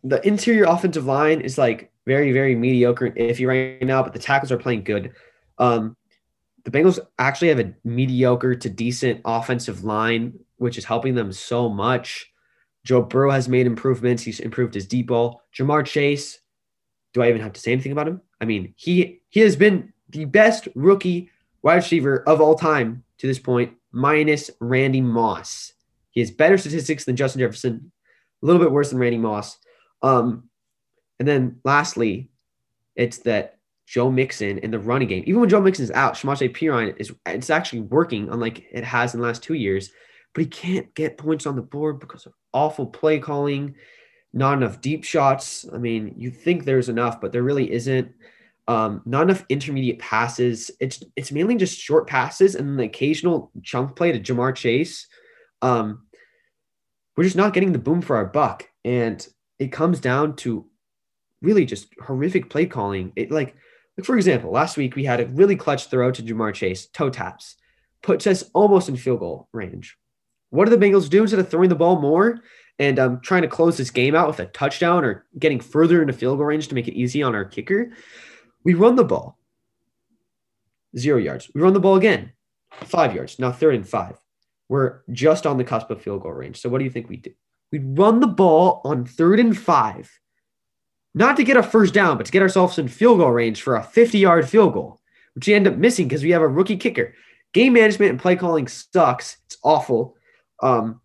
The 0.02 0.26
interior 0.26 0.64
offensive 0.64 1.06
line 1.06 1.40
is 1.40 1.58
like 1.58 1.92
very, 2.06 2.32
very 2.32 2.54
mediocre 2.54 3.12
if 3.16 3.40
you 3.40 3.48
right 3.48 3.82
now, 3.82 4.02
but 4.02 4.12
the 4.12 4.18
tackles 4.18 4.52
are 4.52 4.58
playing 4.58 4.84
good. 4.84 5.12
Um, 5.58 5.96
the 6.64 6.70
Bengals 6.70 6.98
actually 7.18 7.48
have 7.48 7.60
a 7.60 7.74
mediocre 7.84 8.54
to 8.54 8.68
decent 8.68 9.20
offensive 9.24 9.84
line, 9.84 10.38
which 10.56 10.78
is 10.78 10.84
helping 10.84 11.14
them 11.14 11.32
so 11.32 11.68
much. 11.68 12.32
Joe 12.86 13.02
Burrow 13.02 13.32
has 13.32 13.48
made 13.48 13.66
improvements. 13.66 14.22
He's 14.22 14.38
improved 14.38 14.72
his 14.72 14.86
deep 14.86 15.08
ball. 15.08 15.42
Ja'Marr 15.58 15.84
Chase, 15.84 16.38
do 17.12 17.22
I 17.22 17.28
even 17.28 17.40
have 17.40 17.52
to 17.54 17.60
say 17.60 17.72
anything 17.72 17.90
about 17.90 18.06
him? 18.06 18.20
I 18.40 18.44
mean, 18.44 18.74
he 18.76 19.20
he 19.28 19.40
has 19.40 19.56
been 19.56 19.92
the 20.10 20.24
best 20.24 20.68
rookie 20.76 21.30
wide 21.62 21.76
receiver 21.76 22.22
of 22.28 22.40
all 22.40 22.54
time 22.54 23.02
to 23.18 23.26
this 23.26 23.40
point, 23.40 23.72
minus 23.90 24.52
Randy 24.60 25.00
Moss. 25.00 25.72
He 26.10 26.20
has 26.20 26.30
better 26.30 26.56
statistics 26.56 27.04
than 27.04 27.16
Justin 27.16 27.40
Jefferson, 27.40 27.90
a 28.42 28.46
little 28.46 28.62
bit 28.62 28.70
worse 28.70 28.90
than 28.90 29.00
Randy 29.00 29.18
Moss. 29.18 29.58
Um, 30.02 30.48
and 31.18 31.26
then 31.26 31.58
lastly, 31.64 32.30
it's 32.94 33.18
that 33.18 33.58
Joe 33.86 34.12
Mixon 34.12 34.58
in 34.58 34.70
the 34.70 34.78
running 34.78 35.08
game. 35.08 35.24
Even 35.26 35.40
when 35.40 35.48
Joe 35.48 35.60
Mixon 35.60 35.84
is 35.84 35.90
out, 35.90 36.14
Samaje 36.14 36.54
Perine 36.54 36.94
is 36.98 37.12
it's 37.26 37.50
actually 37.50 37.80
working, 37.80 38.28
unlike 38.28 38.64
it 38.70 38.84
has 38.84 39.12
in 39.12 39.20
the 39.20 39.26
last 39.26 39.42
two 39.42 39.54
years 39.54 39.90
but 40.36 40.44
he 40.44 40.50
can't 40.50 40.94
get 40.94 41.16
points 41.16 41.46
on 41.46 41.56
the 41.56 41.62
board 41.62 41.98
because 41.98 42.26
of 42.26 42.34
awful 42.52 42.84
play 42.84 43.18
calling, 43.18 43.74
not 44.34 44.58
enough 44.58 44.82
deep 44.82 45.02
shots. 45.02 45.64
I 45.72 45.78
mean, 45.78 46.12
you 46.18 46.30
think 46.30 46.64
there's 46.66 46.90
enough, 46.90 47.22
but 47.22 47.32
there 47.32 47.42
really 47.42 47.72
isn't. 47.72 48.12
Um, 48.68 49.00
not 49.06 49.22
enough 49.22 49.46
intermediate 49.48 49.98
passes. 49.98 50.70
It's 50.78 51.02
it's 51.16 51.32
mainly 51.32 51.56
just 51.56 51.78
short 51.78 52.06
passes 52.06 52.54
and 52.54 52.78
the 52.78 52.84
occasional 52.84 53.50
chunk 53.62 53.96
play 53.96 54.12
to 54.12 54.20
Ja'Marr 54.20 54.54
Chase. 54.54 55.06
Um, 55.62 56.06
we're 57.16 57.24
just 57.24 57.34
not 57.34 57.54
getting 57.54 57.72
the 57.72 57.78
boom 57.78 58.02
for 58.02 58.16
our 58.16 58.26
buck, 58.26 58.68
and 58.84 59.26
it 59.58 59.72
comes 59.72 60.00
down 60.00 60.36
to 60.36 60.66
really 61.40 61.64
just 61.64 61.86
horrific 61.98 62.50
play 62.50 62.66
calling. 62.66 63.10
It 63.16 63.30
like, 63.30 63.56
like 63.96 64.04
for 64.04 64.18
example, 64.18 64.50
last 64.50 64.76
week 64.76 64.96
we 64.96 65.04
had 65.04 65.20
a 65.20 65.28
really 65.28 65.56
clutch 65.56 65.86
throw 65.86 66.10
to 66.10 66.22
Ja'Marr 66.22 66.52
Chase, 66.52 66.88
toe 66.88 67.08
taps, 67.08 67.56
puts 68.02 68.26
us 68.26 68.44
almost 68.52 68.90
in 68.90 68.98
field 68.98 69.20
goal 69.20 69.48
range. 69.54 69.96
What 70.56 70.68
do 70.68 70.76
the 70.76 70.84
Bengals 70.84 71.10
do 71.10 71.22
instead 71.22 71.38
of 71.38 71.50
throwing 71.50 71.68
the 71.68 71.74
ball 71.74 72.00
more 72.00 72.40
and 72.78 72.98
um, 72.98 73.20
trying 73.20 73.42
to 73.42 73.48
close 73.48 73.76
this 73.76 73.90
game 73.90 74.14
out 74.14 74.26
with 74.26 74.40
a 74.40 74.46
touchdown 74.46 75.04
or 75.04 75.26
getting 75.38 75.60
further 75.60 76.00
into 76.00 76.14
field 76.14 76.38
goal 76.38 76.46
range 76.46 76.68
to 76.68 76.74
make 76.74 76.88
it 76.88 76.94
easy 76.94 77.22
on 77.22 77.34
our 77.34 77.44
kicker? 77.44 77.92
We 78.64 78.74
run 78.74 78.96
the 78.96 79.04
ball. 79.04 79.38
Zero 80.96 81.18
yards. 81.18 81.50
We 81.54 81.60
run 81.60 81.74
the 81.74 81.80
ball 81.80 81.96
again. 81.96 82.32
Five 82.84 83.14
yards. 83.14 83.38
Now 83.38 83.52
third 83.52 83.74
and 83.74 83.86
five. 83.86 84.16
We're 84.68 85.00
just 85.12 85.46
on 85.46 85.58
the 85.58 85.64
cusp 85.64 85.90
of 85.90 86.02
field 86.02 86.22
goal 86.22 86.32
range. 86.32 86.60
So 86.60 86.68
what 86.68 86.78
do 86.78 86.84
you 86.84 86.90
think 86.90 87.08
we 87.08 87.18
do? 87.18 87.32
We 87.70 87.78
run 87.78 88.20
the 88.20 88.26
ball 88.26 88.80
on 88.84 89.04
third 89.04 89.38
and 89.38 89.56
five, 89.56 90.10
not 91.14 91.36
to 91.36 91.44
get 91.44 91.56
a 91.56 91.62
first 91.62 91.92
down, 91.92 92.16
but 92.16 92.26
to 92.26 92.32
get 92.32 92.42
ourselves 92.42 92.78
in 92.78 92.88
field 92.88 93.18
goal 93.18 93.30
range 93.30 93.62
for 93.62 93.76
a 93.76 93.82
50 93.82 94.18
yard 94.18 94.48
field 94.48 94.72
goal, 94.72 95.00
which 95.34 95.46
we 95.46 95.54
end 95.54 95.66
up 95.66 95.76
missing 95.76 96.08
because 96.08 96.22
we 96.22 96.30
have 96.30 96.42
a 96.42 96.48
rookie 96.48 96.76
kicker. 96.76 97.14
Game 97.52 97.74
management 97.74 98.10
and 98.10 98.20
play 98.20 98.36
calling 98.36 98.68
sucks. 98.68 99.38
It's 99.46 99.58
awful. 99.62 100.15
Um, 100.62 101.00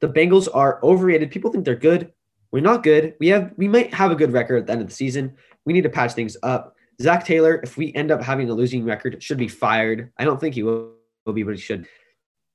the 0.00 0.08
Bengals 0.08 0.48
are 0.52 0.80
overrated. 0.82 1.30
People 1.30 1.50
think 1.50 1.64
they're 1.64 1.74
good. 1.74 2.12
We're 2.52 2.60
not 2.60 2.82
good. 2.82 3.14
We 3.18 3.28
have 3.28 3.52
we 3.56 3.68
might 3.68 3.92
have 3.92 4.10
a 4.10 4.16
good 4.16 4.32
record 4.32 4.58
at 4.58 4.66
the 4.66 4.72
end 4.72 4.82
of 4.82 4.88
the 4.88 4.94
season. 4.94 5.36
We 5.64 5.72
need 5.72 5.82
to 5.82 5.90
patch 5.90 6.12
things 6.12 6.36
up. 6.42 6.76
Zac 7.00 7.24
Taylor, 7.24 7.60
if 7.62 7.76
we 7.76 7.92
end 7.94 8.10
up 8.10 8.22
having 8.22 8.48
a 8.48 8.54
losing 8.54 8.84
record, 8.84 9.22
should 9.22 9.38
be 9.38 9.48
fired. 9.48 10.10
I 10.16 10.24
don't 10.24 10.40
think 10.40 10.54
he 10.54 10.62
will, 10.62 10.92
will 11.24 11.32
be, 11.32 11.42
but 11.42 11.54
he 11.54 11.60
should. 11.60 11.86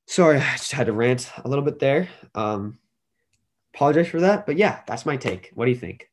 Sorry, 0.08 0.38
I 0.40 0.52
just 0.54 0.72
had 0.72 0.88
to 0.88 0.94
rant 0.94 1.32
a 1.44 1.48
little 1.48 1.64
bit 1.64 1.80
there. 1.80 2.10
Um, 2.34 2.80
apologize 3.74 4.08
for 4.08 4.22
that, 4.22 4.46
but 4.46 4.58
yeah, 4.58 4.82
that's 4.88 5.06
my 5.06 5.18
take. 5.18 5.52
What 5.54 5.66
do 5.66 5.72
you 5.72 5.78
think? 5.78 6.10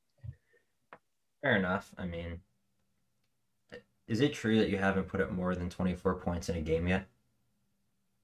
Fair 1.43 1.57
enough. 1.57 1.91
I 1.97 2.05
mean, 2.05 2.41
is 4.07 4.21
it 4.21 4.35
true 4.35 4.59
that 4.59 4.71
you 4.71 4.79
haven't 4.79 5.09
put 5.09 5.21
up 5.21 5.31
more 5.31 5.55
than 5.55 5.71
24 5.71 6.17
points 6.17 6.49
in 6.49 6.57
a 6.57 6.61
game 6.61 6.87
yet? 6.87 7.07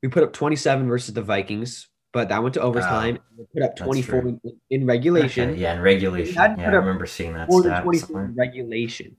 We 0.05 0.11
put 0.11 0.22
up 0.22 0.34
27 0.34 0.86
versus 0.86 1.14
the 1.14 1.22
Vikings, 1.22 1.88
but 2.12 2.28
that 2.28 2.42
went 2.42 2.52
to 2.57 2.61
overtime. 2.61 3.18
we 3.38 3.46
put 3.55 3.62
up 3.62 3.74
24 3.74 4.18
in, 4.18 4.40
in, 4.68 4.84
regulation. 4.84 5.52
Okay, 5.52 5.61
yeah, 5.62 5.72
in 5.72 5.80
regulation. 5.80 6.34
Yeah, 6.34 6.57
I 6.59 6.74
remember 6.74 7.07
seeing 7.07 7.32
that 7.32 7.50
stat 7.50 7.86
in 7.86 8.34
regulation, 8.36 9.16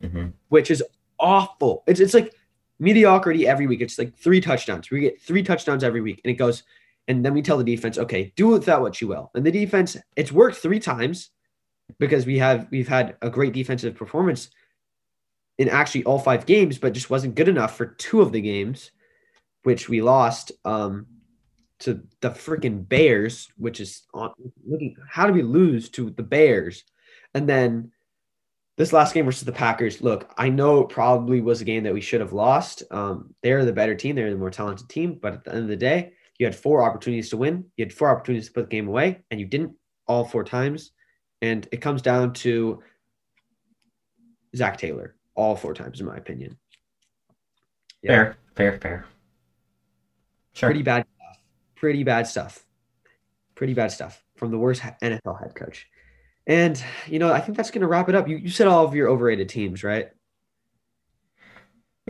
mm-hmm. 0.00 0.28
which 0.48 0.70
is 0.70 0.84
awful. 1.18 1.82
It's 1.88 1.98
it's 1.98 2.14
like 2.14 2.32
mediocrity 2.78 3.48
every 3.48 3.66
week. 3.66 3.80
It's 3.80 3.98
like 3.98 4.14
three 4.14 4.40
touchdowns. 4.40 4.88
We 4.88 5.00
get 5.00 5.20
three 5.20 5.42
touchdowns 5.42 5.82
every 5.82 6.00
week, 6.00 6.20
and 6.22 6.30
it 6.30 6.36
goes. 6.36 6.62
And 7.08 7.24
then 7.24 7.34
we 7.34 7.42
tell 7.42 7.58
the 7.58 7.64
defense, 7.64 7.98
okay, 7.98 8.32
do 8.36 8.46
with 8.46 8.66
that 8.66 8.80
what 8.80 9.00
you 9.00 9.08
will. 9.08 9.32
And 9.34 9.44
the 9.44 9.50
defense, 9.50 9.96
it's 10.14 10.30
worked 10.30 10.58
three 10.58 10.78
times 10.78 11.30
because 11.98 12.24
we 12.24 12.38
have 12.38 12.68
we've 12.70 12.86
had 12.86 13.16
a 13.20 13.30
great 13.30 13.52
defensive 13.52 13.96
performance 13.96 14.48
in 15.58 15.68
actually 15.68 16.04
all 16.04 16.20
five 16.20 16.46
games, 16.46 16.78
but 16.78 16.92
just 16.92 17.10
wasn't 17.10 17.34
good 17.34 17.48
enough 17.48 17.76
for 17.76 17.86
two 17.86 18.20
of 18.20 18.30
the 18.30 18.40
games 18.40 18.92
which 19.62 19.88
we 19.88 20.02
lost 20.02 20.52
um, 20.64 21.06
to 21.80 22.02
the 22.20 22.30
freaking 22.30 22.88
Bears, 22.88 23.48
which 23.56 23.80
is 23.80 24.02
on 24.14 24.32
looking 24.66 24.96
how 25.08 25.26
do 25.26 25.32
we 25.32 25.42
lose 25.42 25.88
to 25.90 26.10
the 26.10 26.22
Bears? 26.22 26.84
And 27.34 27.48
then 27.48 27.92
this 28.76 28.92
last 28.92 29.12
game 29.12 29.26
versus 29.26 29.44
the 29.44 29.52
Packers. 29.52 30.00
Look, 30.00 30.32
I 30.38 30.48
know 30.48 30.80
it 30.80 30.88
probably 30.88 31.40
was 31.40 31.60
a 31.60 31.66
game 31.66 31.84
that 31.84 31.92
we 31.92 32.00
should 32.00 32.20
have 32.20 32.32
lost. 32.32 32.82
Um, 32.90 33.34
they're 33.42 33.64
the 33.64 33.72
better 33.72 33.94
team, 33.94 34.16
they're 34.16 34.30
the 34.30 34.36
more 34.36 34.50
talented 34.50 34.88
team, 34.88 35.18
but 35.20 35.34
at 35.34 35.44
the 35.44 35.52
end 35.52 35.62
of 35.64 35.68
the 35.68 35.76
day, 35.76 36.12
you 36.38 36.46
had 36.46 36.56
four 36.56 36.82
opportunities 36.82 37.28
to 37.30 37.36
win. 37.36 37.66
You 37.76 37.84
had 37.84 37.92
four 37.92 38.08
opportunities 38.08 38.46
to 38.46 38.52
put 38.54 38.70
the 38.70 38.74
game 38.74 38.88
away, 38.88 39.20
and 39.30 39.38
you 39.38 39.44
didn't 39.44 39.74
all 40.06 40.24
four 40.24 40.44
times. 40.44 40.92
And 41.42 41.68
it 41.70 41.82
comes 41.82 42.00
down 42.00 42.32
to 42.34 42.82
Zac 44.56 44.78
Taylor 44.78 45.14
all 45.34 45.56
four 45.56 45.74
times, 45.74 46.00
in 46.00 46.06
my 46.06 46.16
opinion. 46.16 46.56
Yeah. 48.02 48.10
Fair, 48.10 48.36
fair, 48.56 48.78
fair. 48.80 49.04
Sure. 50.52 50.68
Pretty 50.68 50.82
bad 50.82 51.06
stuff. 51.16 51.38
Pretty 51.76 52.04
bad 52.04 52.26
stuff. 52.26 52.64
Pretty 53.54 53.74
bad 53.74 53.92
stuff 53.92 54.24
from 54.36 54.50
the 54.50 54.58
worst 54.58 54.82
NFL 55.02 55.40
head 55.40 55.54
coach. 55.54 55.88
And, 56.46 56.82
you 57.06 57.18
know, 57.18 57.32
I 57.32 57.40
think 57.40 57.56
that's 57.56 57.70
going 57.70 57.82
to 57.82 57.86
wrap 57.86 58.08
it 58.08 58.14
up. 58.14 58.28
You, 58.28 58.36
you 58.36 58.50
said 58.50 58.66
all 58.66 58.84
of 58.84 58.94
your 58.94 59.08
overrated 59.08 59.48
teams, 59.48 59.84
right? 59.84 60.10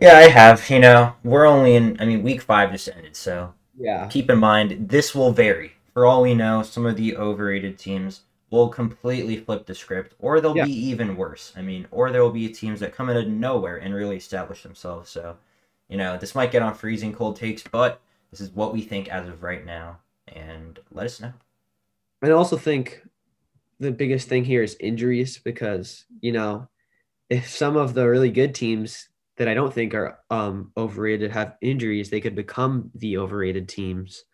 Yeah, 0.01 0.17
I 0.17 0.29
have. 0.29 0.71
You 0.71 0.79
know, 0.79 1.15
we're 1.23 1.47
only 1.47 1.75
in, 1.77 2.01
I 2.01 2.07
mean, 2.07 2.23
week 2.23 2.41
five 2.43 2.73
just 2.73 2.89
ended. 2.89 3.17
So 3.17 3.55
Yeah. 3.77 4.07
keep 4.09 4.31
in 4.31 4.39
mind 4.39 4.89
this 4.89 5.15
will 5.15 5.33
vary. 5.33 5.73
For 5.93 6.07
all 6.07 6.23
we 6.23 6.35
know, 6.35 6.63
some 6.63 6.87
of 6.87 6.97
the 6.97 7.17
overrated 7.17 7.79
teams 7.79 8.23
will 8.51 8.69
completely 8.69 9.37
flip 9.37 9.67
the 9.67 9.75
script, 9.75 10.15
or 10.19 10.41
they'll 10.41 10.57
Yeah. 10.57 10.65
be 10.65 10.73
even 10.89 11.17
worse. 11.17 11.53
I 11.57 11.63
mean, 11.63 11.87
or 11.91 12.11
there 12.11 12.23
will 12.23 12.31
be 12.31 12.49
teams 12.49 12.81
that 12.81 12.95
come 12.95 13.11
out 13.11 13.17
of 13.17 13.29
nowhere 13.29 13.77
and 13.77 13.95
really 13.95 14.17
establish 14.17 14.63
themselves. 14.63 15.11
So, 15.11 15.37
you 15.89 15.97
know, 15.97 16.17
this 16.17 16.35
might 16.35 16.51
get 16.53 16.63
on 16.63 16.75
freezing 16.75 17.13
cold 17.13 17.37
takes, 17.37 17.63
but 17.63 18.01
this 18.31 18.41
is 18.41 18.51
what 18.51 18.73
we 18.73 18.83
think 18.83 19.09
as 19.09 19.29
of 19.29 19.43
right 19.43 19.65
now, 19.65 19.99
and 20.29 20.79
let 20.91 21.07
us 21.07 21.21
know. 21.21 21.33
I 22.23 22.31
also 22.31 22.57
think 22.57 23.03
the 23.79 23.91
biggest 23.91 24.29
thing 24.29 24.45
here 24.45 24.63
is 24.63 24.77
injuries 24.79 25.39
because, 25.39 26.05
you 26.21 26.33
know, 26.33 26.69
if 27.31 27.49
some 27.49 27.77
of 27.77 27.95
the 27.95 28.09
really 28.09 28.31
good 28.31 28.55
teams 28.55 29.09
that 29.37 29.49
I 29.49 29.55
don't 29.55 29.73
think 29.73 29.95
are 29.95 30.19
um, 30.31 30.71
overrated 30.77 31.33
have 31.33 31.57
injuries, 31.63 32.11
they 32.11 32.21
could 32.21 32.35
become 32.35 32.91
the 32.95 33.17
overrated 33.17 33.69
teams. 33.69 34.25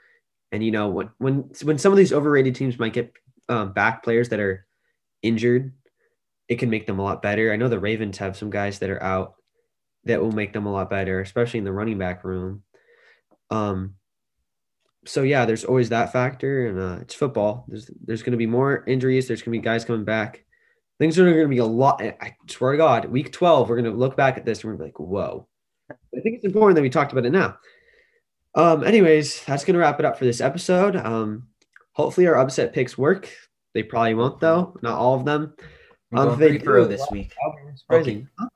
And 0.51 0.65
you 0.65 0.73
know, 0.73 0.89
when 0.89 1.11
when 1.19 1.51
when 1.63 1.79
some 1.79 1.93
of 1.93 1.99
these 1.99 2.13
overrated 2.13 2.55
teams 2.55 2.79
might 2.79 2.93
get 2.93 3.13
um, 3.49 3.73
back 3.73 4.03
players 4.03 4.31
that 4.31 4.41
are 4.41 4.67
injured, 5.23 5.73
it 6.49 6.57
can 6.57 6.71
make 6.71 6.87
them 6.87 6.99
a 6.99 7.03
lot 7.03 7.23
better. 7.23 7.53
I 7.53 7.57
know 7.57 7.69
the 7.69 7.79
Ravens 7.79 8.19
have 8.19 8.37
some 8.37 8.51
guys 8.51 8.79
that 8.81 8.91
are 8.91 9.03
out 9.03 9.35
that 10.05 10.21
will 10.21 10.33
make 10.33 10.53
them 10.53 10.67
a 10.67 10.73
lot 10.73 10.91
better, 10.91 11.21
especially 11.21 11.59
in 11.59 11.65
the 11.65 11.73
running 11.73 11.99
back 11.99 12.25
room. 12.25 12.63
Um, 13.51 13.95
so 15.07 15.23
yeah, 15.23 15.45
there's 15.45 15.65
always 15.65 15.89
that 15.91 16.13
factor, 16.13 16.67
and 16.67 16.81
uh, 16.81 16.99
it's 17.03 17.15
football. 17.15 17.65
There's 17.69 17.91
there's 18.05 18.23
going 18.23 18.33
to 18.33 18.39
be 18.39 18.47
more 18.47 18.85
injuries. 18.87 19.29
There's 19.29 19.43
going 19.43 19.53
to 19.53 19.59
be 19.61 19.65
guys 19.65 19.85
coming 19.85 20.05
back. 20.05 20.45
Things 20.99 21.19
are 21.19 21.25
going 21.25 21.43
to 21.45 21.49
be 21.49 21.59
a 21.59 21.65
lot. 21.65 22.03
I 22.03 22.35
swear 22.49 22.73
to 22.73 22.79
God, 22.79 23.05
week 23.07 23.31
12, 23.31 23.69
we're 23.69 23.81
going 23.81 23.93
to 23.93 23.99
look 23.99 24.17
back 24.17 24.39
at 24.39 24.47
this 24.47 24.65
and 24.65 24.73
we're 24.79 24.83
like, 24.85 24.99
whoa. 24.99 25.47
I 25.91 25.95
think 26.23 26.37
it's 26.37 26.45
important 26.47 26.75
that 26.77 26.83
we 26.83 26.89
talked 26.89 27.13
about 27.13 27.27
it 27.27 27.31
now. 27.33 27.59
Um, 28.55 28.83
anyways, 28.83 29.45
that's 29.45 29.63
going 29.63 29.75
to 29.75 29.81
wrap 29.81 30.01
it 30.01 30.07
up 30.07 30.19
for 30.19 30.25
this 30.25 30.41
episode. 30.41 30.97
Um, 30.97 31.49
hopefully 31.93 32.27
our 32.27 32.37
upset 32.39 32.73
picks 32.73 32.97
work. 32.97 33.31
They 33.75 33.83
probably 33.83 34.15
won't 34.15 34.41
though. 34.41 34.75
Not 34.81 34.99
all 34.99 35.15
of 35.15 35.27
them. 35.27 35.53
I'm 36.13 36.19
Um, 36.19 36.27
going 36.29 36.39
three 36.39 36.59
for 36.61 36.79
O 36.79 36.83
do. 36.85 36.89
this 36.89 37.07
week. 37.11 37.35
Surprising. 37.77 38.27
I'm 38.41 38.49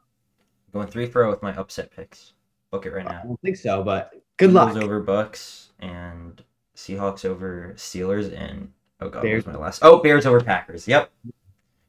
going 0.73 0.89
three 0.89 1.05
for 1.07 1.25
O 1.25 1.31
with 1.31 1.43
my 1.43 1.55
upset 1.55 1.95
picks. 1.95 2.33
Book 2.71 2.87
it 2.87 2.93
right 2.95 3.05
now. 3.05 3.21
I 3.23 3.27
don't 3.27 3.41
think 3.43 3.59
so, 3.59 3.83
but 3.85 4.13
good 4.41 4.51
Eagles 4.51 4.75
luck. 4.75 4.83
over 4.83 5.01
Bucks 5.01 5.69
and 5.79 6.43
Seahawks 6.75 7.25
over 7.25 7.75
Steelers 7.77 8.35
and 8.37 8.73
oh 9.01 9.09
god, 9.09 9.23
Bears. 9.23 9.47
my 9.47 9.57
last? 9.57 9.81
Oh, 9.83 9.99
Bears 9.99 10.27
over 10.27 10.41
Packers. 10.41 10.89
Yep. 10.89 11.11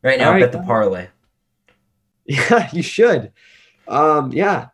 Right 0.03 0.19
now, 0.19 0.31
right. 0.31 0.41
bet 0.41 0.51
the 0.51 0.59
parlay. 0.59 1.07
Yeah, 2.23 2.69
you 2.71 2.83
should. 2.83 3.33
Um, 3.87 4.31
yeah. 4.31 4.67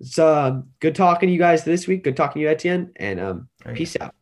It's 0.00 0.18
uh, 0.18 0.62
good 0.80 0.94
talking 0.94 1.28
to 1.28 1.32
you 1.32 1.38
guys 1.38 1.64
this 1.64 1.86
week. 1.86 2.04
Good 2.04 2.16
talking 2.16 2.40
to 2.40 2.44
you, 2.44 2.48
Etienne, 2.50 2.90
and 2.96 3.20
um, 3.20 3.48
right. 3.64 3.76
peace 3.76 3.96
out. 4.00 4.14